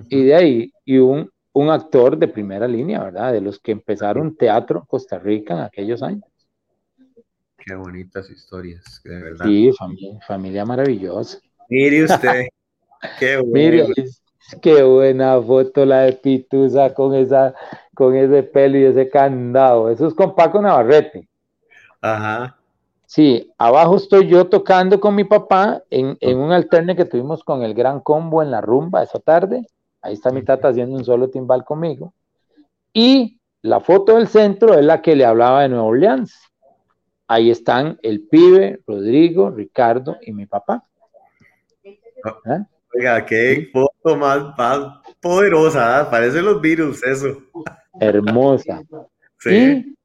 y 0.09 0.25
de 0.25 0.35
ahí, 0.35 0.73
y 0.85 0.99
un, 0.99 1.31
un 1.53 1.70
actor 1.70 2.16
de 2.16 2.29
primera 2.29 2.66
línea, 2.66 3.03
¿verdad? 3.03 3.33
De 3.33 3.41
los 3.41 3.59
que 3.59 3.73
empezaron 3.73 4.37
teatro 4.37 4.81
en 4.81 4.87
Costa 4.87 5.18
Rica 5.18 5.55
en 5.55 5.61
aquellos 5.61 6.03
años. 6.03 6.25
Qué 7.59 7.75
bonitas 7.75 8.31
historias, 8.31 9.01
de 9.05 9.23
verdad. 9.23 9.47
Sí, 9.47 9.70
familia 10.27 10.64
maravillosa. 10.64 11.39
Mire 11.73 12.05
usted. 12.05 12.49
Qué 13.18 13.39
bueno. 13.39 13.87
qué 14.61 14.83
buena 14.83 15.41
foto 15.41 15.87
la 15.87 16.03
de 16.03 16.12
Pitusa 16.12 16.93
con 16.93 17.14
esa, 17.14 17.55
con 17.95 18.14
ese 18.14 18.43
pelo 18.43 18.79
y 18.79 18.85
ese 18.85 19.09
candado. 19.09 19.91
Eso 19.91 20.07
es 20.07 20.14
con 20.14 20.37
Paco 20.37 20.61
Navarrete. 20.61 21.27
Ajá. 22.01 22.57
Sí, 23.07 23.51
abajo 23.59 23.97
estoy 23.97 24.29
yo 24.29 24.47
tocando 24.49 25.01
con 25.01 25.14
mi 25.14 25.25
papá 25.25 25.83
en, 25.91 26.16
un 26.39 26.53
alterne 26.53 26.95
que 26.95 27.07
tuvimos 27.07 27.43
con 27.43 27.62
el 27.62 27.75
gran 27.75 28.01
combo 28.01 28.43
en 28.43 28.51
la 28.51 28.61
rumba 28.61 29.03
esa 29.03 29.18
tarde. 29.18 29.66
Ahí 30.03 30.12
está 30.12 30.31
mi 30.31 30.45
tata 30.45 30.68
haciendo 30.68 30.97
un 30.97 31.05
solo 31.05 31.31
timbal 31.31 31.64
conmigo. 31.64 32.12
Y 32.93 33.41
la 33.62 33.81
foto 33.81 34.16
del 34.16 34.29
centro 34.29 34.75
es 34.75 34.85
la 34.85 35.01
que 35.01 35.16
le 35.16 35.25
hablaba 35.25 35.62
de 35.62 35.70
Nueva 35.70 35.85
Orleans. 35.85 36.39
Ahí 37.27 37.51
están 37.51 37.99
el 38.03 38.29
pibe, 38.29 38.81
Rodrigo, 38.87 39.51
Ricardo 39.51 40.18
y 40.20 40.33
mi 40.33 40.47
papá. 40.47 40.85
¿Ah? 42.25 42.66
Oiga, 42.95 43.25
qué 43.25 43.70
foto 43.73 44.16
más, 44.16 44.55
poderosa, 45.20 46.01
¿ah? 46.01 46.11
parecen 46.11 46.45
los 46.45 46.61
virus, 46.61 47.03
eso. 47.03 47.39
Hermosa. 48.01 48.83
Sí. 49.39 49.97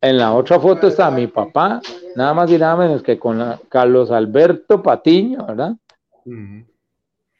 en 0.00 0.16
la 0.16 0.32
otra 0.32 0.58
foto 0.58 0.88
está 0.88 1.10
mi 1.10 1.26
papá, 1.26 1.80
nada 2.16 2.32
más 2.32 2.50
y 2.50 2.58
nada 2.58 2.76
menos 2.76 3.02
que 3.02 3.18
con 3.18 3.42
Carlos 3.68 4.10
Alberto 4.10 4.82
Patiño, 4.82 5.46
¿verdad? 5.46 5.74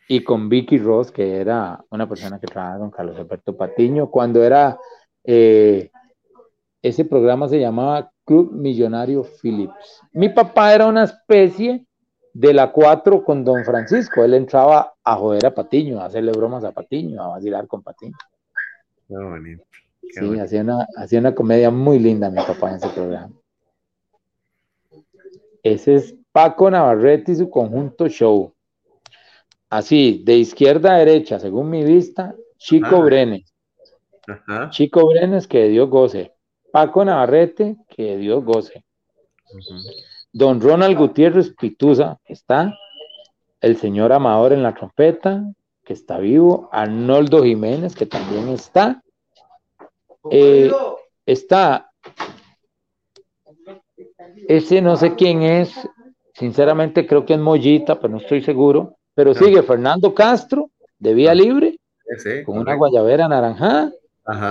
Y 0.09 0.23
con 0.23 0.49
Vicky 0.49 0.79
Ross, 0.79 1.11
que 1.11 1.37
era 1.37 1.83
una 1.91 2.09
persona 2.09 2.39
que 2.39 2.47
trabajaba 2.47 2.81
con 2.81 2.91
Carlos 2.91 3.17
Alberto 3.17 3.57
Patiño, 3.57 4.11
cuando 4.11 4.43
era, 4.45 4.79
eh, 5.25 5.91
ese 6.83 7.05
programa 7.05 7.49
se 7.49 7.61
llamaba 7.61 8.11
Club 8.25 8.53
Millonario 8.53 9.25
Phillips. 9.25 10.03
Mi 10.13 10.29
papá 10.29 10.75
era 10.75 10.87
una 10.87 11.05
especie 11.05 11.87
de 12.33 12.55
la 12.55 12.73
4 12.73 13.25
con 13.25 13.45
Don 13.45 13.65
Francisco. 13.65 14.25
Él 14.25 14.35
entraba 14.35 14.95
a 15.05 15.17
joder 15.17 15.47
a 15.47 15.55
Patiño, 15.55 16.01
a 16.01 16.07
hacerle 16.07 16.33
bromas 16.33 16.65
a 16.65 16.73
Patiño, 16.73 17.23
a 17.23 17.29
vacilar 17.29 17.67
con 17.67 17.83
Patiño. 17.83 18.17
sí, 19.09 20.39
hacía 20.39 20.63
una, 20.63 20.87
hacía 20.97 21.21
una 21.21 21.35
comedia 21.35 21.71
muy 21.71 21.99
linda 21.99 22.31
mi 22.31 22.37
papá 22.37 22.71
en 22.71 22.77
ese 22.77 22.89
programa. 22.89 23.31
Ese 25.63 25.95
es 25.95 26.15
Paco 26.33 26.71
Navarrete 26.71 27.33
y 27.33 27.37
su 27.37 27.51
conjunto 27.51 28.09
show. 28.09 28.53
Así, 29.71 30.23
de 30.25 30.35
izquierda 30.35 30.95
a 30.95 30.99
derecha, 30.99 31.39
según 31.39 31.71
mi 31.71 31.85
vista, 31.85 32.35
Chico 32.59 32.97
ah. 32.97 33.05
Brenes. 33.05 33.53
Chico 34.71 35.09
Brenes, 35.09 35.47
que 35.47 35.69
Dios 35.69 35.89
goce. 35.89 36.33
Paco 36.71 37.05
Navarrete, 37.05 37.77
que 37.89 38.17
Dios 38.17 38.45
goce. 38.45 38.85
Don 40.33 40.61
Ronald 40.61 40.97
Gutiérrez 40.97 41.55
Pituza, 41.55 42.19
está. 42.25 42.75
El 43.61 43.77
señor 43.77 44.13
Amador 44.13 44.53
en 44.53 44.63
la 44.63 44.75
trompeta, 44.75 45.45
que 45.85 45.93
está 45.93 46.19
vivo. 46.19 46.69
Arnoldo 46.73 47.43
Jiménez, 47.43 47.95
que 47.95 48.07
también 48.07 48.49
está. 48.49 49.03
Eh, 50.31 50.73
está. 51.27 51.91
Ese 54.49 54.81
no 54.81 54.97
sé 54.97 55.15
quién 55.15 55.43
es. 55.43 55.75
Sinceramente 56.35 57.07
creo 57.07 57.27
que 57.27 57.35
es 57.35 57.39
Mollita, 57.39 58.01
pero 58.01 58.13
no 58.13 58.19
estoy 58.19 58.43
seguro. 58.43 58.97
Pero 59.15 59.35
sigue 59.35 59.63
Fernando 59.63 60.15
Castro, 60.15 60.71
de 60.99 61.13
Vía 61.13 61.35
Libre, 61.35 61.79
con 62.47 62.59
una 62.59 62.75
guayabera 62.75 63.29
naranjada. 63.29 63.93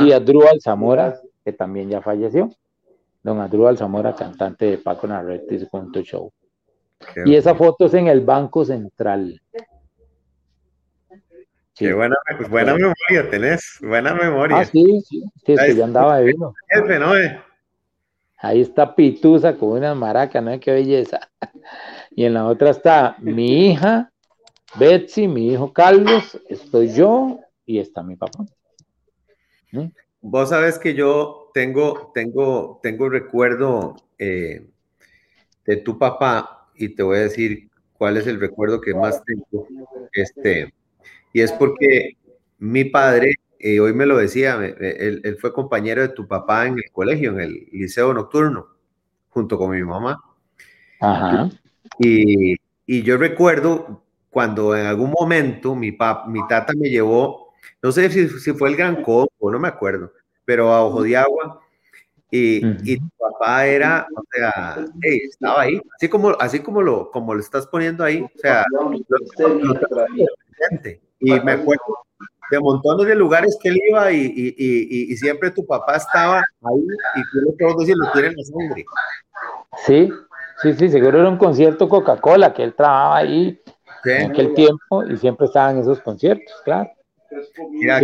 Y 0.02 0.12
Adrual 0.12 0.62
Zamora, 0.62 1.20
que 1.44 1.54
también 1.54 1.90
ya 1.90 2.02
falleció 2.02 2.52
don 3.24 3.40
Adrúbal 3.40 3.78
Zamora, 3.78 4.16
cantante 4.16 4.66
de 4.66 4.78
Paco 4.78 5.08
Narrete 5.08 5.56
y 5.56 5.60
su 5.60 6.02
show. 6.02 6.32
y 7.26 7.36
esa 7.36 7.56
foto 7.56 7.86
es 7.86 7.94
en 7.94 8.08
el 8.08 8.22
Banco 8.22 8.66
Central. 8.66 9.42
Qué 11.76 11.94
buena, 11.94 12.16
buena 12.50 12.74
memoria 12.76 13.30
tenés, 13.30 13.80
buena 13.82 14.14
memoria. 14.14 14.58
Ah, 14.58 14.66
sí, 14.66 15.02
sí, 15.08 15.24
sí 15.46 15.56
que 15.56 15.76
ya 15.76 15.86
andaba 15.86 16.18
de 16.18 16.26
vino. 16.26 16.54
Ahí 18.38 18.62
está 18.62 18.96
Pitusa 18.96 19.56
con 19.56 19.70
una 19.70 19.96
maraca, 19.96 20.42
¿no? 20.42 20.60
Qué 20.60 20.72
belleza. 20.72 21.20
Y 22.14 22.26
en 22.26 22.34
la 22.34 22.46
otra 22.46 22.72
está 22.72 23.16
mi 23.20 23.68
hija, 23.68 24.12
Betsy, 24.78 25.30
mi 25.30 25.48
hijo 25.48 25.72
Carlos, 25.72 26.38
estoy 26.50 26.94
yo 26.94 27.40
y 27.66 27.80
está 27.80 28.04
mi 28.04 28.18
papá. 28.18 28.44
¿Mm? 29.72 29.86
Vos 30.20 30.50
sabes 30.50 30.78
que 30.78 30.94
yo 30.94 31.41
tengo, 31.54 32.12
tengo, 32.14 32.80
tengo 32.82 33.10
recuerdo 33.10 33.96
eh, 34.18 34.66
de 35.66 35.78
tu 35.78 35.98
papá 35.98 36.70
y 36.76 36.90
te 36.90 37.04
voy 37.04 37.18
a 37.18 37.22
decir 37.22 37.70
cuál 37.94 38.18
es 38.18 38.28
el 38.28 38.40
recuerdo 38.40 38.82
que 38.82 38.94
más 38.94 39.24
tengo. 39.24 39.68
Este, 40.14 40.74
y 41.34 41.42
es 41.42 41.52
porque 41.52 42.18
mi 42.60 42.86
padre, 42.86 43.36
eh, 43.60 43.80
hoy 43.80 43.94
me 43.94 44.06
lo 44.06 44.18
decía, 44.18 44.56
él, 44.56 45.38
fue 45.40 45.54
compañero 45.54 46.02
de 46.02 46.10
tu 46.10 46.28
papá 46.28 46.68
en 46.68 46.76
el 46.76 46.92
colegio, 46.92 47.32
en 47.32 47.42
el 47.42 47.68
liceo 47.72 48.14
nocturno, 48.14 48.68
junto 49.30 49.58
con 49.58 49.72
mi 49.72 49.84
mamá. 49.84 50.22
Ajá. 51.00 51.50
Y, 52.00 52.56
y 52.86 53.04
yo 53.04 53.18
recuerdo 53.18 54.04
cuando 54.30 54.76
en 54.76 54.86
algún 54.86 55.12
momento 55.12 55.76
mi, 55.76 55.92
pap, 55.92 56.28
mi 56.28 56.40
tata 56.48 56.74
me 56.76 56.90
llevó 56.90 57.52
no 57.82 57.92
sé 57.92 58.10
si, 58.10 58.28
si 58.28 58.54
fue 58.54 58.70
el 58.70 58.76
Gran 58.76 59.02
Combo, 59.02 59.52
no 59.52 59.60
me 59.60 59.68
acuerdo, 59.68 60.12
pero 60.52 60.74
a 60.74 60.84
Ojo 60.84 61.04
de 61.04 61.16
Agua. 61.16 61.62
Y, 62.30 62.60
y 62.84 62.98
tu 62.98 63.08
papá 63.18 63.66
era, 63.66 64.06
o 64.14 64.22
sea, 64.30 64.86
estaba 65.02 65.62
ahí, 65.62 65.82
así 65.96 66.10
como, 66.10 66.30
así 66.40 66.60
como 66.60 66.82
lo, 66.82 67.10
como 67.10 67.34
lo 67.34 67.40
estás 67.40 67.68
poniendo 67.68 68.04
ahí, 68.04 68.22
o 68.22 68.30
sea, 68.36 68.66
y 71.20 71.40
me 71.40 71.52
acuerdo 71.54 71.84
de 72.50 72.60
montones 72.60 73.08
de 73.08 73.16
lugares 73.16 73.58
que 73.62 73.70
él 73.70 73.80
iba 73.90 74.12
y, 74.12 74.26
y, 74.26 74.56
y, 74.58 75.14
y 75.14 75.18
siempre 75.18 75.52
tu 75.52 75.66
papá 75.66 75.96
estaba 75.96 76.40
ahí 76.40 76.88
y 77.16 77.22
tú 77.32 77.56
todos 77.58 77.78
decir 77.80 77.96
lo 77.98 78.12
quieren 78.12 78.34
la 78.36 78.44
sangre. 78.44 78.86
Sí, 79.86 80.12
sí, 80.62 80.74
sí, 80.74 80.90
seguro 80.90 81.20
era 81.20 81.30
un 81.30 81.38
concierto 81.38 81.88
Coca-Cola 81.88 82.54
que 82.54 82.64
él 82.64 82.74
trabajaba 82.74 83.18
ahí 83.18 83.62
en 84.04 84.32
aquel 84.32 84.54
tiempo 84.54 85.06
y 85.06 85.16
siempre 85.16 85.46
estaban 85.46 85.78
esos 85.78 86.02
conciertos, 86.02 86.62
claro. 86.66 86.90
Mira, 87.72 88.02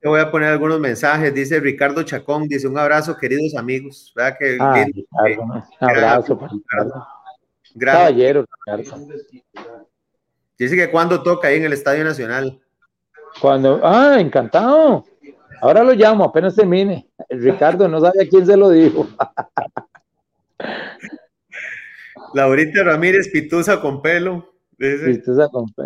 te 0.00 0.08
voy 0.08 0.20
a 0.20 0.30
poner 0.30 0.48
algunos 0.48 0.80
mensajes. 0.80 1.34
Dice 1.34 1.60
Ricardo 1.60 2.02
Chacón, 2.02 2.48
dice 2.48 2.66
un 2.66 2.78
abrazo, 2.78 3.16
queridos 3.16 3.54
amigos. 3.54 4.12
¿Verdad 4.16 4.36
que, 4.38 4.56
ah, 4.58 4.86
un 5.38 5.88
abrazo 5.88 6.38
para 6.38 6.52
Ricardo. 6.52 7.06
Caballero, 7.78 8.46
Ricardo. 8.66 9.06
Dice 10.58 10.76
que 10.76 10.90
cuando 10.90 11.22
toca 11.22 11.48
ahí 11.48 11.56
en 11.56 11.64
el 11.64 11.74
Estadio 11.74 12.04
Nacional. 12.04 12.58
Cuando, 13.40 13.80
ah, 13.82 14.16
encantado. 14.18 15.04
Ahora 15.60 15.84
lo 15.84 15.92
llamo, 15.92 16.24
apenas 16.24 16.56
termine. 16.56 17.06
Ricardo 17.28 17.86
no 17.86 18.00
sabe 18.00 18.24
a 18.24 18.28
quién 18.28 18.46
se 18.46 18.56
lo 18.56 18.70
dijo. 18.70 19.06
Laurita 22.34 22.82
Ramírez, 22.82 23.28
pitusa 23.30 23.80
con 23.80 24.00
pelo. 24.00 24.54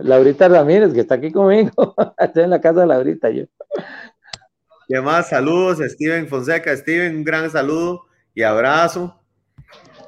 Laurita 0.03 0.49
Ramírez, 0.49 0.93
que 0.93 1.01
está 1.01 1.17
aquí 1.17 1.33
conmigo. 1.33 1.95
Estoy 2.19 2.45
en 2.45 2.51
la 2.51 2.61
casa 2.61 2.81
de 2.81 2.87
Laurita 2.87 3.29
yo. 3.31 3.45
¿Qué 4.87 5.01
más? 5.01 5.31
Saludos, 5.31 5.79
Steven 5.79 6.29
Fonseca. 6.29 6.77
Steven, 6.77 7.17
un 7.17 7.25
gran 7.25 7.51
saludo 7.51 8.05
y 8.35 8.43
abrazo. 8.43 9.21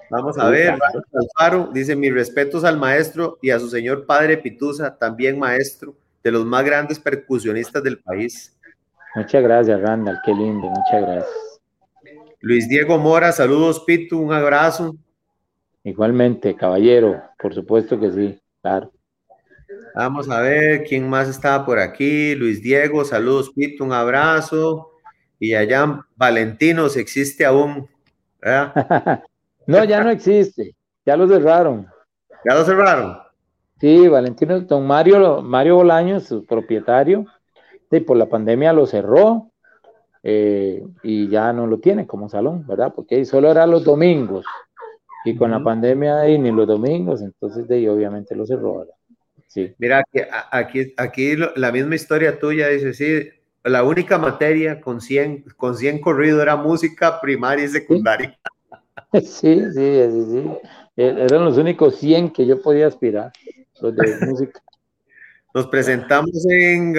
Vamos 0.08 0.38
a 0.38 0.48
ver, 0.50 0.78
Alfaro 1.12 1.70
dice 1.72 1.96
mis 1.96 2.14
respetos 2.14 2.62
al 2.62 2.78
maestro 2.78 3.38
y 3.42 3.50
a 3.50 3.58
su 3.58 3.68
señor 3.68 4.06
padre 4.06 4.38
Pitusa, 4.38 4.96
también 4.96 5.36
maestro 5.36 5.96
de 6.22 6.30
los 6.30 6.44
más 6.44 6.64
grandes 6.64 7.00
percusionistas 7.00 7.82
del 7.82 7.98
país. 7.98 8.56
Muchas 9.16 9.42
gracias, 9.42 9.80
Randall, 9.80 10.20
qué 10.24 10.32
lindo, 10.32 10.68
muchas 10.68 11.02
gracias. 11.02 11.60
Luis 12.40 12.68
Diego 12.68 12.98
Mora, 12.98 13.32
saludos, 13.32 13.82
Pitu, 13.84 14.20
un 14.20 14.32
abrazo. 14.32 14.94
Igualmente, 15.82 16.54
caballero, 16.54 17.20
por 17.38 17.52
supuesto 17.52 17.98
que 17.98 18.12
sí. 18.12 18.40
Vamos 19.94 20.28
a 20.28 20.40
ver 20.40 20.84
quién 20.84 21.08
más 21.08 21.28
estaba 21.28 21.64
por 21.64 21.78
aquí. 21.78 22.34
Luis 22.34 22.62
Diego, 22.62 23.04
saludos, 23.04 23.50
Pito, 23.54 23.84
un 23.84 23.92
abrazo. 23.92 24.90
Y 25.38 25.54
allá 25.54 26.04
Valentinos 26.16 26.96
existe 26.96 27.44
aún. 27.44 27.88
no, 29.66 29.84
ya 29.84 30.02
no 30.02 30.10
existe. 30.10 30.74
Ya 31.04 31.16
lo 31.16 31.26
cerraron. 31.28 31.86
¿Ya 32.48 32.54
lo 32.54 32.64
cerraron? 32.64 33.18
Sí, 33.80 34.08
Valentino, 34.08 34.60
don 34.60 34.86
Mario, 34.86 35.42
Mario 35.42 35.76
Bolaños, 35.76 36.24
su 36.24 36.46
propietario, 36.46 37.26
y 37.90 38.00
por 38.00 38.16
la 38.16 38.26
pandemia 38.26 38.72
lo 38.72 38.86
cerró 38.86 39.50
eh, 40.22 40.82
y 41.02 41.28
ya 41.28 41.52
no 41.52 41.66
lo 41.66 41.78
tiene 41.78 42.06
como 42.06 42.28
salón, 42.28 42.66
¿verdad? 42.66 42.92
Porque 42.94 43.24
solo 43.24 43.50
era 43.50 43.66
los 43.66 43.84
domingos. 43.84 44.46
Y 45.26 45.34
con 45.34 45.50
la 45.50 45.60
pandemia 45.62 46.20
ahí 46.20 46.38
ni 46.38 46.52
los 46.52 46.68
domingos, 46.68 47.20
entonces 47.20 47.66
de 47.66 47.74
ahí 47.74 47.88
obviamente 47.88 48.36
lo 48.36 48.46
cerró. 48.46 48.86
Sí. 49.48 49.74
Mira, 49.78 50.04
aquí, 50.52 50.94
aquí 50.96 51.34
la 51.56 51.72
misma 51.72 51.96
historia 51.96 52.38
tuya 52.38 52.68
dice, 52.68 52.94
sí, 52.94 53.28
la 53.64 53.82
única 53.82 54.18
materia 54.18 54.80
con 54.80 55.00
100, 55.00 55.46
con 55.56 55.76
100 55.76 56.00
corrido 56.00 56.40
era 56.40 56.54
música 56.54 57.20
primaria 57.20 57.64
y 57.64 57.68
secundaria. 57.68 58.38
Sí, 59.14 59.20
sí, 59.24 59.64
sí, 59.74 60.24
sí. 60.30 60.48
E, 60.96 61.06
eran 61.08 61.44
los 61.44 61.58
únicos 61.58 61.96
100 61.96 62.30
que 62.30 62.46
yo 62.46 62.62
podía 62.62 62.86
aspirar, 62.86 63.32
los 63.80 63.96
de 63.96 64.16
música. 64.26 64.62
Nos 65.52 65.66
presentamos 65.66 66.46
en 66.48 66.94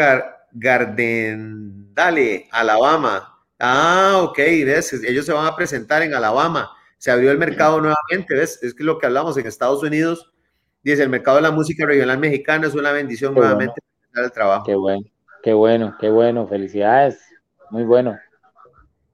Gardendale, 0.51 2.49
Alabama. 2.51 3.39
Ah, 3.57 4.19
ok, 4.23 4.37
ves, 4.37 4.91
ellos 5.07 5.25
se 5.25 5.31
van 5.31 5.45
a 5.45 5.55
presentar 5.55 6.01
en 6.01 6.13
Alabama 6.13 6.76
se 6.97 7.11
abrió 7.11 7.31
el 7.31 7.37
mercado 7.37 7.79
nuevamente, 7.79 8.35
¿ves? 8.35 8.61
Es 8.63 8.73
que 8.73 8.83
lo 8.83 8.97
que 8.97 9.05
hablamos 9.05 9.37
en 9.37 9.47
Estados 9.47 9.83
Unidos, 9.83 10.31
dice, 10.83 11.03
el 11.03 11.09
mercado 11.09 11.37
de 11.37 11.43
la 11.43 11.51
música 11.51 11.85
regional 11.85 12.17
mexicana 12.17 12.67
es 12.67 12.73
una 12.73 12.91
bendición 12.91 13.33
nuevamente 13.33 13.81
el 14.23 14.31
trabajo. 14.31 14.65
Qué 14.65 14.75
bueno, 14.75 15.05
qué 15.43 15.53
bueno, 15.53 15.95
qué 15.99 16.09
bueno, 16.09 16.47
felicidades, 16.47 17.19
muy 17.69 17.83
bueno. 17.83 18.17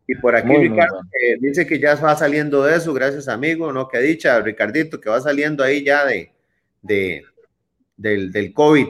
Y 0.08 0.16
por 0.16 0.36
aquí 0.36 0.54
Ricardo 0.56 1.02
dice 1.40 1.66
que 1.66 1.80
ya 1.80 1.96
va 1.96 2.16
saliendo 2.16 2.64
de 2.64 2.76
eso, 2.76 2.94
gracias 2.94 3.28
amigo, 3.28 3.72
¿no? 3.72 3.88
Que 3.88 4.00
dicha, 4.00 4.40
Ricardito, 4.42 5.00
que 5.00 5.10
va 5.10 5.22
saliendo 5.22 5.64
ahí 5.64 5.84
ya 5.84 6.06
de, 6.06 6.34
de 6.82 7.24
del, 7.96 8.32
del 8.32 8.54
COVID. 8.54 8.88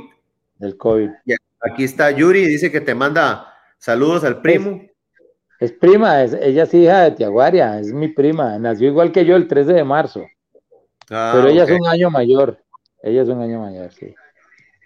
Del 0.58 0.78
COVID. 0.78 1.10
Y 1.26 1.34
aquí 1.62 1.84
está 1.84 2.10
Yuri, 2.12 2.46
dice 2.48 2.72
que 2.72 2.82
te 2.82 2.96
manda 2.96 3.54
saludos 3.78 4.24
al 4.24 4.42
primo. 4.42 4.82
Es, 5.64 5.72
prima, 5.72 6.24
es, 6.24 6.34
ella 6.34 6.64
es 6.64 6.74
hija 6.74 7.04
de 7.04 7.12
Tiaguaria, 7.12 7.80
es 7.80 7.94
mi 7.94 8.10
prima, 8.10 8.60
nació 8.60 8.90
igual 8.90 9.12
que 9.12 9.26
yo 9.26 9.36
el 9.36 9.48
13 9.48 9.74
de 9.74 9.84
marzo. 9.84 10.24
Ah, 11.10 11.32
pero 11.36 11.48
ella 11.48 11.64
es 11.64 11.72
un 11.72 11.88
año 11.88 12.10
mayor, 12.10 12.58
ella 13.02 13.22
es 13.22 13.30
un 13.30 13.42
año 13.42 13.62
mayor, 13.62 13.92
sí. 13.94 14.14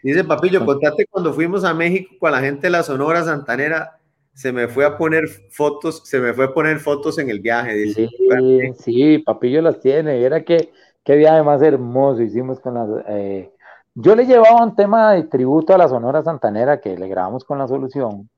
Dice 0.03 0.23
Papillo, 0.23 0.65
contate 0.65 1.05
cuando 1.09 1.33
fuimos 1.33 1.63
a 1.63 1.73
México 1.73 2.15
con 2.19 2.31
la 2.31 2.39
gente 2.39 2.67
de 2.67 2.71
la 2.71 2.83
Sonora 2.83 3.23
Santanera, 3.23 3.97
se 4.33 4.51
me 4.51 4.67
fue 4.67 4.85
a 4.85 4.97
poner 4.97 5.27
fotos, 5.49 6.03
se 6.05 6.19
me 6.19 6.31
fue 6.33 6.45
a 6.45 6.53
poner 6.53 6.79
fotos 6.79 7.17
en 7.17 7.31
el 7.31 7.39
viaje. 7.39 7.73
Dice. 7.73 8.07
Sí, 8.07 8.73
sí, 8.77 9.17
Papillo 9.17 9.63
las 9.63 9.79
tiene. 9.79 10.21
Era 10.21 10.43
que 10.43 10.71
qué 11.03 11.15
viaje 11.15 11.41
más 11.41 11.63
hermoso 11.63 12.21
hicimos 12.21 12.59
con 12.59 12.75
las. 12.75 12.87
Eh, 13.07 13.51
yo 13.95 14.15
le 14.15 14.27
llevaba 14.27 14.63
un 14.63 14.75
tema 14.75 15.13
de 15.13 15.23
tributo 15.23 15.73
a 15.73 15.77
la 15.79 15.87
Sonora 15.87 16.21
Santanera 16.21 16.79
que 16.79 16.95
le 16.95 17.07
grabamos 17.07 17.43
con 17.43 17.57
la 17.57 17.67
solución. 17.67 18.29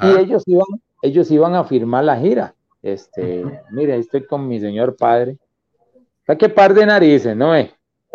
Y 0.00 0.18
ellos 0.18 0.42
iban, 0.46 0.64
ellos 1.02 1.30
iban 1.30 1.54
a 1.54 1.64
firmar 1.64 2.04
la 2.04 2.16
gira. 2.16 2.54
Este, 2.82 3.44
mire, 3.70 3.96
estoy 3.96 4.26
con 4.26 4.46
mi 4.46 4.60
señor 4.60 4.96
padre. 4.96 5.38
qué 6.38 6.48
par 6.48 6.74
de 6.74 6.86
narices, 6.86 7.36
¿no? 7.36 7.54
Eh? 7.54 7.72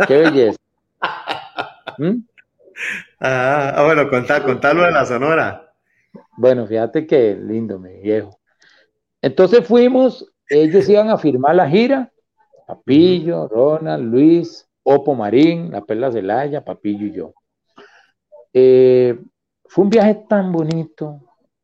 Qué 0.08 0.18
belleza. 0.18 0.58
¿Mm? 1.98 2.24
Ah, 3.20 3.74
ah, 3.76 3.84
bueno, 3.86 4.10
contá, 4.10 4.44
contalo 4.44 4.84
de 4.84 4.92
la 4.92 5.06
Sonora. 5.06 5.74
Bueno, 6.38 6.66
fíjate 6.66 7.06
qué 7.06 7.36
lindo, 7.36 7.78
mi 7.78 8.00
viejo. 8.02 8.40
Entonces 9.22 9.66
fuimos, 9.68 10.32
ellos 10.50 10.90
iban 10.90 11.10
a 11.10 11.18
firmar 11.18 11.56
la 11.56 11.70
gira, 11.70 12.12
Papillo, 12.68 13.48
Ronald, 13.48 14.12
Luis, 14.12 14.68
Opo 14.84 15.14
Marín, 15.14 15.72
La 15.72 15.82
Perla 15.82 16.12
Celaya, 16.12 16.64
Papillo 16.64 17.06
y 17.06 17.12
yo. 17.12 17.34
Eh, 18.54 19.20
fue 19.66 19.84
un 19.84 19.90
viaje 19.90 20.24
tan 20.28 20.52
bonito, 20.52 21.20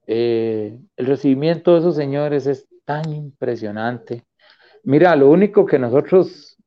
eh, 0.07 0.79
el 0.95 1.05
recibimiento 1.05 1.73
de 1.73 1.79
esos 1.79 1.95
señores 1.95 2.47
es 2.47 2.67
tan 2.85 3.11
impresionante. 3.13 4.23
Mira, 4.83 5.15
lo 5.15 5.29
único 5.29 5.65
que 5.65 5.77
nosotros 5.77 6.57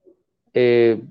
eh, 0.52 1.02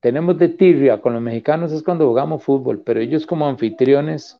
tenemos 0.00 0.36
de 0.38 0.48
tirria 0.48 1.00
con 1.00 1.12
los 1.14 1.22
mexicanos 1.22 1.70
es 1.70 1.82
cuando 1.84 2.08
jugamos 2.08 2.42
fútbol, 2.42 2.82
pero 2.84 3.00
ellos 3.00 3.24
como 3.24 3.46
anfitriones 3.46 4.36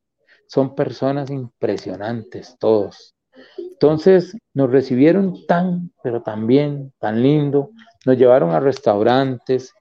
son 0.48 0.74
personas 0.74 1.30
impresionantes, 1.30 2.56
todos. 2.58 3.14
Entonces 3.56 4.36
nos 4.54 4.70
recibieron 4.70 5.46
tan, 5.46 5.92
pero 6.02 6.22
tan 6.22 6.46
bien, 6.46 6.92
tan 6.98 7.22
lindo, 7.22 7.70
nos 8.04 8.18
llevaron 8.18 8.50
a 8.50 8.60
restaurantes, 8.60 9.72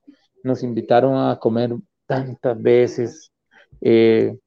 nos 0.44 0.64
invitaron 0.64 1.18
a 1.18 1.40
comer 1.40 1.76
tantas 2.06 2.62
veces. 2.62 3.32
Eh, 3.82 4.38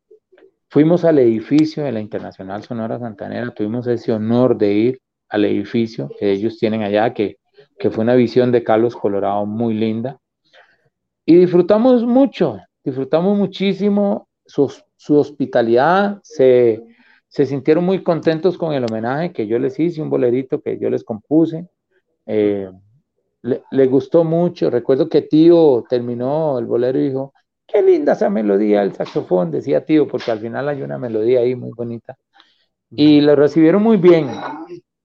fuimos 0.75 1.05
al 1.05 1.21
edificio 1.21 1.85
de 1.85 1.93
la 1.93 2.01
Internacional 2.01 2.65
Sonora 2.65 2.99
Santanera, 2.99 3.55
tuvimos 3.55 3.87
ese 3.87 4.11
honor 4.11 4.59
de 4.59 4.73
ir 4.73 5.01
al 5.29 5.45
edificio 5.45 6.11
que 6.19 6.33
ellos 6.33 6.59
tienen 6.59 6.83
allá, 6.83 7.15
que, 7.15 7.39
que 7.79 7.93
fue 7.93 8.03
una 8.03 8.17
visión 8.17 8.51
de 8.51 8.65
Carlos 8.65 8.97
Colorado 8.97 9.47
muy 9.47 9.75
linda. 9.75 10.19
Y 11.25 11.37
disfrutamos 11.37 12.05
mucho, 12.05 12.59
disfrutamos 12.83 13.39
muchísimo 13.39 14.27
su, 14.45 14.69
hospitalidad, 15.11 16.19
se, 16.25 16.83
sintieron 17.29 17.85
muy 17.85 18.03
contentos 18.03 18.59
con 18.59 18.75
el 18.75 18.85
homenaje 18.85 19.33
que 19.33 19.47
yo 19.47 19.61
les 19.61 19.79
hice, 19.79 20.03
un 20.03 20.11
bolerito 20.11 20.61
que 20.61 20.77
yo 20.81 20.91
les 20.91 21.05
compuse. 21.05 21.69
Eh, 22.27 22.69
le, 23.43 23.87
gustó 23.87 24.25
mucho. 24.25 24.71
Recuerdo 24.71 25.09
que 25.09 25.23
tío 25.23 25.85
terminó 25.89 26.59
el 26.59 26.67
bolero 26.67 26.99
y 26.99 27.11
dijo, 27.11 27.33
qué 27.75 27.83
linda 27.83 28.13
esa 28.13 28.31
melodía 28.31 28.81
del 28.81 28.95
saxofón, 28.95 29.51
decía 29.51 29.85
tío, 29.85 30.07
porque 30.07 30.31
al 30.31 30.39
final 30.39 30.69
hay 30.69 30.83
una 30.83 30.97
melodía 30.97 31.41
ahí 31.41 31.57
muy 31.57 31.73
bonita. 31.77 32.17
Y 32.91 33.21
lo 33.21 33.35
recibieron 33.35 33.83
muy 33.83 33.97
bien. 33.97 34.31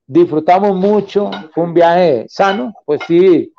Disfrutamos 0.05 0.75
mucho, 0.75 1.31
fue 1.53 1.63
un 1.63 1.73
viaje 1.73 2.25
sano, 2.29 2.73
pues 2.85 3.01
sí, 3.07 3.51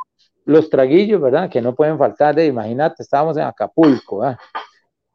los 0.44 0.70
traguillos, 0.70 1.20
¿verdad? 1.20 1.50
Que 1.50 1.60
no 1.60 1.74
pueden 1.74 1.98
faltar, 1.98 2.36
de, 2.36 2.46
imagínate, 2.46 3.02
estábamos 3.02 3.36
en 3.36 3.44
Acapulco, 3.44 4.22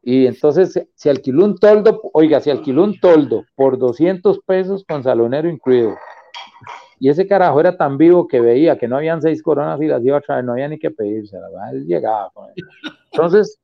Y 0.02 0.28
entonces 0.28 0.88
se 0.94 1.10
alquiló 1.10 1.46
un 1.46 1.58
toldo, 1.58 2.02
oiga, 2.14 2.42
se 2.42 2.52
alquiló 2.52 2.84
un 2.84 3.00
toldo 3.00 3.46
por 3.56 3.78
200 3.78 4.42
pesos 4.46 4.84
con 4.86 5.04
salonero 5.04 5.50
incluido. 5.50 5.96
Y 7.00 7.10
ese 7.10 7.28
carajo 7.28 7.60
era 7.62 7.78
tan 7.78 7.98
vivo 7.98 8.28
que 8.28 8.42
veía 8.42 8.78
que 8.78 8.88
no 8.88 8.98
habían 8.98 9.22
seis 9.22 9.42
coronas 9.42 9.82
y 9.82 9.88
las 9.88 10.04
iba 10.04 10.18
a 10.18 10.22
traer, 10.22 10.44
no 10.44 10.54
había 10.54 10.68
ni 10.68 10.80
que 10.80 10.92
pedirse, 10.92 11.38
¿verdad? 11.38 11.74
Él 11.74 11.86
llegaba 11.86 12.32
Entonces, 13.12 13.60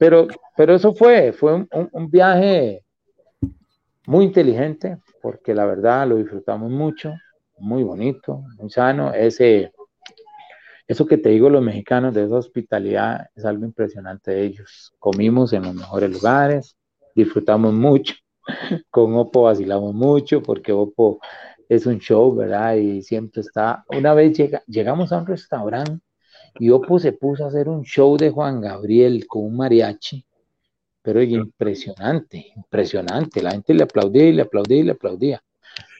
pero, 0.00 0.28
pero 0.56 0.74
eso 0.74 0.94
fue, 0.94 1.34
fue 1.34 1.52
un, 1.52 1.68
un 1.92 2.10
viaje 2.10 2.82
muy 4.06 4.24
inteligente, 4.24 4.96
porque 5.20 5.54
la 5.54 5.66
verdad 5.66 6.08
lo 6.08 6.16
disfrutamos 6.16 6.70
mucho, 6.70 7.12
muy 7.58 7.82
bonito, 7.82 8.42
muy 8.56 8.70
sano. 8.70 9.12
Ese, 9.12 9.74
eso 10.88 11.04
que 11.04 11.18
te 11.18 11.28
digo, 11.28 11.50
los 11.50 11.62
mexicanos 11.62 12.14
de 12.14 12.24
esa 12.24 12.36
hospitalidad 12.36 13.28
es 13.36 13.44
algo 13.44 13.66
impresionante 13.66 14.30
de 14.30 14.42
ellos. 14.42 14.90
Comimos 14.98 15.52
en 15.52 15.64
los 15.64 15.74
mejores 15.74 16.10
lugares, 16.10 16.78
disfrutamos 17.14 17.74
mucho. 17.74 18.14
Con 18.90 19.14
Oppo 19.16 19.42
vacilamos 19.42 19.92
mucho 19.92 20.42
porque 20.42 20.72
Oppo 20.72 21.20
es 21.68 21.84
un 21.84 21.98
show, 21.98 22.34
¿verdad? 22.34 22.76
Y 22.76 23.02
siempre 23.02 23.42
está. 23.42 23.84
Una 23.94 24.14
vez 24.14 24.32
llegamos 24.66 25.12
a 25.12 25.18
un 25.18 25.26
restaurante 25.26 26.00
y 26.58 26.70
Oppo 26.70 26.98
se 26.98 27.12
puso 27.12 27.44
a 27.44 27.48
hacer 27.48 27.68
un 27.68 27.82
show 27.82 28.16
de 28.16 28.30
Juan 28.30 28.60
Gabriel 28.60 29.26
con 29.26 29.44
un 29.44 29.56
mariachi, 29.56 30.24
pero 31.02 31.22
impresionante, 31.22 32.52
impresionante. 32.56 33.42
La 33.42 33.52
gente 33.52 33.74
le 33.74 33.84
aplaudía 33.84 34.24
y 34.24 34.32
le 34.32 34.42
aplaudía 34.42 34.76
y 34.78 34.82
le 34.82 34.92
aplaudía. 34.92 35.42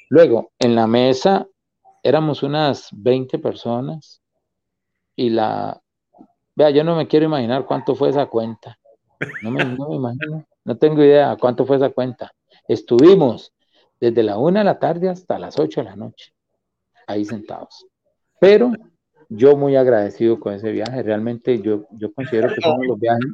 Luego, 0.09 0.53
en 0.59 0.75
la 0.75 0.87
mesa 0.87 1.47
éramos 2.03 2.43
unas 2.43 2.89
20 2.93 3.39
personas 3.39 4.21
y 5.17 5.31
la... 5.31 5.81
Vea, 6.55 6.71
yo 6.71 6.85
no 6.85 6.97
me 6.97 7.07
quiero 7.07 7.27
imaginar 7.27 7.65
cuánto 7.65 7.95
fue 7.95 8.11
esa 8.11 8.27
cuenta. 8.27 8.79
No 9.43 9.51
me 9.51 9.63
imagino, 9.63 10.45
no 10.65 10.77
tengo 10.77 11.03
idea 11.03 11.37
cuánto 11.39 11.65
fue 11.65 11.77
esa 11.77 11.91
cuenta. 11.91 12.33
Estuvimos 12.67 13.53
desde 13.99 14.23
la 14.23 14.39
una 14.39 14.61
de 14.61 14.65
la 14.65 14.79
tarde 14.79 15.09
hasta 15.09 15.39
las 15.39 15.59
ocho 15.59 15.81
de 15.81 15.91
la 15.91 15.97
noche, 15.97 16.35
ahí 17.07 17.25
sentados. 17.25 17.87
Pero 18.41 18.73
yo 19.31 19.57
muy 19.57 19.77
agradecido 19.77 20.39
con 20.39 20.53
ese 20.53 20.71
viaje. 20.71 21.03
Realmente 21.03 21.61
yo, 21.61 21.87
yo 21.93 22.13
considero 22.13 22.53
que 22.55 22.61
son 22.61 22.87
los 22.87 22.99
viajes, 22.99 23.25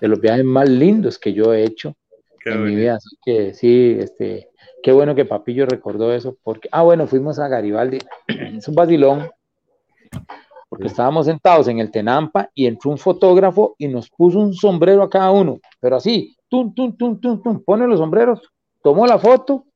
de 0.00 0.08
los 0.08 0.20
viajes 0.20 0.44
más 0.44 0.68
lindos 0.68 1.18
que 1.18 1.34
yo 1.34 1.52
he 1.52 1.64
hecho 1.64 1.94
en 2.46 2.64
mi 2.64 2.74
vida. 2.74 2.94
Así 2.94 3.16
que 3.22 3.52
sí, 3.52 3.96
este, 3.98 4.48
qué 4.82 4.92
bueno 4.92 5.14
que 5.14 5.24
Papillo 5.24 5.66
recordó 5.66 6.12
eso. 6.12 6.36
Porque, 6.42 6.68
ah, 6.72 6.82
bueno, 6.82 7.06
fuimos 7.06 7.38
a 7.38 7.48
Garibaldi. 7.48 7.98
es 8.56 8.66
un 8.66 8.74
vacilón 8.74 9.28
porque 10.72 10.86
estábamos 10.86 11.26
sentados 11.26 11.68
en 11.68 11.80
el 11.80 11.90
Tenampa 11.90 12.48
y 12.54 12.64
entró 12.64 12.92
un 12.92 12.96
fotógrafo 12.96 13.74
y 13.76 13.88
nos 13.88 14.08
puso 14.08 14.38
un 14.38 14.54
sombrero 14.54 15.02
a 15.02 15.10
cada 15.10 15.30
uno, 15.30 15.58
pero 15.78 15.96
así, 15.96 16.34
tum, 16.48 16.72
tum, 16.72 16.96
tum, 16.96 17.20
tum, 17.20 17.42
tum, 17.42 17.62
pone 17.62 17.86
los 17.86 17.98
sombreros, 17.98 18.40
tomó 18.82 19.06
la 19.06 19.18
foto 19.18 19.66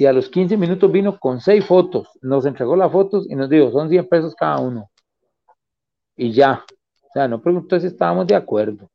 y 0.00 0.06
a 0.06 0.14
los 0.14 0.30
15 0.30 0.56
minutos 0.56 0.90
vino 0.90 1.18
con 1.18 1.42
seis 1.42 1.62
fotos, 1.66 2.08
nos 2.22 2.46
entregó 2.46 2.74
las 2.74 2.90
fotos 2.90 3.26
y 3.28 3.34
nos 3.34 3.50
dijo, 3.50 3.70
son 3.70 3.90
100 3.90 4.08
pesos 4.08 4.34
cada 4.34 4.58
uno. 4.58 4.90
Y 6.16 6.32
ya, 6.32 6.64
o 7.02 7.08
sea, 7.12 7.28
no 7.28 7.42
preguntó 7.42 7.78
si 7.78 7.88
estábamos 7.88 8.26
de 8.26 8.34
acuerdo. 8.34 8.90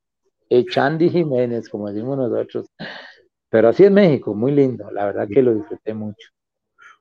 Echandi 0.50 1.12
Jiménez, 1.12 1.70
como 1.70 1.92
decimos 1.92 2.18
nosotros. 2.18 2.72
Pero 3.50 3.70
así 3.70 3.84
es 3.84 3.92
México, 3.92 4.34
muy 4.34 4.52
lindo, 4.52 4.90
la 4.90 5.06
verdad 5.06 5.28
que 5.32 5.44
lo 5.44 5.54
disfruté 5.54 5.94
mucho. 5.94 6.28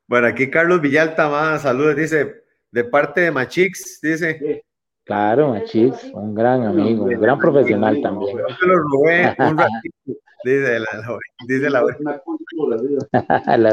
Bueno, 0.07 0.27
aquí 0.27 0.51
Carlos 0.51 0.83
Villalta 0.83 1.31
más 1.31 1.63
saludos, 1.63 1.97
dice, 1.97 2.43
de 2.71 2.85
parte 2.85 3.23
de 3.23 3.31
Machix, 3.31 4.01
dice. 4.03 4.64
Claro, 5.05 5.51
Machix, 5.51 6.05
un 6.15 6.35
gran 6.35 6.63
amigo, 6.63 7.05
un 7.05 7.21
gran 7.21 7.39
profesional 7.39 8.01
también. 8.01 8.39
Yo 8.39 8.47
te 8.47 8.67
lo 8.67 8.79
robé 8.79 9.37
un 9.39 9.47
ratito, 9.59 9.99
dice 10.45 10.81
la, 10.81 11.19
dice 11.47 11.71
la 11.71 11.83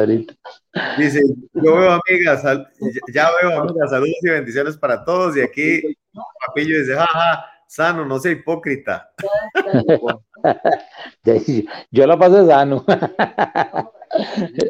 Dice, 0.98 1.22
yo 1.54 1.76
veo 1.76 1.92
amigas, 1.92 2.44
ya 3.14 3.30
veo 3.42 3.62
amigas, 3.62 3.90
saludos 3.90 4.18
y 4.22 4.30
bendiciones 4.30 4.76
para 4.78 5.06
todos. 5.06 5.38
Y 5.38 5.42
aquí 5.42 5.82
Papillo 6.48 6.80
dice, 6.80 6.96
jaja, 6.96 7.46
sano, 7.66 8.06
no 8.06 8.20
sea 8.20 8.34
hipócrita. 8.34 9.10
yo 11.92 12.08
la 12.08 12.20
pasé 12.20 12.46
sano. 12.46 12.86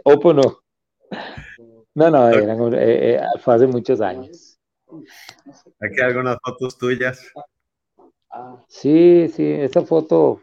Opo 0.04 0.34
no. 0.34 0.60
No, 1.96 2.10
no, 2.10 2.30
eran, 2.30 2.74
eh, 2.76 3.16
eh, 3.16 3.22
fue 3.40 3.56
hace 3.56 3.68
muchos 3.68 4.00
años. 4.00 4.58
Aquí 5.82 6.00
hay 6.00 6.10
algunas 6.10 6.38
fotos 6.44 6.78
tuyas. 6.78 7.32
Sí, 8.68 9.28
sí, 9.30 9.44
esa 9.44 9.82
foto 9.82 10.42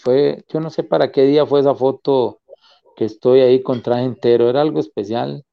fue, 0.00 0.44
yo 0.48 0.60
no 0.60 0.70
sé 0.70 0.84
para 0.84 1.10
qué 1.10 1.22
día 1.22 1.46
fue 1.46 1.60
esa 1.60 1.74
foto 1.74 2.40
que 2.96 3.06
estoy 3.06 3.40
ahí 3.40 3.62
con 3.62 3.82
traje 3.82 4.04
entero, 4.04 4.48
era 4.48 4.60
algo 4.60 4.80
especial. 4.80 5.44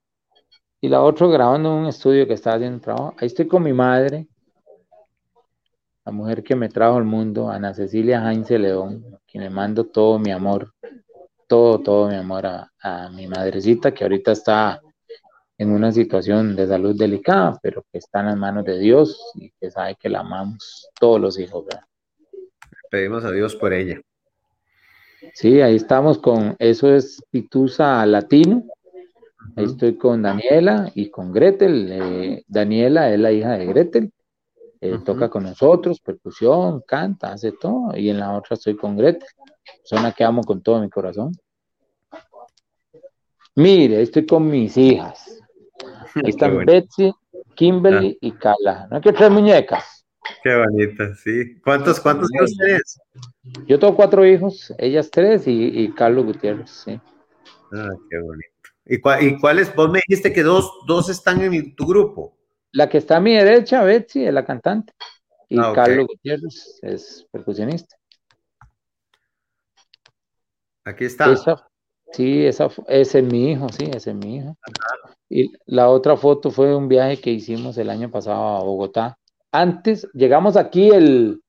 y 0.81 0.89
la 0.89 1.01
otra 1.03 1.27
grabando 1.27 1.69
en 1.69 1.75
un 1.83 1.87
estudio 1.87 2.27
que 2.27 2.33
estaba 2.33 2.55
haciendo 2.57 2.79
trabajo. 2.81 3.15
Ahí 3.19 3.27
estoy 3.27 3.47
con 3.47 3.63
mi 3.63 3.73
madre, 3.73 4.27
la 6.05 6.11
mujer 6.11 6.43
que 6.43 6.55
me 6.55 6.69
trajo 6.69 6.97
al 6.97 7.05
mundo, 7.05 7.49
Ana 7.49 7.73
Cecilia 7.73 8.21
Heinze 8.29 8.57
León, 8.57 9.05
quien 9.27 9.43
le 9.43 9.49
mando 9.49 9.85
todo 9.85 10.19
mi 10.19 10.31
amor, 10.31 10.73
todo, 11.47 11.79
todo 11.79 12.09
mi 12.09 12.15
amor 12.15 12.45
a, 12.47 12.71
a 12.81 13.09
mi 13.09 13.27
madrecita, 13.27 13.93
que 13.93 14.03
ahorita 14.03 14.31
está 14.31 14.81
en 15.61 15.71
una 15.71 15.91
situación 15.91 16.55
de 16.55 16.65
salud 16.65 16.97
delicada, 16.97 17.59
pero 17.61 17.85
que 17.91 17.99
está 17.99 18.21
en 18.21 18.25
las 18.25 18.37
manos 18.37 18.65
de 18.65 18.79
Dios 18.79 19.31
y 19.35 19.51
que 19.51 19.69
sabe 19.69 19.95
que 19.95 20.09
la 20.09 20.21
amamos 20.21 20.89
todos 20.99 21.21
los 21.21 21.37
hijos. 21.37 21.65
¿verdad? 21.65 21.85
Pedimos 22.89 23.23
a 23.25 23.31
Dios 23.31 23.55
por 23.55 23.71
ella. 23.71 24.01
Sí, 25.35 25.61
ahí 25.61 25.75
estamos 25.75 26.17
con, 26.17 26.55
eso 26.57 26.91
es 26.91 27.21
Pitusa 27.29 28.03
Latino. 28.07 28.63
Ahí 29.55 29.65
estoy 29.65 29.97
con 29.97 30.23
Daniela 30.23 30.91
y 30.95 31.11
con 31.11 31.31
Gretel. 31.31 31.89
Eh, 31.91 32.43
Daniela 32.47 33.13
es 33.13 33.19
la 33.19 33.31
hija 33.31 33.51
de 33.51 33.65
Gretel. 33.67 34.11
Eh, 34.79 34.97
toca 35.05 35.29
con 35.29 35.43
nosotros, 35.43 35.99
percusión, 35.99 36.81
canta, 36.87 37.33
hace 37.33 37.51
todo. 37.51 37.95
Y 37.95 38.09
en 38.09 38.17
la 38.17 38.35
otra 38.35 38.55
estoy 38.55 38.75
con 38.75 38.97
Gretel, 38.97 39.29
persona 39.77 40.11
que 40.11 40.23
amo 40.23 40.41
con 40.41 40.63
todo 40.63 40.81
mi 40.81 40.89
corazón. 40.89 41.33
Mire, 43.53 44.01
estoy 44.01 44.25
con 44.25 44.49
mis 44.49 44.75
hijas. 44.75 45.37
Ahí 46.15 46.29
están 46.29 46.65
Betsy, 46.65 47.13
Kimberly 47.55 48.13
ah. 48.13 48.17
y 48.21 48.31
Carla. 48.33 48.87
¿No 48.89 48.97
hay 48.97 49.01
que 49.01 49.13
tres 49.13 49.29
muñecas? 49.31 50.05
Qué 50.43 50.55
bonita, 50.55 51.13
sí. 51.15 51.59
¿Cuántos, 51.63 51.99
cuántos 51.99 52.29
hijos 52.33 52.55
tienes? 52.57 52.99
Yo 53.67 53.79
tengo 53.79 53.95
cuatro 53.95 54.25
hijos, 54.25 54.73
ellas 54.77 55.09
tres 55.11 55.43
y, 55.47 55.91
Carlos 55.93 56.25
Gutiérrez, 56.25 56.69
sí. 56.69 56.99
Ah, 57.73 57.89
qué 58.09 58.19
bonito. 58.19 58.47
¿Y, 58.85 59.27
¿Y, 59.27 59.39
cuáles? 59.39 59.75
Vos 59.75 59.89
me 59.89 59.99
dijiste 60.07 60.33
que 60.33 60.43
dos, 60.43 60.71
dos 60.87 61.09
están 61.09 61.41
en 61.41 61.75
tu 61.75 61.85
grupo. 61.85 62.37
La 62.71 62.87
que 62.87 62.97
está 62.97 63.17
a 63.17 63.19
mi 63.19 63.35
derecha, 63.35 63.83
Betsy, 63.83 64.25
es 64.25 64.33
la 64.33 64.45
cantante. 64.45 64.93
Y 65.49 65.59
ah, 65.59 65.73
Carlos 65.75 66.07
Gutiérrez 66.07 66.79
es 66.81 67.27
percusionista. 67.31 67.97
Aquí 70.85 71.05
está. 71.05 71.35
sí, 72.13 72.45
esa, 72.45 72.69
ese 72.87 73.19
es 73.19 73.25
mi 73.25 73.51
hijo, 73.51 73.67
sí, 73.69 73.89
ese 73.93 74.11
es 74.11 74.15
mi 74.15 74.37
hijo. 74.37 74.57
Y 75.33 75.53
la 75.65 75.87
otra 75.87 76.17
foto 76.17 76.51
fue 76.51 76.75
un 76.75 76.89
viaje 76.89 77.21
que 77.21 77.31
hicimos 77.31 77.77
el 77.77 77.89
año 77.89 78.11
pasado 78.11 78.57
a 78.57 78.63
Bogotá. 78.63 79.17
Antes, 79.49 80.05
llegamos 80.13 80.57
aquí 80.57 80.89
el, 80.89 81.41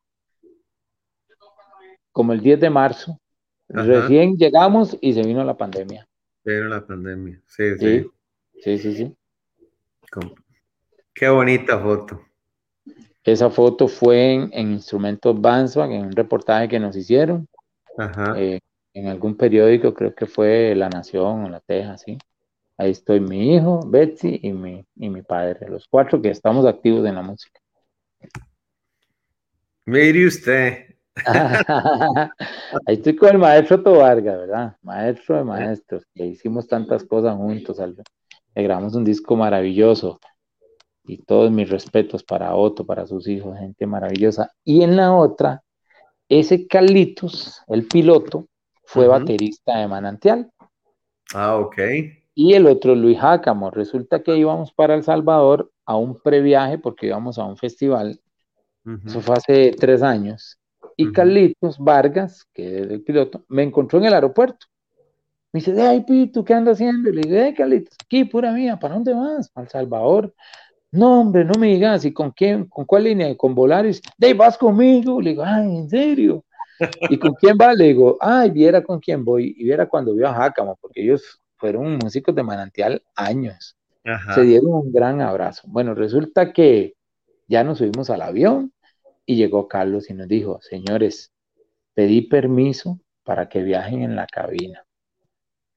como 2.12 2.32
el 2.32 2.40
10 2.40 2.60
de 2.60 2.70
marzo. 2.70 3.18
Recién 3.66 4.36
llegamos 4.36 4.96
y 5.00 5.12
se 5.14 5.22
vino 5.24 5.42
la 5.42 5.56
pandemia. 5.56 6.06
Vino 6.44 6.68
la 6.68 6.86
pandemia, 6.86 7.42
sí, 7.46 7.76
sí. 7.76 8.06
Sí, 8.62 8.78
sí, 8.78 8.94
sí. 8.94 9.16
Qué 11.12 11.28
bonita 11.28 11.76
foto. 11.80 12.22
Esa 13.24 13.50
foto 13.50 13.88
fue 13.88 14.34
en, 14.52 14.72
Instrumentos 14.72 15.40
Banswag, 15.40 15.90
en 15.90 16.06
un 16.06 16.12
reportaje 16.12 16.68
que 16.68 16.78
nos 16.78 16.94
hicieron. 16.94 17.48
Eh, 18.36 18.60
en 18.94 19.08
algún 19.08 19.36
periódico, 19.36 19.92
creo 19.92 20.14
que 20.14 20.26
fue 20.26 20.76
La 20.76 20.88
Nación 20.88 21.46
o 21.46 21.48
La 21.48 21.58
Teja, 21.58 21.98
sí. 21.98 22.16
Ahí 22.78 22.90
estoy 22.90 23.20
mi 23.20 23.54
hijo, 23.54 23.80
Betsy 23.86 24.40
y 24.42 24.52
mi, 24.52 24.84
y 24.96 25.10
mi 25.10 25.22
padre, 25.22 25.68
los 25.68 25.86
cuatro 25.88 26.20
que 26.20 26.30
estamos 26.30 26.66
activos 26.66 27.06
en 27.06 27.14
la 27.14 27.22
música. 27.22 27.60
Mire 29.84 30.26
usted. 30.26 30.86
Ahí 32.86 32.94
estoy 32.94 33.16
con 33.16 33.30
el 33.30 33.38
maestro 33.38 33.82
Tobarga, 33.82 34.36
¿verdad? 34.36 34.76
Maestro 34.82 35.36
de 35.36 35.44
maestros, 35.44 36.04
que 36.14 36.24
hicimos 36.24 36.66
tantas 36.66 37.04
cosas 37.04 37.36
juntos, 37.36 37.78
Le 38.54 38.62
grabamos 38.62 38.94
un 38.94 39.04
disco 39.04 39.36
maravilloso 39.36 40.18
y 41.04 41.18
todos 41.18 41.50
mis 41.50 41.68
respetos 41.68 42.22
para 42.22 42.54
Otto, 42.54 42.86
para 42.86 43.06
sus 43.06 43.26
hijos, 43.28 43.58
gente 43.58 43.86
maravillosa. 43.86 44.52
Y 44.64 44.82
en 44.82 44.96
la 44.96 45.12
otra, 45.12 45.62
ese 46.28 46.66
Carlitos, 46.66 47.60
el 47.68 47.86
piloto, 47.86 48.46
fue 48.84 49.06
baterista 49.06 49.78
de 49.78 49.88
Manantial. 49.88 50.50
Ah, 51.34 51.56
ok. 51.56 51.78
Y 52.34 52.54
el 52.54 52.66
otro, 52.66 52.94
Luis 52.94 53.18
Jácamo. 53.18 53.70
Resulta 53.70 54.22
que 54.22 54.36
íbamos 54.36 54.72
para 54.72 54.94
El 54.94 55.02
Salvador 55.02 55.70
a 55.84 55.96
un 55.96 56.20
previaje 56.20 56.78
porque 56.78 57.06
íbamos 57.06 57.38
a 57.38 57.44
un 57.44 57.56
festival. 57.56 58.20
Eso 59.06 59.20
fue 59.20 59.36
hace 59.36 59.70
tres 59.78 60.02
años. 60.02 60.58
Y 60.96 61.12
Carlitos 61.12 61.78
Vargas, 61.78 62.46
que 62.52 62.80
es 62.80 62.90
el 62.90 63.02
piloto, 63.02 63.44
me 63.48 63.62
encontró 63.62 63.98
en 63.98 64.06
el 64.06 64.14
aeropuerto. 64.14 64.66
Me 65.52 65.60
dice, 65.60 65.80
ay, 65.80 66.02
Pito, 66.04 66.44
¿qué 66.44 66.54
anda 66.54 66.72
haciendo? 66.72 67.10
Y 67.10 67.14
le 67.14 67.22
dije, 67.22 67.42
ay, 67.42 67.54
Carlitos, 67.54 67.96
aquí, 68.02 68.24
pura 68.24 68.52
mía, 68.52 68.78
¿para 68.78 68.94
dónde 68.94 69.12
vas? 69.12 69.50
Al 69.54 69.68
Salvador. 69.68 70.34
No, 70.90 71.20
hombre, 71.20 71.44
no 71.44 71.54
me 71.58 71.68
digas, 71.68 72.04
¿y 72.04 72.12
con 72.12 72.30
quién? 72.32 72.66
¿Con 72.66 72.84
cuál 72.84 73.04
línea? 73.04 73.34
¿Con 73.36 73.54
Volaris? 73.54 74.00
De 74.18 74.34
vas 74.34 74.58
conmigo. 74.58 75.20
Le 75.20 75.30
digo, 75.30 75.42
ay, 75.44 75.76
¿en 75.76 75.88
serio? 75.88 76.44
¿Y 77.10 77.18
con 77.18 77.34
quién 77.34 77.56
va? 77.60 77.74
Le 77.74 77.86
digo, 77.86 78.18
ay, 78.20 78.50
viera 78.50 78.82
con 78.82 79.00
quién 79.00 79.24
voy. 79.24 79.54
Y 79.56 79.64
viera 79.64 79.88
cuando 79.88 80.14
vio 80.14 80.28
a 80.28 80.34
Jácamo, 80.34 80.76
porque 80.80 81.02
ellos 81.02 81.41
fueron 81.62 81.98
músicos 81.98 82.34
de 82.34 82.42
manantial 82.42 83.04
años. 83.14 83.76
Se 84.34 84.42
dieron 84.42 84.74
un 84.74 84.92
gran 84.92 85.20
abrazo. 85.20 85.62
Bueno, 85.68 85.94
resulta 85.94 86.52
que 86.52 86.96
ya 87.46 87.62
nos 87.62 87.78
subimos 87.78 88.10
al 88.10 88.22
avión 88.22 88.72
y 89.24 89.36
llegó 89.36 89.68
Carlos 89.68 90.10
y 90.10 90.14
nos 90.14 90.26
dijo, 90.26 90.58
señores, 90.60 91.30
pedí 91.94 92.22
permiso 92.22 92.98
para 93.22 93.48
que 93.48 93.62
viajen 93.62 94.02
en 94.02 94.16
la 94.16 94.26
cabina. 94.26 94.84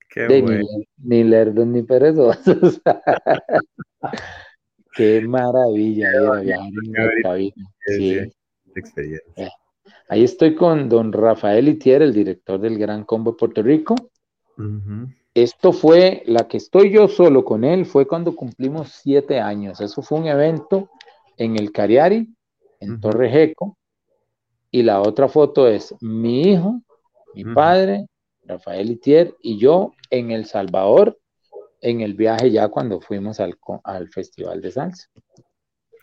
Qué 0.10 0.42
bueno. 0.42 0.66
Ni, 0.98 0.98
ni 0.98 1.24
lerdos 1.24 1.68
ni 1.68 1.84
perezosos. 1.84 2.82
Qué 4.96 5.22
maravilla 5.22 6.10
era 6.10 6.42
viajar 6.42 6.72
en 6.84 6.94
la 6.94 7.12
cabina. 7.22 7.72
Sí. 7.86 8.18
Eh, 9.36 9.50
ahí 10.10 10.24
estoy 10.24 10.56
con 10.56 10.90
don 10.90 11.14
Rafael 11.14 11.68
Itier, 11.68 12.02
el 12.02 12.12
director 12.12 12.60
del 12.60 12.80
Gran 12.80 13.04
Combo 13.04 13.34
de 13.34 13.38
Puerto 13.38 13.62
Rico. 13.62 13.94
Esto 15.36 15.74
fue, 15.74 16.24
la 16.28 16.48
que 16.48 16.56
estoy 16.56 16.92
yo 16.92 17.10
solo 17.10 17.44
con 17.44 17.66
él, 17.66 17.86
fue 17.86 18.08
cuando 18.08 18.34
cumplimos 18.38 18.94
siete 18.94 19.42
años. 19.42 19.82
Eso 19.82 20.02
fue 20.02 20.20
un 20.20 20.28
evento 20.28 20.90
en 21.36 21.58
el 21.58 21.74
Cariari, 21.74 22.34
en 22.80 23.02
Torre 23.02 23.30
Jeco. 23.30 23.78
Y 24.72 24.84
la 24.84 25.02
otra 25.02 25.28
foto 25.28 25.68
es 25.68 25.94
mi 26.00 26.44
hijo, 26.44 26.82
mi 27.34 27.44
padre, 27.54 28.06
Rafael 28.44 28.90
Itier, 28.90 29.36
y 29.42 29.58
yo 29.58 29.92
en 30.10 30.32
El 30.32 30.46
Salvador, 30.46 31.20
en 31.82 32.00
el 32.00 32.14
viaje 32.14 32.50
ya 32.50 32.70
cuando 32.70 33.02
fuimos 33.02 33.42
al, 33.42 33.58
al 33.84 34.08
festival 34.08 34.62
de 34.62 34.72
salsa. 34.72 35.10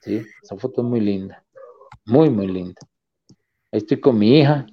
Sí, 0.02 0.22
esa 0.42 0.56
foto 0.58 0.82
es 0.82 0.86
muy 0.86 1.00
linda, 1.00 1.42
muy, 2.04 2.28
muy 2.28 2.48
linda. 2.48 2.82
Ahí 3.70 3.78
estoy 3.78 3.98
con 3.98 4.18
mi 4.18 4.40
hija, 4.40 4.66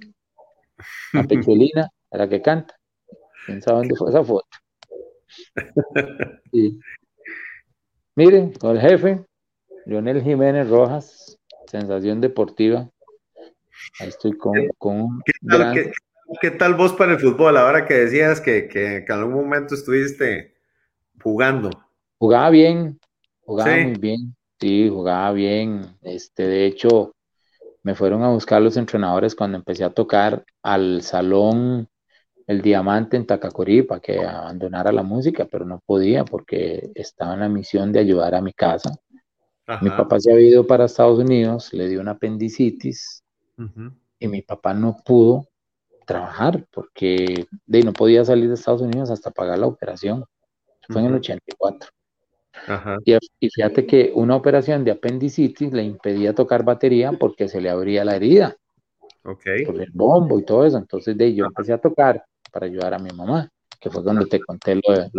la 1.14 1.24
pechuelina, 1.28 1.90
la 2.12 2.28
que 2.28 2.42
canta. 2.42 2.79
¿Quién 3.50 3.62
sabe 3.64 3.80
dónde 3.80 3.96
fue 3.96 4.10
esa 4.10 4.24
foto? 4.24 4.48
Miren, 8.16 8.54
con 8.54 8.78
el 8.78 8.82
jefe, 8.82 9.26
Leonel 9.86 10.22
Jiménez 10.22 10.70
Rojas, 10.70 11.40
sensación 11.66 12.22
deportiva. 12.22 12.88
Ahí 14.00 14.10
estoy 14.10 14.38
con, 14.38 14.54
con 14.78 15.22
¿Qué, 15.26 15.32
tal, 15.48 15.92
¿qué, 16.42 16.52
tal 16.52 16.76
vos 16.76 16.94
para 16.94 17.14
el 17.14 17.20
fútbol? 17.20 17.58
Ahora 17.58 17.88
que 17.88 17.96
decías 17.96 18.40
que, 18.40 18.68
que 18.68 18.98
en 18.98 19.12
algún 19.12 19.34
momento 19.34 19.74
estuviste 19.74 20.54
jugando. 21.22 21.72
Jugaba 22.20 22.52
bien, 22.52 23.00
jugaba 23.42 23.72
muy 23.72 23.94
bien, 23.94 24.36
sí, 24.60 24.90
jugaba 24.90 25.32
bien. 25.32 25.98
Este, 26.04 26.44
de 26.44 26.66
hecho, 26.66 27.14
me 27.82 27.96
fueron 27.96 28.22
a 28.24 28.30
buscar 28.30 28.62
los 28.62 28.78
entrenadores 28.78 29.34
cuando 29.34 29.58
empecé 29.58 29.84
a 29.86 29.90
tocar 29.90 30.46
al 30.62 31.02
salón 31.02 31.88
El 32.50 32.64
Diamante 32.64 33.16
en 33.16 33.28
Tacacorí 33.28 33.84
para 33.84 34.02
que 34.02 34.26
abandonara 34.26 34.92
la 34.92 35.04
música, 35.04 35.46
pero 35.46 35.66
no 35.66 35.84
podía 35.86 36.26
porque 36.26 36.90
estaba 36.96 37.36
en 37.36 37.42
la 37.42 37.48
misión 37.48 37.92
de 37.92 38.00
ayudar 38.00 38.34
a 38.34 38.42
mi 38.42 38.54
casa. 38.54 38.90
Mi 39.82 39.92
papá 39.92 40.20
se 40.20 40.32
había 40.32 40.50
ido 40.50 40.66
para 40.66 40.86
Estados 40.86 41.20
Unidos, 41.20 41.72
le 41.74 41.88
dio 41.88 42.02
una 42.02 42.14
apendicitis 42.14 43.24
y 44.18 44.28
mi 44.28 44.42
papá 44.42 44.74
no 44.74 44.98
pudo 45.06 45.48
trabajar 46.08 46.66
porque 46.72 47.46
de, 47.68 47.84
no 47.84 47.94
podía 47.94 48.26
salir 48.26 48.48
de 48.48 48.56
Estados 48.56 48.82
Unidos 48.82 49.12
hasta 49.12 49.30
pagar 49.30 49.60
la 49.60 49.68
operación 49.68 50.26
fue 50.88 51.02
en 51.02 51.08
el 51.08 51.14
84. 51.14 51.92
Y, 53.06 53.48
fíjate 53.48 53.86
que 53.86 54.12
una 54.16 54.36
operación 54.36 54.84
de 54.84 54.90
apendicitis 54.90 55.72
le 55.72 55.84
impedía 55.84 56.34
tocar 56.34 56.64
batería 56.64 57.12
porque 57.12 57.48
se 57.48 57.62
le 57.62 57.70
abría 57.70 58.04
la 58.04 58.16
herida. 58.16 58.58
Ok. 59.24 59.46
Por 59.68 59.80
el 59.80 59.92
bombo 59.94 60.40
y 60.40 60.46
todo 60.46 60.66
eso. 60.66 60.80
Entonces 60.80 61.16
de 61.16 61.36
yo 61.36 61.46
empecé 61.46 61.74
a 61.74 61.78
tocar 61.78 62.26
para 62.50 62.66
ayudar 62.66 62.94
a 62.94 63.00
mi 63.00 63.10
mamá, 63.12 63.50
que 63.80 63.90
fue 63.90 64.04
cuando 64.04 64.26
te 64.26 64.40
conté 64.40 64.76
lo 64.76 64.94
de, 64.94 65.10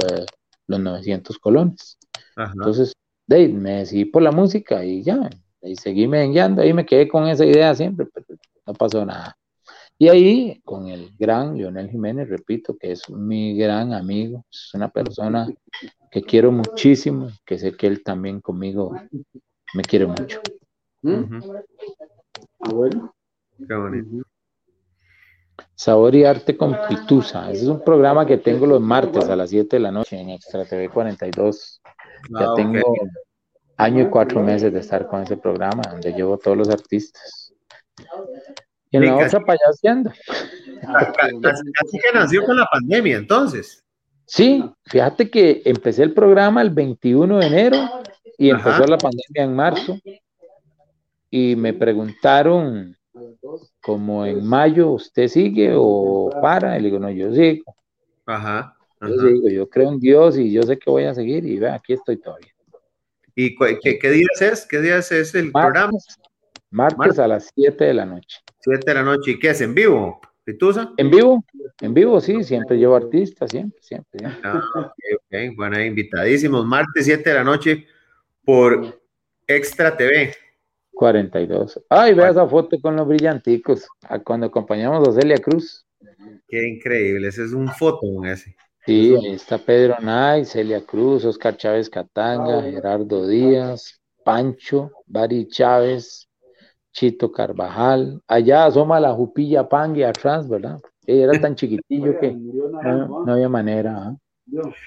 los 0.66 0.80
900 0.80 1.38
colones. 1.38 1.98
Entonces, 2.36 2.92
de 3.26 3.48
me 3.48 3.78
decidí 3.78 4.04
por 4.04 4.22
la 4.22 4.32
música 4.32 4.84
y 4.84 5.02
ya, 5.02 5.28
y 5.62 5.76
seguí 5.76 6.08
merengueando, 6.08 6.62
ahí 6.62 6.72
me 6.72 6.86
quedé 6.86 7.08
con 7.08 7.28
esa 7.28 7.44
idea 7.44 7.74
siempre, 7.74 8.06
pero 8.12 8.26
no 8.66 8.74
pasó 8.74 9.04
nada. 9.04 9.36
Y 9.98 10.08
ahí, 10.08 10.60
con 10.64 10.88
el 10.88 11.10
gran 11.18 11.58
Leonel 11.58 11.90
Jiménez, 11.90 12.28
repito, 12.28 12.74
que 12.78 12.92
es 12.92 13.10
mi 13.10 13.54
gran 13.54 13.92
amigo, 13.92 14.46
es 14.50 14.72
una 14.72 14.88
persona 14.88 15.46
que 16.10 16.22
quiero 16.22 16.50
muchísimo, 16.50 17.28
que 17.44 17.58
sé 17.58 17.76
que 17.76 17.86
él 17.86 18.02
también 18.02 18.40
conmigo 18.40 18.94
me 19.74 19.82
quiere 19.82 20.06
mucho. 20.06 20.40
Ah, 21.04 22.70
bueno. 22.72 23.14
Qué 23.58 23.74
bonito. 23.74 24.29
Sabor 25.80 26.14
y 26.14 26.24
Arte 26.26 26.58
con 26.58 26.76
Pitusa. 26.90 27.50
Ese 27.50 27.62
es 27.62 27.68
un 27.68 27.82
programa 27.82 28.26
que 28.26 28.36
tengo 28.36 28.66
los 28.66 28.82
martes 28.82 29.30
a 29.30 29.34
las 29.34 29.48
7 29.48 29.76
de 29.76 29.80
la 29.80 29.90
noche 29.90 30.20
en 30.20 30.28
Extra 30.28 30.66
TV 30.66 30.90
42. 30.90 31.80
Ya 32.38 32.44
Ah, 32.50 32.52
tengo 32.54 32.82
año 33.78 34.02
y 34.02 34.10
cuatro 34.10 34.42
meses 34.42 34.70
de 34.74 34.80
estar 34.80 35.06
con 35.06 35.22
ese 35.22 35.38
programa, 35.38 35.80
donde 35.90 36.12
llevo 36.12 36.36
todos 36.36 36.54
los 36.54 36.68
artistas. 36.68 37.54
Y 38.90 38.98
en 38.98 39.06
la 39.06 39.12
Ricas. 39.14 39.32
otra 39.32 39.46
payaseando. 39.46 40.10
Casi, 40.82 41.72
casi 41.72 41.98
que 41.98 42.12
nació 42.12 42.44
con 42.44 42.58
la 42.58 42.66
pandemia, 42.70 43.16
entonces. 43.16 43.82
Sí, 44.26 44.62
fíjate 44.84 45.30
que 45.30 45.62
empecé 45.64 46.02
el 46.02 46.12
programa 46.12 46.60
el 46.60 46.68
21 46.68 47.38
de 47.38 47.46
enero 47.46 47.78
y 48.36 48.50
Ajá. 48.50 48.68
empezó 48.68 48.86
la 48.86 48.98
pandemia 48.98 49.44
en 49.44 49.56
marzo. 49.56 49.96
Y 51.30 51.56
me 51.56 51.72
preguntaron 51.72 52.98
como 53.80 54.24
en 54.24 54.46
mayo, 54.46 54.92
¿usted 54.92 55.28
sigue 55.28 55.72
o 55.74 56.30
para? 56.40 56.78
Y 56.78 56.82
le 56.82 56.88
digo, 56.88 56.98
no, 56.98 57.10
yo 57.10 57.32
sigo. 57.32 57.74
Ajá. 58.26 58.76
Yo 59.00 59.06
ajá. 59.06 59.28
sigo, 59.28 59.48
yo 59.48 59.68
creo 59.68 59.92
en 59.92 59.98
Dios 59.98 60.38
y 60.38 60.52
yo 60.52 60.62
sé 60.62 60.78
que 60.78 60.90
voy 60.90 61.04
a 61.04 61.14
seguir 61.14 61.44
y 61.44 61.58
vea, 61.58 61.74
aquí 61.74 61.94
estoy 61.94 62.16
todavía. 62.18 62.52
¿Y 63.34 63.56
qué, 63.56 63.98
qué 63.98 64.10
días 64.10 64.42
es? 64.42 64.66
¿Qué 64.66 64.80
días 64.80 65.10
es 65.12 65.34
el 65.34 65.50
programa? 65.50 65.98
Martes, 66.70 67.18
a 67.18 67.26
las 67.26 67.50
7 67.54 67.84
de 67.84 67.94
la 67.94 68.06
noche. 68.06 68.38
Siete 68.60 68.90
de 68.90 68.94
la 68.94 69.02
noche. 69.02 69.32
¿Y 69.32 69.38
qué 69.38 69.50
es? 69.50 69.60
¿En 69.60 69.74
vivo? 69.74 70.20
¿Pitusa? 70.44 70.92
En 70.96 71.10
vivo, 71.10 71.44
en 71.80 71.94
vivo, 71.94 72.20
sí, 72.20 72.44
siempre 72.44 72.76
llevo 72.76 72.96
artistas, 72.96 73.50
siempre, 73.50 73.80
siempre. 73.82 74.18
siempre. 74.18 74.40
Ah, 74.44 74.62
ok, 74.74 74.94
ok. 75.16 75.56
Bueno, 75.56 75.80
invitadísimos. 75.80 76.66
Martes 76.66 77.04
7 77.04 77.28
de 77.28 77.34
la 77.34 77.44
noche 77.44 77.86
por 78.44 79.00
Extra 79.46 79.96
TV. 79.96 80.34
42. 81.00 81.80
Ay, 81.88 82.12
vea 82.12 82.28
esa 82.28 82.46
foto 82.46 82.78
con 82.78 82.94
los 82.94 83.08
brillanticos, 83.08 83.88
a 84.02 84.18
cuando 84.18 84.48
acompañamos 84.48 85.08
a 85.08 85.12
Celia 85.12 85.38
Cruz. 85.38 85.86
Qué 86.46 86.68
increíble. 86.68 87.28
Ese 87.28 87.44
es 87.44 87.52
un 87.54 87.68
foto 87.68 88.22
ese. 88.22 88.54
Sí, 88.84 89.14
ahí 89.16 89.32
está 89.32 89.56
Pedro 89.56 89.96
Nay, 90.02 90.44
Celia 90.44 90.84
Cruz, 90.84 91.24
Oscar 91.24 91.56
Chávez 91.56 91.88
Catanga, 91.88 92.60
Gerardo 92.60 93.26
Díaz, 93.26 93.98
Pancho, 94.22 94.90
Bari 95.06 95.48
Chávez, 95.48 96.28
Chito 96.92 97.32
Carvajal. 97.32 98.20
Allá 98.28 98.66
asoma 98.66 99.00
la 99.00 99.14
Jupilla 99.14 99.66
Pangui 99.66 100.02
atrás, 100.02 100.46
¿verdad? 100.50 100.80
Ella 101.06 101.24
era 101.24 101.40
tan 101.40 101.54
chiquitillo 101.54 102.18
que 102.20 102.30
no, 102.30 103.24
no 103.24 103.32
había 103.32 103.48
manera. 103.48 103.96
¿ah? 103.96 104.16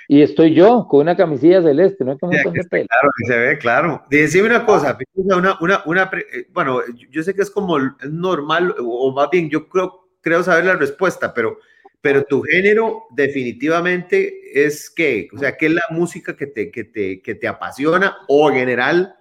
Y 0.07 0.22
estoy 0.22 0.53
yo 0.53 0.88
con 0.89 1.01
una 1.01 1.16
camisilla 1.16 1.61
celeste, 1.61 2.03
¿no? 2.03 2.18
Como 2.18 2.34
Sí, 2.34 2.39
aquí 2.47 2.59
está 2.59 2.78
claro, 2.78 3.09
se 3.28 3.38
ve, 3.38 3.57
claro. 3.57 4.03
Decime 4.09 4.47
una 4.47 4.66
cosa, 4.66 4.97
una, 5.16 5.57
una, 5.61 5.82
una, 5.86 6.11
eh, 6.34 6.47
bueno, 6.53 6.80
yo- 7.09 7.24
sé 7.24 7.34
que 7.34 7.41
es 7.41 7.51
como 7.51 7.78
normal, 8.09 8.76
o 8.80 9.11
más 9.14 9.30
bien, 9.32 9.49
yo 9.49 9.68
creo, 9.68 10.07
creo 10.22 10.43
saber 10.43 10.66
la 10.66 10.76
respuesta, 10.76 11.34
pero, 11.34 11.57
pero 12.01 12.24
tu 12.24 12.41
género 12.41 13.03
definitivamente 13.11 14.66
es 14.66 14.89
que, 14.89 15.28
o 15.34 15.38
sea, 15.38 15.55
¿qué 15.57 15.68
es 15.68 15.74
la 15.74 15.84
música 15.89 16.36
que 16.36 16.47
te, 16.47 16.70
que 16.72 16.84
te, 16.84 17.22
que 17.22 17.36
te 17.36 17.47
apasiona 17.47 18.18
o 18.28 18.49
en 18.49 18.55
general 18.57 19.16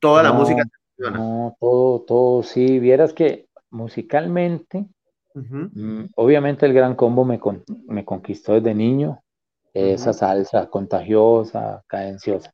toda 0.00 0.22
la 0.22 0.32
música 0.32 0.62
te 0.64 0.70
apasiona? 1.02 1.18
No, 1.18 1.56
todo, 1.60 2.00
todo, 2.02 2.42
sí. 2.42 2.78
Vieras 2.78 3.12
que 3.12 3.46
musicalmente, 3.70 4.86
mm, 5.34 6.04
obviamente 6.16 6.66
el 6.66 6.72
Gran 6.72 6.94
Combo 6.94 7.24
me, 7.24 7.38
con- 7.40 7.64
me 7.88 8.04
conquistó 8.04 8.54
desde 8.54 8.74
niño, 8.74 9.20
esa 9.74 10.12
salsa 10.12 10.66
contagiosa, 10.70 11.82
cadenciosa. 11.86 12.52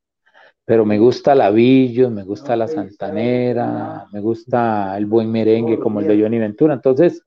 Pero 0.65 0.85
me 0.85 0.99
gusta 0.99 1.35
la 1.35 1.51
Villos, 1.51 2.11
me 2.11 2.23
gusta 2.23 2.57
la 2.57 2.67
Santanera, 2.69 4.07
me 4.13 4.21
gusta 4.21 4.97
el 4.97 5.07
buen 5.07 5.31
merengue 5.31 5.79
como 5.79 6.01
el 6.01 6.07
de 6.07 6.23
Johnny 6.23 6.39
Ventura. 6.39 6.75
Entonces, 6.75 7.23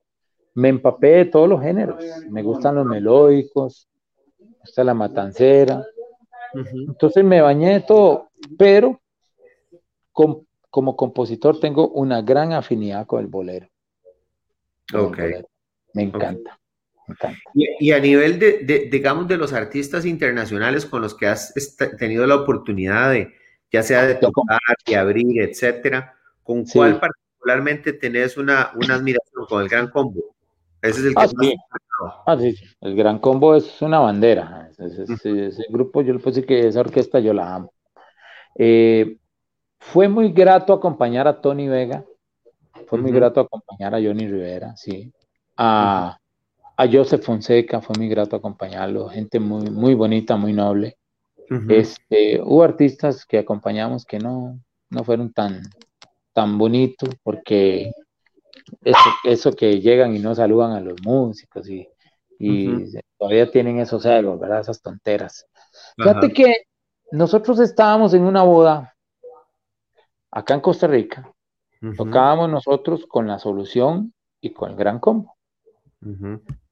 me 0.56 0.70
empapé 0.70 1.08
de 1.10 1.26
todos 1.26 1.50
los 1.50 1.62
géneros. 1.62 2.04
Me 2.30 2.41
gustan 2.41 2.76
los 2.76 2.86
melódicos, 2.86 3.88
me 4.39 4.58
gusta 4.62 4.84
la 4.84 4.94
matancera. 4.94 5.86
Entonces 6.88 7.24
me 7.24 7.41
bañé 7.41 7.74
de 7.74 7.80
todo, 7.82 8.30
pero 8.58 9.00
com- 10.12 10.46
como 10.70 10.96
compositor 10.96 11.60
tengo 11.60 11.89
una 11.89 12.22
gran 12.22 12.54
afinidad 12.54 13.06
con 13.06 13.20
el 13.22 13.28
bolero. 13.28 13.68
Con 14.91 15.00
el 15.02 15.06
Ok. 15.08 15.18
bolero. 15.18 15.48
Me 15.94 16.04
encanta, 16.04 16.26
me 16.26 16.39
encanta. 16.39 16.60
Y, 17.54 17.88
y 17.88 17.91
a 17.91 17.99
nivel 17.99 18.39
de, 18.39 18.60
de, 18.60 18.89
digamos, 18.91 19.28
de 19.28 19.38
los 19.38 19.54
artistas 19.54 20.06
internacionales 20.06 20.86
con 20.86 21.01
los 21.01 21.16
que 21.16 21.28
has 21.28 21.54
tenido 21.97 22.26
la 22.28 22.36
oportunidad 22.36 23.12
de, 23.12 23.34
ya 23.72 23.84
sea 23.84 24.06
de 24.06 24.16
tocar 24.16 24.60
y 24.86 24.93
abrir, 24.93 25.41
etcétera, 25.41 26.16
¿con 26.43 26.66
Sí. 26.66 26.78
cuál 26.80 26.99
particularmente 26.99 27.93
tenés 27.93 28.38
una, 28.38 28.72
una 28.76 28.95
admiración 28.95 29.45
con 29.47 29.62
el 29.62 29.70
Gran 29.70 29.89
Combo? 29.89 30.22
Ese 30.82 30.99
es 30.99 31.06
el 31.08 31.16
que 31.16 31.22
Ah, 31.22 31.28
sí. 31.28 31.56
Ah, 32.26 32.38
sí, 32.38 32.54
sí. 32.54 32.66
El 32.82 32.95
Gran 32.95 33.20
Combo 33.20 33.56
es 33.56 33.82
una 33.82 33.99
bandera. 33.99 34.70
Ese, 34.78 35.04
ese- 35.04 35.47
ese 35.47 35.64
grupo, 35.70 36.01
yo 36.01 36.14
le 36.14 36.20
puedo 36.20 36.34
decir 36.36 36.45
que 36.47 36.68
esa 36.68 36.82
orquesta 36.82 37.20
yo 37.20 37.34
la 37.34 37.56
amo. 37.56 37.74
Eh, 38.56 39.18
fue 39.80 40.08
muy 40.08 40.32
grato 40.32 40.74
acompañar 40.74 41.28
a 41.28 41.41
Tony 41.41 41.68
Vega, 41.68 42.04
fue 42.88 42.99
muy 42.99 43.12
grato 43.12 43.41
acompañar 43.41 43.95
a 43.95 44.01
Johnny 44.01 44.28
Rivera, 44.28 44.76
sí. 44.76 45.12
A, 45.58 46.18
a 46.76 46.88
Joseph 46.91 47.24
Fonseca 47.24 47.82
fue 47.82 47.95
muy 47.97 48.09
grato 48.09 48.36
acompañarlo, 48.36 49.09
gente 49.09 49.39
muy, 49.39 49.69
muy 49.69 49.93
bonita, 49.93 50.36
muy 50.36 50.53
noble. 50.53 50.97
Este, 51.69 52.41
hubo 52.41 52.63
artistas 52.63 53.26
que 53.26 53.38
acompañamos 53.38 54.05
que 54.05 54.17
no, 54.17 54.59
no 54.89 55.03
fueron 55.03 55.32
tan, 55.32 55.61
tan 56.34 56.57
bonitos 56.57 57.09
porque 57.21 57.91
eso, 58.82 58.99
eso 59.24 59.53
que 59.53 59.80
llegan 59.80 60.15
y 60.15 60.19
no 60.19 60.34
saludan 60.34 60.71
a 60.71 60.80
los 60.80 60.95
músicos 61.03 61.69
y, 61.69 61.88
y 62.39 62.97
todavía 63.17 63.51
tienen 63.51 63.80
esos 63.80 64.03
egos, 64.05 64.39
¿verdad? 64.39 64.61
Esas 64.61 64.82
tonteras. 64.82 65.45
Fíjate 65.95 66.34
que 66.34 66.63
nosotros 67.11 67.59
estábamos 67.59 68.13
en 68.15 68.24
una 68.24 68.41
boda 68.41 68.95
acá 70.32 70.55
en 70.55 70.61
Costa 70.61 70.88
Rica, 70.88 71.32
tocábamos 71.95 72.49
nosotros 72.49 73.05
con 73.05 73.28
la 73.28 73.38
solución 73.38 74.13
y 74.41 74.51
con 74.51 74.71
el 74.71 74.78
gran 74.78 74.99
combo. 74.99 75.36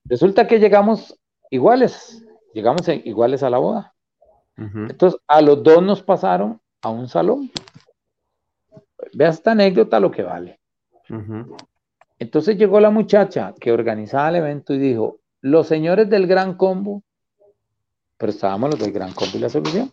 Resulta 0.06 0.48
que 0.48 0.60
llegamos 0.60 1.20
iguales, 1.50 2.26
llegamos 2.54 2.88
iguales 2.88 3.44
a 3.44 3.50
la 3.50 3.58
boda. 3.58 3.94
Entonces, 4.58 5.20
a 5.28 5.42
los 5.42 5.64
dos 5.64 5.82
nos 5.82 6.04
pasaron 6.04 6.60
a 6.82 6.90
un 6.90 7.08
salón. 7.08 7.50
Vea 9.14 9.30
esta 9.30 9.52
anécdota 9.52 10.00
lo 10.00 10.12
que 10.12 10.24
vale. 10.24 10.60
Entonces 12.20 12.58
llegó 12.58 12.80
la 12.80 12.92
muchacha 12.92 13.54
que 13.60 13.72
organizaba 13.72 14.30
el 14.30 14.36
evento 14.36 14.74
y 14.74 14.80
dijo, 14.80 15.20
los 15.42 15.68
señores 15.68 16.10
del 16.10 16.28
Gran 16.28 16.56
Combo, 16.56 17.02
pero 18.18 18.32
estábamos 18.32 18.72
los 18.72 18.80
del 18.80 18.92
Gran 18.92 19.12
Combo 19.14 19.38
y 19.38 19.40
la 19.40 19.50
solución. 19.50 19.92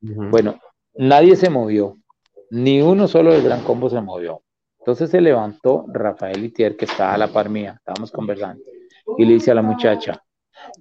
Bueno, 0.00 0.58
nadie 0.94 1.36
se 1.36 1.48
movió, 1.48 1.96
ni 2.50 2.82
uno 2.82 3.06
solo 3.06 3.32
del 3.32 3.44
Gran 3.44 3.62
Combo 3.62 3.88
se 3.88 4.00
movió. 4.00 4.42
Entonces 4.80 5.10
se 5.10 5.20
levantó 5.20 5.84
Rafael 5.86 6.42
Itier, 6.42 6.76
que 6.76 6.86
estaba 6.86 7.14
a 7.14 7.18
la 7.18 7.28
par 7.28 7.48
mía, 7.48 7.76
estábamos 7.78 8.10
conversando, 8.10 8.64
y 9.18 9.24
le 9.24 9.34
dice 9.34 9.50
a 9.50 9.54
la 9.54 9.62
muchacha, 9.62 10.22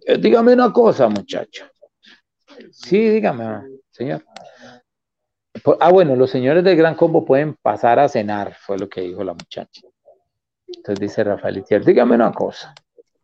"Eh, 0.06 0.18
dígame 0.18 0.54
una 0.54 0.72
cosa, 0.72 1.08
muchacha. 1.10 1.72
Sí, 2.72 3.10
dígame, 3.10 3.80
señor. 3.92 4.24
Por- 5.64 5.78
ah, 5.80 5.92
bueno, 5.92 6.16
los 6.16 6.30
señores 6.30 6.64
del 6.64 6.78
Gran 6.78 6.96
Combo 6.96 7.26
pueden 7.26 7.56
pasar 7.62 8.00
a 8.00 8.08
cenar, 8.08 8.54
fue 8.56 8.78
lo 8.78 8.88
que 8.88 9.02
dijo 9.02 9.24
la 9.24 9.34
muchacha. 9.34 9.82
Entonces 10.68 11.00
dice 11.00 11.24
Rafael 11.24 11.58
Itier, 11.58 11.84
dígame 11.84 12.16
una 12.16 12.32
cosa. 12.32 12.74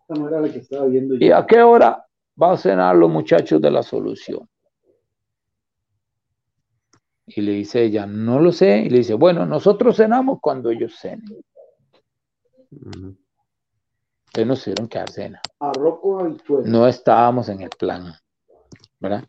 Esta 0.02 0.14
no 0.20 0.28
era 0.28 0.42
la 0.42 0.52
que 0.52 0.60
estaba 0.60 0.86
viendo 0.88 1.16
¿Y 1.16 1.32
a 1.32 1.46
qué 1.46 1.62
hora 1.62 2.06
va 2.42 2.54
a 2.54 2.58
cenar 2.58 2.96
los 2.96 3.10
muchachos 3.10 3.62
de 3.62 3.72
la 3.72 3.84
solución? 3.84 4.48
Y 7.28 7.42
le 7.42 7.54
dice 7.54 7.84
ella, 7.84 8.06
no 8.06 8.40
lo 8.40 8.52
sé. 8.52 8.80
Y 8.80 8.90
le 8.90 9.00
dice, 9.00 9.14
bueno, 9.16 9.46
nosotros 9.46 9.98
cenamos 9.98 10.40
cuando 10.42 10.70
ellos 10.70 10.96
cenen. 11.00 11.26
Ujú. 12.72 13.16
Entonces 14.36 14.48
nos 14.48 14.64
tuvieron 14.66 14.88
que 14.90 14.98
dar 15.00 15.10
cena. 15.10 15.42
Arroz 15.62 16.00
con 16.02 16.20
habichuelas. 16.26 16.68
No 16.68 16.88
estábamos 16.90 17.48
en 17.48 17.62
el 17.62 17.70
plan. 17.70 18.14
¿Verdad? 19.00 19.24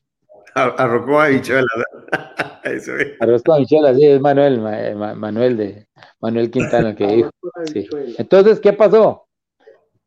A- 0.56 0.64
Arroz 0.64 1.04
con 1.06 1.14
habichuelas. 1.14 1.64
Eso 2.64 2.96
es. 2.96 3.12
Arroz 3.20 3.42
con 3.44 3.64
sí, 3.64 3.76
es 4.04 4.20
Manuel, 4.20 4.60
Ma- 4.60 4.94
Ma- 4.96 5.14
Manuel 5.14 5.56
de 5.56 5.86
Manuel 6.20 6.50
Quintana 6.50 6.90
el 6.90 6.96
que 6.96 7.06
dijo. 7.06 7.30
Sí. 7.72 7.88
Entonces, 8.18 8.58
¿qué 8.58 8.72
pasó? 8.72 9.28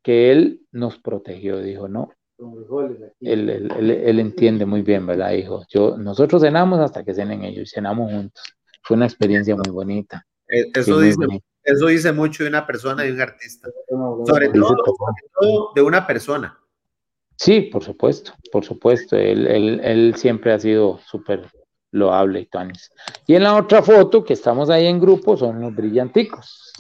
Que 0.04 0.34
él 0.34 0.62
nos 0.74 0.98
protegió, 1.00 1.60
dijo, 1.62 1.88
no, 1.88 2.10
él, 3.22 3.50
él- 3.50 3.72
él- 3.78 3.92
él 3.92 4.20
entiende 4.20 4.66
muy 4.66 4.82
bien, 4.82 5.06
¿verdad? 5.08 5.32
Dijo, 5.32 5.64
yo, 5.70 5.98
nosotros 5.98 6.42
cenamos 6.42 6.80
hasta 6.80 7.06
que 7.06 7.14
cenen 7.14 7.44
ellos, 7.46 7.70
y 7.70 7.74
cenamos 7.74 8.12
juntos. 8.12 8.44
Fue 8.84 8.98
una 8.98 9.06
experiencia 9.06 9.56
muy 9.56 9.70
bonita. 9.72 10.26
Eh, 10.50 10.64
sí, 10.64 10.72
Eso 10.76 10.96
muy 10.96 11.06
dice, 11.06 11.18
bonita. 11.26 11.46
Eso 11.70 11.88
dice 11.88 12.12
mucho 12.12 12.44
de 12.44 12.50
una 12.50 12.66
persona 12.66 13.04
y 13.04 13.08
de 13.08 13.14
un 13.14 13.22
artista. 13.22 13.70
Sobre 14.26 14.50
todo, 14.50 14.76
sobre 14.86 15.72
de 15.76 15.82
una 15.82 16.06
persona. 16.06 16.60
Sí, 17.36 17.62
por 17.62 17.84
supuesto, 17.84 18.34
por 18.52 18.66
supuesto. 18.66 19.16
Él, 19.16 19.48
él, 19.48 19.80
él 19.84 20.16
siempre 20.16 20.52
ha 20.52 20.60
sido 20.60 21.00
súper 21.00 21.50
loable 21.92 22.42
y 22.42 22.46
tanis. 22.46 22.92
Y 23.28 23.36
en 23.36 23.44
la 23.44 23.56
otra 23.56 23.82
foto, 23.82 24.24
que 24.24 24.34
estamos 24.34 24.70
ahí 24.70 24.86
en 24.88 25.00
grupo, 25.00 25.38
son 25.38 25.62
los 25.62 25.74
brillanticos. 25.76 26.74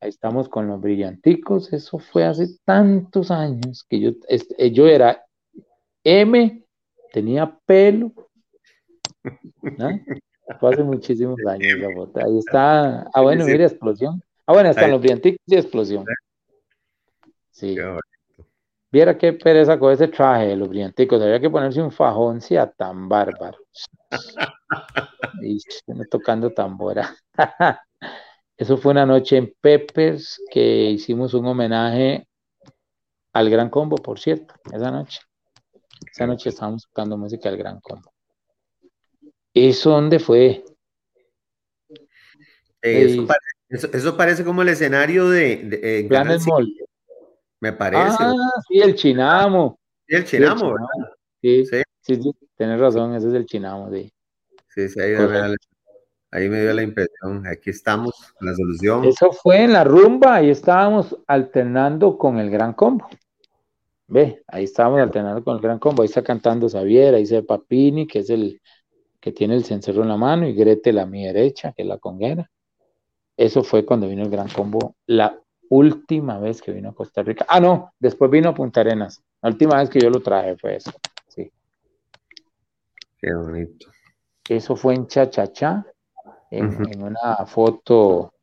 Ahí 0.00 0.08
estamos 0.08 0.48
con 0.48 0.66
los 0.66 0.80
brillanticos. 0.80 1.72
Eso 1.72 1.98
fue 1.98 2.24
hace 2.24 2.46
tantos 2.64 3.30
años 3.30 3.84
que 3.88 4.00
yo, 4.00 4.10
este, 4.28 4.70
yo 4.72 4.86
era 4.86 5.24
M, 6.04 6.64
tenía 7.12 7.58
pelo. 7.66 8.12
¿no? 9.62 9.88
Fue 10.58 10.70
hace 10.72 10.82
muchísimos 10.82 11.38
años 11.46 11.78
esa 11.78 11.94
foto. 11.94 12.24
Ahí 12.24 12.38
está. 12.38 13.06
Ah, 13.12 13.20
bueno, 13.22 13.44
mira, 13.44 13.64
explosión. 13.64 14.22
Ah, 14.46 14.52
bueno, 14.52 14.70
están 14.70 14.90
los 14.90 15.00
brillanticos 15.00 15.40
y 15.46 15.54
explosión. 15.54 16.04
Sí. 17.50 17.76
Viera 18.90 19.16
qué 19.16 19.32
pereza 19.32 19.78
con 19.78 19.92
ese 19.92 20.08
traje 20.08 20.48
de 20.48 20.56
los 20.56 20.68
brillanticos. 20.68 21.22
Había 21.22 21.40
que 21.40 21.50
ponerse 21.50 21.80
un 21.80 21.92
fajón, 21.92 22.40
sea 22.40 22.70
tan 22.70 23.08
bárbaro. 23.08 23.58
Y 25.42 25.58
tocando 26.10 26.50
tambora. 26.50 27.14
Eso 28.56 28.76
fue 28.76 28.92
una 28.92 29.06
noche 29.06 29.36
en 29.38 29.54
Peppers 29.60 30.38
que 30.50 30.90
hicimos 30.90 31.32
un 31.32 31.46
homenaje 31.46 32.28
al 33.32 33.48
Gran 33.48 33.70
Combo, 33.70 33.96
por 33.96 34.18
cierto, 34.18 34.54
esa 34.72 34.90
noche. 34.90 35.20
Esa 36.12 36.26
noche 36.26 36.50
estábamos 36.50 36.82
tocando 36.82 37.16
música 37.16 37.48
del 37.48 37.58
Gran 37.58 37.80
Combo. 37.80 38.12
¿Eso 39.54 39.90
dónde 39.90 40.18
fue? 40.18 40.64
Eh, 42.82 43.26
Eso, 43.68 44.16
parece 44.16 44.44
como 44.44 44.62
el 44.62 44.68
escenario 44.68 45.28
de, 45.28 45.56
de- 45.56 46.06
Planet 46.08 46.40
5, 46.40 46.56
Mall. 46.56 46.74
me 47.60 47.72
parece. 47.72 48.16
Ah, 48.20 48.34
sí, 48.68 48.80
el 48.80 48.94
Chinamo. 48.96 49.78
Sí, 50.08 50.16
el 50.16 50.26
Sí, 50.26 50.36
el 50.36 50.42
Chinamo, 50.42 50.72
¿verdad? 50.72 50.86
Chinamo. 50.94 51.14
Sí, 51.42 51.64
Sí. 51.66 51.82
sí, 52.00 52.22
sí, 52.22 52.32
tienes 52.56 52.80
razón, 52.80 53.14
ese 53.14 53.28
es 53.28 53.34
el 53.34 53.46
Chinamo, 53.46 53.90
sí. 53.92 54.12
Sí, 54.74 54.88
sí, 54.88 55.00
ahí, 55.00 55.12
la- 55.14 55.56
ahí 56.32 56.48
me 56.48 56.60
dio 56.62 56.72
la 56.72 56.82
impresión. 56.82 57.46
Aquí 57.46 57.70
estamos, 57.70 58.14
la 58.40 58.54
solución. 58.54 59.04
Eso 59.04 59.30
fue 59.32 59.62
en 59.64 59.72
la 59.72 59.84
rumba 59.84 60.42
y 60.42 60.50
estábamos 60.50 61.16
alternando 61.26 62.16
con 62.18 62.38
el 62.38 62.50
Gran 62.50 62.72
Combo. 62.72 63.08
Ve, 64.08 64.42
ahí 64.48 64.64
estábamos 64.64 65.00
alternando 65.00 65.44
con 65.44 65.56
el 65.56 65.62
Gran 65.62 65.78
Combo. 65.78 66.02
Ahí 66.02 66.06
está 66.08 66.22
cantando 66.22 66.68
Xavier, 66.68 67.14
ahí 67.14 67.26
se 67.26 67.42
Papini, 67.44 68.06
que 68.08 68.20
es 68.20 68.30
el 68.30 68.60
que 69.20 69.32
tiene 69.32 69.54
el 69.54 69.64
cencerro 69.64 70.02
en 70.02 70.08
la 70.08 70.16
mano, 70.16 70.46
y 70.46 70.54
Gretel 70.54 70.98
a 70.98 71.06
mi 71.06 71.24
derecha, 71.24 71.72
que 71.72 71.82
es 71.82 71.88
la 71.88 71.98
conguera. 71.98 72.50
Eso 73.36 73.62
fue 73.62 73.84
cuando 73.84 74.08
vino 74.08 74.22
el 74.22 74.30
Gran 74.30 74.48
Combo, 74.48 74.96
la 75.06 75.38
última 75.68 76.38
vez 76.38 76.60
que 76.60 76.72
vino 76.72 76.90
a 76.90 76.94
Costa 76.94 77.22
Rica. 77.22 77.46
Ah, 77.48 77.60
no, 77.60 77.92
después 77.98 78.30
vino 78.30 78.50
a 78.50 78.54
Punta 78.54 78.80
Arenas. 78.80 79.22
La 79.40 79.50
última 79.50 79.78
vez 79.78 79.88
que 79.88 80.00
yo 80.00 80.10
lo 80.10 80.20
traje 80.20 80.56
fue 80.56 80.76
eso. 80.76 80.90
Sí. 81.28 81.50
Qué 83.18 83.32
bonito. 83.34 83.86
Eso 84.48 84.74
fue 84.74 84.94
en 84.94 85.06
Chachachá, 85.06 85.86
en, 86.50 86.66
Ujú. 86.66 86.82
en 86.90 87.02
una 87.02 87.46
foto 87.46 88.34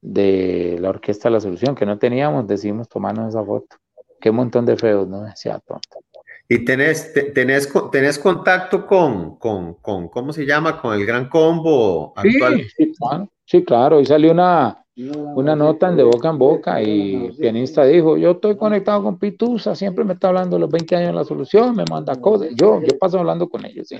de 0.00 0.76
la 0.80 0.90
Orquesta 0.90 1.30
La 1.30 1.40
Solución 1.40 1.74
que 1.74 1.86
no 1.86 1.98
teníamos, 1.98 2.46
decidimos 2.46 2.88
tomarnos 2.88 3.28
esa 3.28 3.44
foto. 3.44 3.76
Qué 4.20 4.30
montón 4.30 4.66
de 4.66 4.76
feos, 4.76 5.06
¿no? 5.06 5.22
Decía 5.22 5.60
tonto. 5.60 6.00
Y 6.48 6.64
tenés, 6.64 7.12
te- 7.14 7.30
tenés, 7.30 7.72
tenés 7.90 8.18
contacto 8.18 8.86
con, 8.86 9.36
con, 9.38 9.74
con, 9.74 10.08
¿cómo 10.08 10.32
se 10.32 10.44
llama? 10.44 10.80
Con 10.80 10.94
el 10.94 11.06
Gran 11.06 11.28
Combo 11.28 12.12
actual. 12.16 12.56
Sí, 12.62 12.68
sí, 12.76 12.92
claro. 12.98 13.28
Sí, 13.46 13.64
claro. 13.64 13.96
Hoy 13.96 14.04
salió 14.06 14.30
una, 14.32 14.84
una 14.94 15.56
nota 15.56 15.88
en 15.88 15.96
de 15.96 16.02
boca 16.02 16.28
en 16.28 16.38
boca 16.38 16.82
y 16.82 17.26
el 17.26 17.36
pianista 17.36 17.84
dijo, 17.86 18.16
yo 18.18 18.32
estoy 18.32 18.56
conectado 18.58 19.02
con 19.02 19.18
Pitusa, 19.18 19.74
siempre 19.74 20.04
me 20.04 20.12
está 20.14 20.28
hablando 20.28 20.56
de 20.56 20.60
los 20.60 20.70
20 20.70 20.94
años 20.96 21.08
de 21.08 21.14
la 21.14 21.24
solución, 21.24 21.74
me 21.76 21.84
manda 21.90 22.14
cosas. 22.20 22.48
Yo, 22.54 22.80
yo 22.82 22.98
paso 22.98 23.18
hablando 23.18 23.48
con 23.48 23.64
ellos, 23.64 23.88
sí. 23.88 23.96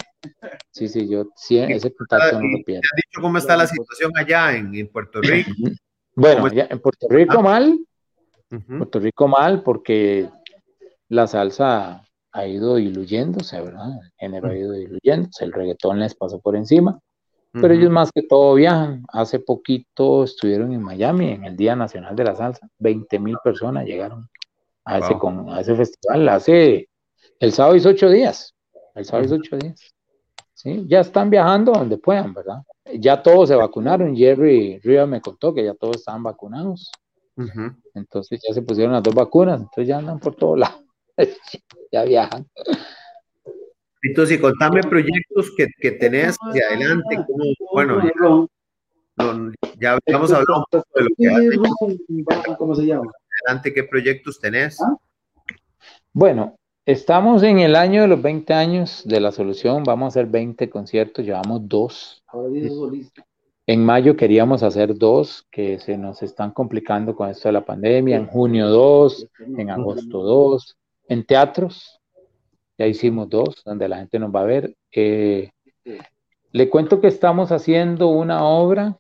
Sí, 0.70 0.88
sí, 0.88 1.08
yo 1.08 1.24
sí, 1.36 1.58
ese 1.58 1.94
contacto 1.94 2.38
no 2.40 2.46
¿Y 2.46 2.58
lo 2.58 2.64
pierdo. 2.64 2.82
te 2.82 2.88
han 2.92 2.96
dicho 2.96 3.20
cómo 3.22 3.38
está 3.38 3.56
la 3.56 3.66
situación 3.66 4.12
allá 4.16 4.54
en, 4.56 4.74
en 4.74 4.88
Puerto 4.88 5.20
Rico? 5.22 5.50
Bueno, 6.14 6.46
ya 6.48 6.66
en 6.70 6.78
Puerto 6.78 7.06
Rico 7.08 7.36
Ah. 7.38 7.42
mal. 7.42 7.78
Puerto 8.78 8.98
Rico 9.00 9.28
mal 9.28 9.62
porque 9.62 10.28
la 11.08 11.26
salsa 11.26 12.03
ha 12.34 12.46
ido 12.48 12.74
diluyéndose, 12.74 13.60
¿verdad? 13.60 13.90
El 14.02 14.12
género 14.18 14.48
ha 14.48 14.56
ido 14.56 14.72
diluyéndose, 14.72 15.44
el 15.44 15.52
reggaetón 15.52 16.00
les 16.00 16.16
pasó 16.16 16.40
por 16.40 16.56
encima, 16.56 16.98
pero 17.52 17.72
ellos 17.72 17.90
más 17.90 18.10
que 18.10 18.22
todo 18.22 18.54
viajan. 18.54 19.04
Hace 19.12 19.38
poquito 19.38 20.24
estuvieron 20.24 20.72
en 20.72 20.82
Miami 20.82 21.30
en 21.30 21.44
el 21.44 21.56
Día 21.56 21.76
Nacional 21.76 22.16
de 22.16 22.24
la 22.24 22.34
Salsa, 22.34 22.68
20 22.80 23.20
mil 23.20 23.36
personas 23.42 23.86
llegaron 23.86 24.28
a 24.84 24.98
ese, 24.98 25.16
con, 25.16 25.48
a 25.48 25.60
ese 25.60 25.76
festival. 25.76 26.28
Hace, 26.28 26.88
el 27.38 27.52
sábado 27.52 27.76
hizo 27.76 27.90
ocho 27.90 28.10
días, 28.10 28.52
el 28.96 29.04
sábado 29.04 29.26
hizo 29.26 29.36
ocho 29.36 29.56
días. 29.56 29.94
Sí, 30.54 30.84
ya 30.88 31.00
están 31.00 31.30
viajando 31.30 31.70
donde 31.70 31.98
puedan, 31.98 32.34
¿verdad? 32.34 32.62
Ya 32.98 33.22
todos 33.22 33.48
se 33.48 33.54
vacunaron. 33.54 34.16
Jerry 34.16 34.80
Rivas 34.82 35.08
me 35.08 35.20
contó 35.20 35.54
que 35.54 35.64
ya 35.64 35.74
todos 35.74 35.98
estaban 35.98 36.24
vacunados. 36.24 36.90
Entonces 37.94 38.40
ya 38.46 38.52
se 38.52 38.62
pusieron 38.62 38.92
las 38.92 39.02
dos 39.04 39.14
vacunas, 39.14 39.60
entonces 39.60 39.86
ya 39.86 39.98
andan 39.98 40.18
por 40.18 40.34
todos 40.34 40.58
lados. 40.58 40.83
ya 41.92 42.04
viajan. 42.04 42.46
Entonces, 44.02 44.38
y 44.38 44.40
contame 44.40 44.82
proyectos 44.82 45.50
que, 45.56 45.68
que 45.80 45.92
tenés 45.92 46.36
hacia 46.40 46.66
adelante. 46.66 47.16
cómo- 47.26 47.44
bueno, 47.72 48.02
ya, 49.78 49.98
habíamos 50.06 50.32
hablado 50.32 50.58
un 50.58 50.64
poco 50.70 50.88
de 50.94 51.02
lo 51.02 51.08
que 51.16 51.28
hace 51.28 52.56
¿Cómo 52.58 52.74
se 52.74 52.86
llama? 52.86 53.10
adelante, 53.46 53.72
qué 53.72 53.84
proyectos 53.84 54.40
tenés. 54.40 54.80
Ah. 54.80 54.96
Bueno, 56.12 56.56
estamos 56.84 57.42
en 57.42 57.58
el 57.58 57.76
año 57.76 58.02
de 58.02 58.08
los 58.08 58.20
20 58.20 58.52
años 58.52 59.02
de 59.04 59.20
la 59.20 59.32
solución, 59.32 59.84
vamos 59.84 60.04
a 60.04 60.08
hacer 60.08 60.26
20 60.26 60.68
conciertos, 60.68 61.24
llevamos 61.24 61.66
dos. 61.68 62.22
Ahora. 62.26 62.50
En 63.66 63.84
mayo 63.84 64.14
queríamos 64.16 64.62
hacer 64.62 64.94
dos, 64.94 65.46
que 65.50 65.78
se 65.78 65.96
nos 65.96 66.22
están 66.22 66.50
complicando 66.50 67.16
con 67.16 67.30
esto 67.30 67.48
de 67.48 67.52
la 67.54 67.64
pandemia, 67.64 68.16
en 68.16 68.26
junio 68.26 68.68
dos, 68.68 69.26
en 69.38 69.70
agosto 69.70 70.22
dos, 70.22 70.76
en 71.08 71.24
teatros, 71.24 72.00
ya 72.78 72.86
hicimos 72.86 73.28
dos, 73.28 73.62
donde 73.64 73.88
la 73.88 73.98
gente 73.98 74.18
nos 74.18 74.34
va 74.34 74.40
a 74.40 74.44
ver. 74.44 74.74
Eh, 74.92 75.50
le 76.52 76.70
cuento 76.70 77.00
que 77.00 77.08
estamos 77.08 77.52
haciendo 77.52 78.08
una 78.08 78.44
obra 78.44 78.98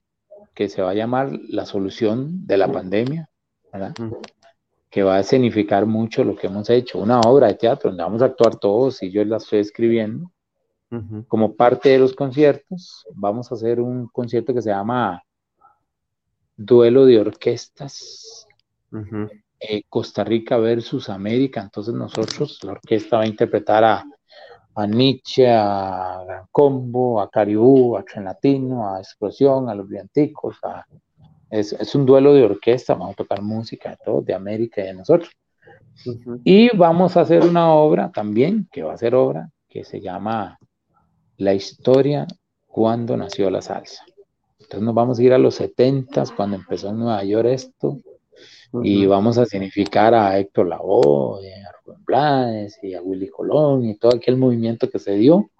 que 0.54 0.68
se 0.68 0.82
va 0.82 0.90
a 0.90 0.94
llamar 0.94 1.30
La 1.48 1.66
solución 1.66 2.46
de 2.46 2.56
la 2.56 2.70
pandemia, 2.70 3.28
que 4.90 5.02
va 5.02 5.16
a 5.16 5.22
significar 5.22 5.86
mucho 5.86 6.22
lo 6.22 6.36
que 6.36 6.46
hemos 6.46 6.70
hecho, 6.70 6.98
una 6.98 7.20
obra 7.20 7.48
de 7.48 7.54
teatro 7.54 7.90
donde 7.90 8.04
vamos 8.04 8.22
a 8.22 8.26
actuar 8.26 8.56
todos 8.56 9.02
y 9.02 9.10
yo 9.10 9.24
la 9.24 9.38
estoy 9.38 9.60
escribiendo. 9.60 10.30
Como 11.26 11.56
parte 11.56 11.88
de 11.88 11.98
los 11.98 12.14
conciertos, 12.14 13.04
vamos 13.16 13.50
a 13.50 13.56
hacer 13.56 13.80
un 13.80 14.06
concierto 14.06 14.54
que 14.54 14.62
se 14.62 14.70
llama 14.70 15.24
Duelo 16.56 17.04
de 17.04 17.18
Orquestas. 17.18 18.46
Eh, 19.60 19.82
Costa 19.88 20.24
Rica 20.24 20.56
versus 20.58 21.08
América. 21.08 21.60
Entonces 21.62 21.94
nosotros, 21.94 22.58
la 22.64 22.72
orquesta 22.72 23.16
va 23.18 23.22
a 23.24 23.26
interpretar 23.26 23.84
a, 23.84 24.04
a 24.74 24.86
Nietzsche, 24.86 25.46
a 25.50 26.22
Gran 26.26 26.46
Combo, 26.50 27.20
a 27.20 27.30
Caribú, 27.30 27.96
a 27.96 28.02
Tren 28.04 28.24
Latino, 28.24 28.88
a 28.94 28.98
Explosión, 28.98 29.68
a 29.68 29.74
Los 29.74 29.88
Brillanticos. 29.88 30.56
a- 30.64 30.84
es, 31.50 31.72
es 31.74 31.94
un 31.94 32.04
duelo 32.04 32.34
de 32.34 32.42
orquesta, 32.42 32.94
vamos 32.94 33.12
a 33.12 33.16
tocar 33.16 33.40
música 33.40 33.90
de 33.90 33.96
todos, 34.04 34.24
de 34.24 34.34
América 34.34 34.82
y 34.82 34.86
de 34.86 34.94
nosotros. 34.94 35.30
Y 36.42 36.76
vamos 36.76 37.16
a 37.16 37.20
hacer 37.20 37.44
una 37.44 37.72
obra 37.72 38.10
también, 38.10 38.68
que 38.72 38.82
va 38.82 38.94
a 38.94 38.98
ser 38.98 39.14
obra, 39.14 39.48
que 39.68 39.84
se 39.84 40.00
llama 40.00 40.58
La 41.36 41.54
historia 41.54 42.26
cuando 42.66 43.16
nació 43.16 43.50
la 43.50 43.62
salsa. 43.62 44.04
Entonces 44.58 44.82
nos 44.82 44.94
vamos 44.94 45.18
a 45.18 45.22
ir 45.22 45.32
a 45.32 45.38
los 45.38 45.54
70 45.54 46.24
cuando 46.36 46.56
empezó 46.56 46.88
en 46.88 46.98
Nueva 46.98 47.22
York 47.22 47.46
esto, 47.48 47.98
y 48.82 49.06
vamos 49.06 49.38
a 49.38 49.46
significar 49.46 50.14
a 50.14 50.38
Héctor 50.38 50.66
Lavoe, 50.66 51.52
a 51.54 51.72
Rubén 51.84 52.04
Blades 52.04 52.78
y 52.82 52.94
a 52.94 53.02
Willy 53.02 53.28
Colón 53.28 53.84
y 53.84 53.96
todo 53.96 54.16
aquel 54.16 54.36
movimiento 54.36 54.90
que 54.90 54.98
se 54.98 55.12
dio, 55.12 55.50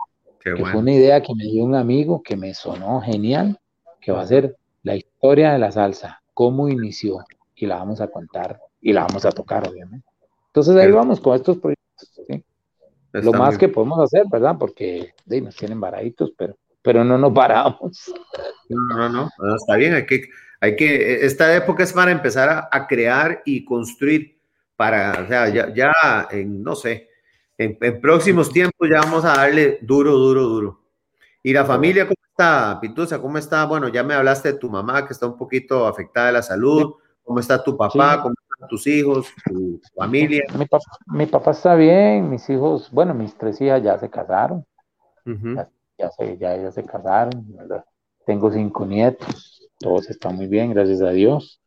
Qué 0.41 0.51
que 0.51 0.57
fue 0.57 0.63
bueno. 0.63 0.79
una 0.81 0.93
idea 0.93 1.23
que 1.23 1.35
me 1.35 1.45
dio 1.45 1.65
un 1.65 1.75
amigo 1.75 2.23
que 2.23 2.37
me 2.37 2.55
sonó 2.55 3.01
genial, 3.01 3.59
que 4.01 4.13
va 4.13 4.23
a 4.23 4.27
ser 4.27 4.57
la 4.83 4.97
historia 4.97 5.53
de 5.53 5.59
la 5.59 5.73
salsa, 5.73 6.23
cómo 6.35 6.69
inició, 6.69 7.25
y 7.55 7.67
la 7.67 7.77
vamos 7.77 8.01
a 8.01 8.09
contar 8.09 8.61
y 8.81 8.93
la 8.93 9.05
vamos 9.07 9.25
a 9.25 9.33
tocar, 9.33 9.69
obviamente. 9.69 10.07
Entonces 10.49 10.77
ahí 10.77 10.91
vamos 10.91 11.21
con 11.21 11.35
estos 11.35 11.59
proyectos, 11.59 12.11
¿sí? 12.29 12.45
lo 13.13 13.33
más 13.33 13.51
muy 13.51 13.59
que 13.59 13.69
podemos 13.69 13.99
hacer, 14.01 14.25
¿verdad? 14.31 14.57
Porque 14.59 15.15
de, 15.25 15.41
nos 15.41 15.57
tienen 15.57 15.81
varaditos, 15.81 16.33
pero, 16.37 16.57
pero 16.83 17.05
no 17.05 17.17
nos 17.17 17.33
paramos. 17.33 18.13
No, 18.69 18.97
no, 18.97 19.09
no, 19.09 19.31
no, 19.39 19.57
está 19.57 19.77
bien, 19.77 19.95
hay 19.95 20.07
que, 20.07 20.23
hay 20.65 20.77
que, 20.77 21.25
esta 21.27 21.55
época 21.55 21.83
es 21.83 21.93
para 21.93 22.11
empezar 22.11 22.49
a, 22.49 22.69
a 22.73 22.87
crear 22.87 23.43
y 23.45 23.65
construir 23.65 24.39
para, 24.77 25.23
o 25.23 25.29
sea, 25.29 25.49
ya, 25.51 25.73
ya 25.75 25.93
en, 26.31 26.63
no 26.63 26.75
sé, 26.75 27.09
en, 27.59 27.77
en 27.81 28.01
próximos 28.01 28.51
tiempos 28.51 28.89
ya 28.91 29.01
vamos 29.01 29.25
a 29.25 29.37
darle 29.37 29.79
duro, 29.83 30.13
duro, 30.13 30.43
duro. 30.43 30.81
¿Y 31.43 31.53
la 31.53 31.67
familia 31.67 32.05
cómo 32.05 32.17
está, 32.27 32.79
Pitusa? 32.81 33.21
¿Cómo 33.21 33.37
está? 33.37 33.67
Bueno, 33.67 33.89
ya 33.89 34.03
me 34.03 34.15
hablaste 34.15 34.53
de 34.53 34.59
tu 34.59 34.71
mamá 34.71 35.07
que 35.07 35.13
está 35.13 35.27
un 35.27 35.37
poquito 35.37 35.87
afectada 35.87 36.29
de 36.29 36.33
la 36.33 36.43
salud, 36.43 36.95
¿cómo 37.23 37.39
está 37.39 37.63
tu 37.63 37.77
papá? 37.77 38.15
Sí. 38.15 38.23
¿Cómo 38.23 38.35
está 38.35 38.67
tus 38.67 38.87
hijos, 38.87 39.27
tu 39.45 39.81
familia? 39.95 40.45
Mi 40.59 40.65
papá, 40.65 40.85
mi 41.07 41.27
papá 41.27 41.51
está 41.51 41.75
bien, 41.75 42.31
mis 42.31 42.49
hijos, 42.49 42.91
bueno, 42.91 43.13
mis 43.13 43.35
tres 43.37 43.61
hijas 43.61 43.83
ya 43.83 43.99
se 43.99 44.09
casaron, 44.09 44.65
Ujú, 45.27 45.55
ya, 45.55 45.69
ya 45.99 46.11
se, 46.11 46.39
ya 46.39 46.55
ellas 46.55 46.75
se 46.75 46.85
casaron, 46.85 47.45
¿verdad? 47.55 47.85
Tengo 48.25 48.51
cinco 48.51 48.87
nietos, 48.87 49.54
todos 49.79 50.11
están 50.11 50.37
muy 50.37 50.47
bien, 50.47 50.73
gracias 50.73 51.01
a 51.03 51.11
Dios. 51.11 51.61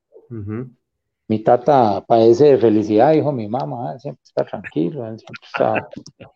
Mi 1.28 1.40
tata 1.40 2.04
padece 2.06 2.46
de 2.46 2.58
felicidad, 2.58 3.14
dijo 3.14 3.32
mi 3.32 3.48
mamá, 3.48 3.94
él 3.94 4.00
siempre 4.00 4.22
está 4.24 4.46
tranquilo, 4.46 5.06
siempre 5.18 5.34
está 5.44 5.90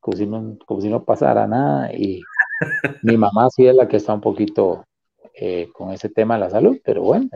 como 0.00 0.16
si 0.16 0.26
no, 0.26 0.56
como 0.64 0.80
si 0.80 0.88
no 0.88 1.04
pasara 1.04 1.46
nada. 1.46 1.92
Y 1.92 2.22
mi 3.02 3.16
mamá 3.16 3.48
sí 3.50 3.66
es 3.66 3.74
la 3.74 3.88
que 3.88 3.96
está 3.96 4.14
un 4.14 4.20
poquito 4.20 4.84
eh, 5.34 5.68
con 5.72 5.92
ese 5.92 6.08
tema 6.08 6.34
de 6.34 6.40
la 6.40 6.50
salud, 6.50 6.78
pero 6.84 7.02
bueno, 7.02 7.28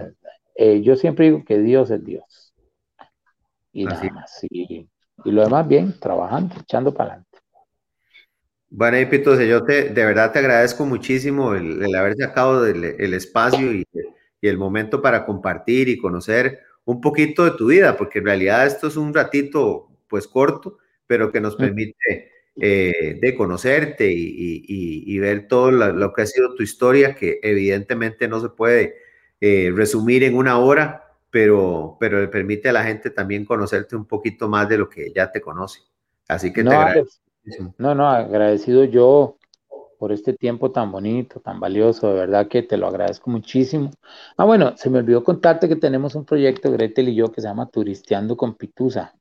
eh, 0.54 0.80
yo 0.82 0.96
siempre 0.96 1.26
digo 1.26 1.44
que 1.44 1.58
Dios 1.58 1.90
es 1.90 2.04
Dios. 2.04 2.54
Y 3.72 3.86
Así. 3.86 4.06
nada 4.06 4.20
más. 4.20 4.44
Y, 4.50 4.88
y 5.24 5.30
lo 5.30 5.42
demás 5.42 5.66
bien, 5.66 5.98
trabajando, 5.98 6.54
echando 6.60 6.92
para 6.92 7.10
adelante. 7.14 7.38
Bueno, 8.74 8.98
y 8.98 9.04
Pitose, 9.06 9.46
yo 9.46 9.62
te, 9.64 9.90
de 9.90 10.04
verdad 10.06 10.32
te 10.32 10.38
agradezco 10.38 10.86
muchísimo 10.86 11.54
el, 11.54 11.82
el 11.82 11.94
haber 11.94 12.16
sacado 12.16 12.66
el, 12.66 12.82
el 12.84 13.12
espacio 13.14 13.70
y, 13.72 13.86
y 14.40 14.48
el 14.48 14.56
momento 14.56 15.02
para 15.02 15.26
compartir 15.26 15.88
y 15.90 15.98
conocer 15.98 16.60
un 16.84 17.00
poquito 17.00 17.44
de 17.44 17.50
tu 17.52 17.66
vida, 17.66 17.96
porque 17.98 18.20
en 18.20 18.24
realidad 18.26 18.66
esto 18.66 18.88
es 18.88 18.96
un 18.96 19.12
ratito 19.12 19.88
pues 20.08 20.26
corto, 20.26 20.78
pero 21.06 21.30
que 21.30 21.40
nos 21.40 21.54
permite 21.56 22.30
eh, 22.56 23.18
de 23.20 23.34
conocerte 23.34 24.10
y, 24.10 24.14
y- 24.24 24.64
y- 24.66 25.14
y 25.16 25.18
ver 25.18 25.48
todo 25.48 25.70
lo, 25.70 25.92
lo 25.92 26.12
que 26.14 26.22
ha 26.22 26.26
sido 26.26 26.54
tu 26.54 26.62
historia, 26.62 27.14
que 27.14 27.40
evidentemente 27.42 28.26
no 28.26 28.40
se 28.40 28.48
puede 28.48 28.96
eh, 29.40 29.70
resumir 29.74 30.24
en 30.24 30.34
una 30.34 30.58
hora, 30.58 31.04
pero, 31.30 31.96
pero 32.00 32.20
le 32.20 32.28
permite 32.28 32.68
a 32.70 32.72
la 32.72 32.84
gente 32.84 33.10
también 33.10 33.44
conocerte 33.44 33.96
un 33.96 34.06
poquito 34.06 34.48
más 34.48 34.66
de 34.68 34.78
lo 34.78 34.88
que 34.88 35.12
ya 35.14 35.30
te 35.30 35.40
conoce. 35.42 35.80
Así 36.28 36.52
que 36.52 36.62
No, 36.64 36.70
te 36.70 36.76
agradezco. 36.76 37.21
No, 37.78 37.94
no, 37.94 38.08
agradecido 38.08 38.84
yo 38.84 39.36
por 39.98 40.10
este 40.10 40.32
tiempo 40.32 40.72
tan 40.72 40.90
bonito, 40.90 41.38
tan 41.40 41.60
valioso, 41.60 42.08
de 42.08 42.14
verdad 42.14 42.48
que 42.48 42.62
te 42.62 42.76
lo 42.76 42.88
agradezco 42.88 43.30
muchísimo. 43.30 43.90
Ah, 44.36 44.44
bueno, 44.44 44.76
se 44.76 44.90
me 44.90 44.98
olvidó 44.98 45.22
contarte 45.22 45.68
que 45.68 45.76
tenemos 45.76 46.16
un 46.16 46.24
proyecto, 46.24 46.72
Gretel 46.72 47.10
y 47.10 47.14
yo, 47.14 47.30
que 47.30 47.40
se 47.40 47.46
llama 47.46 47.68
Turisteando 47.68 48.36
con 48.36 48.54
Pitusa. 48.56 49.14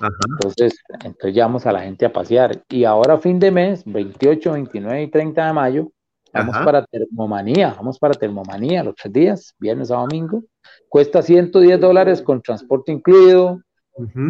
Ajá. 0.00 0.10
Entonces, 0.28 0.80
entonces 1.04 1.32
llevamos 1.32 1.64
a 1.66 1.70
la 1.70 1.80
gente 1.80 2.06
a 2.06 2.12
pasear. 2.12 2.60
Y 2.68 2.82
ahora 2.82 3.18
fin 3.18 3.38
de 3.38 3.52
mes, 3.52 3.84
28, 3.86 4.52
29 4.52 5.02
y 5.02 5.10
30 5.12 5.46
de 5.46 5.52
mayo, 5.52 5.92
vamos 6.32 6.56
Ajá. 6.56 6.64
para 6.64 6.84
Termomanía, 6.84 7.74
vamos 7.76 7.98
para 7.98 8.14
Termomanía 8.14 8.82
los 8.82 8.96
tres 8.96 9.12
días, 9.12 9.54
viernes 9.60 9.92
a 9.92 9.96
domingo. 9.96 10.42
Cuesta 10.88 11.22
110 11.22 11.80
dólares 11.80 12.20
con 12.20 12.42
transporte 12.42 12.90
incluido, 12.90 13.60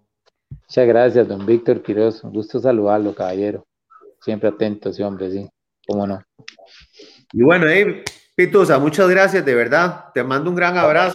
Muchas 0.50 0.88
gracias, 0.88 1.28
don 1.28 1.46
Víctor 1.46 1.82
Quiroz. 1.82 2.24
Un 2.24 2.32
gusto 2.32 2.58
saludarlo, 2.58 3.14
caballero. 3.14 3.64
Siempre 4.20 4.48
atento, 4.48 4.88
ese 4.90 5.04
hombre, 5.04 5.30
sí. 5.30 5.48
¿Cómo 5.86 6.04
no? 6.04 6.20
Y 7.32 7.42
bueno, 7.44 7.68
eh, 7.68 8.02
Pitusa, 8.34 8.80
muchas 8.80 9.08
gracias, 9.08 9.44
de 9.44 9.54
verdad. 9.54 10.06
Te 10.12 10.24
mando 10.24 10.50
un 10.50 10.56
gran 10.56 10.76
abrazo. 10.76 11.14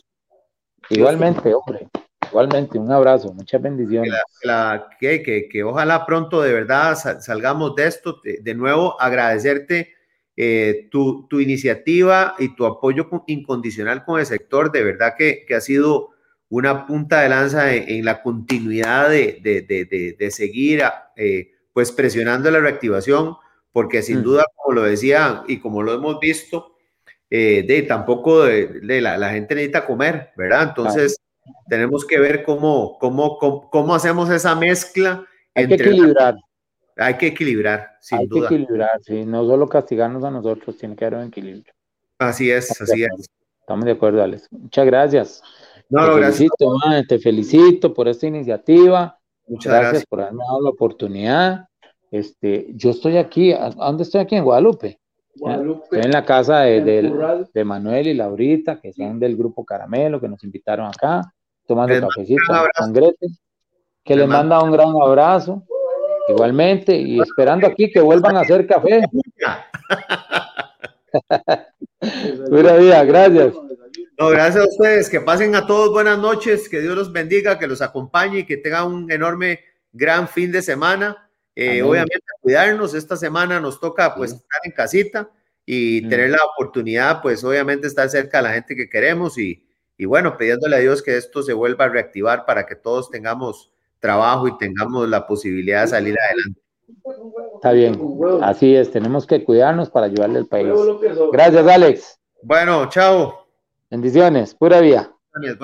Igualmente, 0.90 1.54
hombre. 1.54 1.90
Igualmente, 2.30 2.80
un 2.80 2.90
abrazo. 2.90 3.34
Muchas 3.34 3.62
bendiciones. 3.62 4.14
La- 4.44 4.88
que, 4.98 5.22
que, 5.22 5.50
que 5.50 5.62
ojalá 5.64 6.06
pronto 6.06 6.42
de 6.42 6.54
verdad 6.54 6.96
sa- 6.96 7.20
salgamos 7.20 7.76
de 7.76 7.88
esto. 7.88 8.22
De, 8.24 8.40
de 8.42 8.56
nuevo, 8.56 8.96
agradecerte 9.02 9.94
eh, 10.36 10.88
tu, 10.92 11.28
tu 11.28 11.40
iniciativa 11.40 12.36
y 12.40 12.56
tu 12.56 12.66
apoyo 12.66 13.10
con- 13.10 13.24
incondicional 13.28 14.04
con 14.04 14.20
el 14.20 14.26
sector. 14.26 14.72
De 14.72 14.84
verdad 14.84 15.14
que, 15.18 15.46
que 15.48 15.56
ha 15.56 15.62
sido 15.62 16.10
una 16.50 16.86
punta 16.86 17.22
de 17.22 17.30
lanza 17.30 17.74
en, 17.74 17.90
en 17.90 18.06
la 18.06 18.22
continuidad 18.22 19.10
de, 19.10 19.40
de, 19.42 19.62
de, 19.62 20.16
de- 20.18 20.32
seguir 20.32 20.84
eh, 21.16 21.52
pues 21.74 21.92
presionando 21.92 22.52
la 22.52 22.60
reactivación, 22.60 23.36
porque 23.72 24.02
sin 24.04 24.20
Mm. 24.20 24.24
duda, 24.24 24.46
como 24.56 24.76
lo 24.76 24.84
decía 24.84 25.44
y 25.48 25.58
como 25.60 25.82
lo 25.82 25.94
hemos 25.94 26.20
visto, 26.20 26.76
eh, 27.30 27.64
de 27.68 27.82
tampoco 27.82 28.44
de, 28.44 29.02
la, 29.02 29.18
la 29.18 29.32
gente 29.32 29.56
necesita 29.56 29.86
comer, 29.88 30.30
¿verdad? 30.38 30.70
Entonces, 30.70 31.20
tenemos 31.68 32.06
que 32.06 32.20
ver 32.20 32.44
cómo, 32.44 32.98
cómo, 33.00 33.40
cómo, 33.40 33.70
cómo 33.72 33.96
hacemos 33.96 34.30
esa 34.30 34.56
mezcla. 34.56 35.26
Hay 35.56 35.68
que 35.68 35.74
entre- 35.74 35.88
equilibrar, 35.90 36.36
hay 36.98 37.16
que 37.16 37.28
equilibrar, 37.28 37.98
sin 38.00 38.20
hay 38.20 38.28
duda. 38.28 38.50
que 38.50 38.56
equilibrar, 38.56 39.02
sí. 39.02 39.26
No 39.26 39.46
solo 39.46 39.68
castigarnos 39.68 40.24
a 40.24 40.32
nosotros, 40.32 40.78
tiene 40.78 40.96
que 40.96 41.06
haber 41.06 41.20
un 41.20 41.28
equilibrio. 41.28 41.74
Así 42.20 42.52
es, 42.52 42.80
así 42.82 43.04
es. 43.04 43.30
Estamos 43.60 43.86
de 43.86 43.92
acuerdo, 43.92 44.22
Alex. 44.22 44.48
Muchas 44.52 44.86
gracias. 44.86 45.42
No, 45.90 46.02
te 46.02 46.08
no, 46.08 46.16
gracias. 46.16 46.38
felicito, 46.38 46.78
man, 46.78 47.08
te 47.08 47.20
felicito 47.20 47.94
por 47.94 48.08
esta 48.08 48.28
iniciativa. 48.28 49.18
Muchas 49.48 49.72
Gracias, 49.72 49.92
gracias. 49.92 50.06
por 50.08 50.22
haberme 50.22 50.44
dado 50.48 50.62
la 50.62 50.70
oportunidad. 50.70 51.68
Este, 52.12 52.68
yo 52.76 52.92
estoy 52.92 53.18
aquí, 53.18 53.52
¿a 53.54 53.66
a 53.66 53.70
dónde 53.70 54.04
estoy 54.04 54.22
aquí? 54.22 54.36
En 54.36 54.44
Guadalupe. 54.44 55.00
Guadalupe, 55.36 55.84
Estoy 55.86 56.02
en 56.02 56.12
la 56.12 56.24
casa 56.24 56.60
de, 56.60 57.64
Manuel 57.66 58.08
y 58.08 58.14
Laurita, 58.14 58.80
que 58.80 58.94
son 58.94 59.20
del 59.20 59.36
grupo 59.36 59.66
Caramelo, 59.66 60.22
que 60.22 60.28
nos 60.28 60.44
invitaron 60.44 60.86
acá, 60.86 61.34
tomando 61.66 61.94
Les 61.94 62.02
cafecito 62.02 62.42
con 62.78 62.94
Grete, 62.94 63.28
que 64.04 64.16
Les 64.16 64.28
manda 64.28 64.62
un 64.62 64.72
gran 64.72 64.90
abrazo, 64.90 65.64
igualmente, 66.28 66.96
y 66.96 67.20
esperando 67.20 67.68
aquí 67.68 67.92
que 67.92 68.00
vuelvan 68.00 68.38
a 68.38 68.42
hacer 68.42 68.66
café. 68.68 69.02
Pura 72.50 72.76
vida, 72.78 73.04
gracias. 73.04 73.54
No, 74.18 74.30
gracias 74.30 74.64
a 74.64 74.68
ustedes. 74.68 75.10
Que 75.10 75.22
pasen 75.22 75.56
a 75.56 75.66
todos 75.66 75.92
buenas 75.92 76.18
noches. 76.20 76.70
Que 76.70 76.82
Dios 76.82 76.96
los 76.96 77.12
bendiga, 77.12 77.60
que 77.60 77.68
los 77.68 77.82
acompañe 77.82 78.40
y 78.40 78.46
que 78.46 78.58
tengan 78.58 78.88
un 78.88 79.12
enorme, 79.12 79.62
gran 79.92 80.28
fin 80.28 80.52
de 80.52 80.62
semana. 80.62 81.30
Eh, 81.56 81.82
obviamente, 81.82 82.20
cuidarnos. 82.42 82.94
Esta 82.94 83.16
semana 83.16 83.60
nos 83.60 83.80
toca, 83.80 84.16
pues, 84.16 84.32
Sí. 84.32 84.38
estar 84.38 84.60
en 84.64 84.72
casita 84.72 85.30
y 85.66 86.08
tener 86.10 86.32
la 86.32 86.40
oportunidad, 86.54 87.22
pues, 87.22 87.44
obviamente, 87.44 87.88
estar 87.88 88.10
cerca 88.10 88.40
de 88.40 88.44
la 88.44 88.54
gente 88.54 88.76
que 88.76 88.90
queremos 88.90 89.38
y, 89.38 89.66
y 89.98 90.06
bueno, 90.06 90.38
pidiéndole 90.38 90.76
a 90.76 90.80
Dios 90.80 91.02
que 91.02 91.16
esto 91.16 91.42
se 91.42 91.54
vuelva 91.54 91.86
a 91.86 91.90
reactivar 91.90 92.46
para 92.46 92.66
que 92.66 92.76
todos 92.76 93.10
tengamos 93.10 93.72
trabajo 94.04 94.50
y 94.50 94.58
tengamos 94.58 95.08
la 95.08 95.26
posibilidad 95.26 95.84
de 95.84 95.88
salir 95.88 96.16
adelante. 96.20 96.62
Está 97.56 97.72
bien, 97.72 97.98
así 98.42 98.76
es, 98.76 98.92
tenemos 98.92 99.26
que 99.26 99.44
cuidarnos 99.46 99.90
para 99.90 100.08
ayudarle 100.08 100.40
al 100.40 100.46
país. 100.46 100.74
Gracias, 101.32 101.66
Alex. 101.66 102.20
Bueno, 102.42 102.90
chao. 102.90 103.48
Bendiciones, 103.90 104.54
pura 104.54 104.82
vida. 104.82 105.10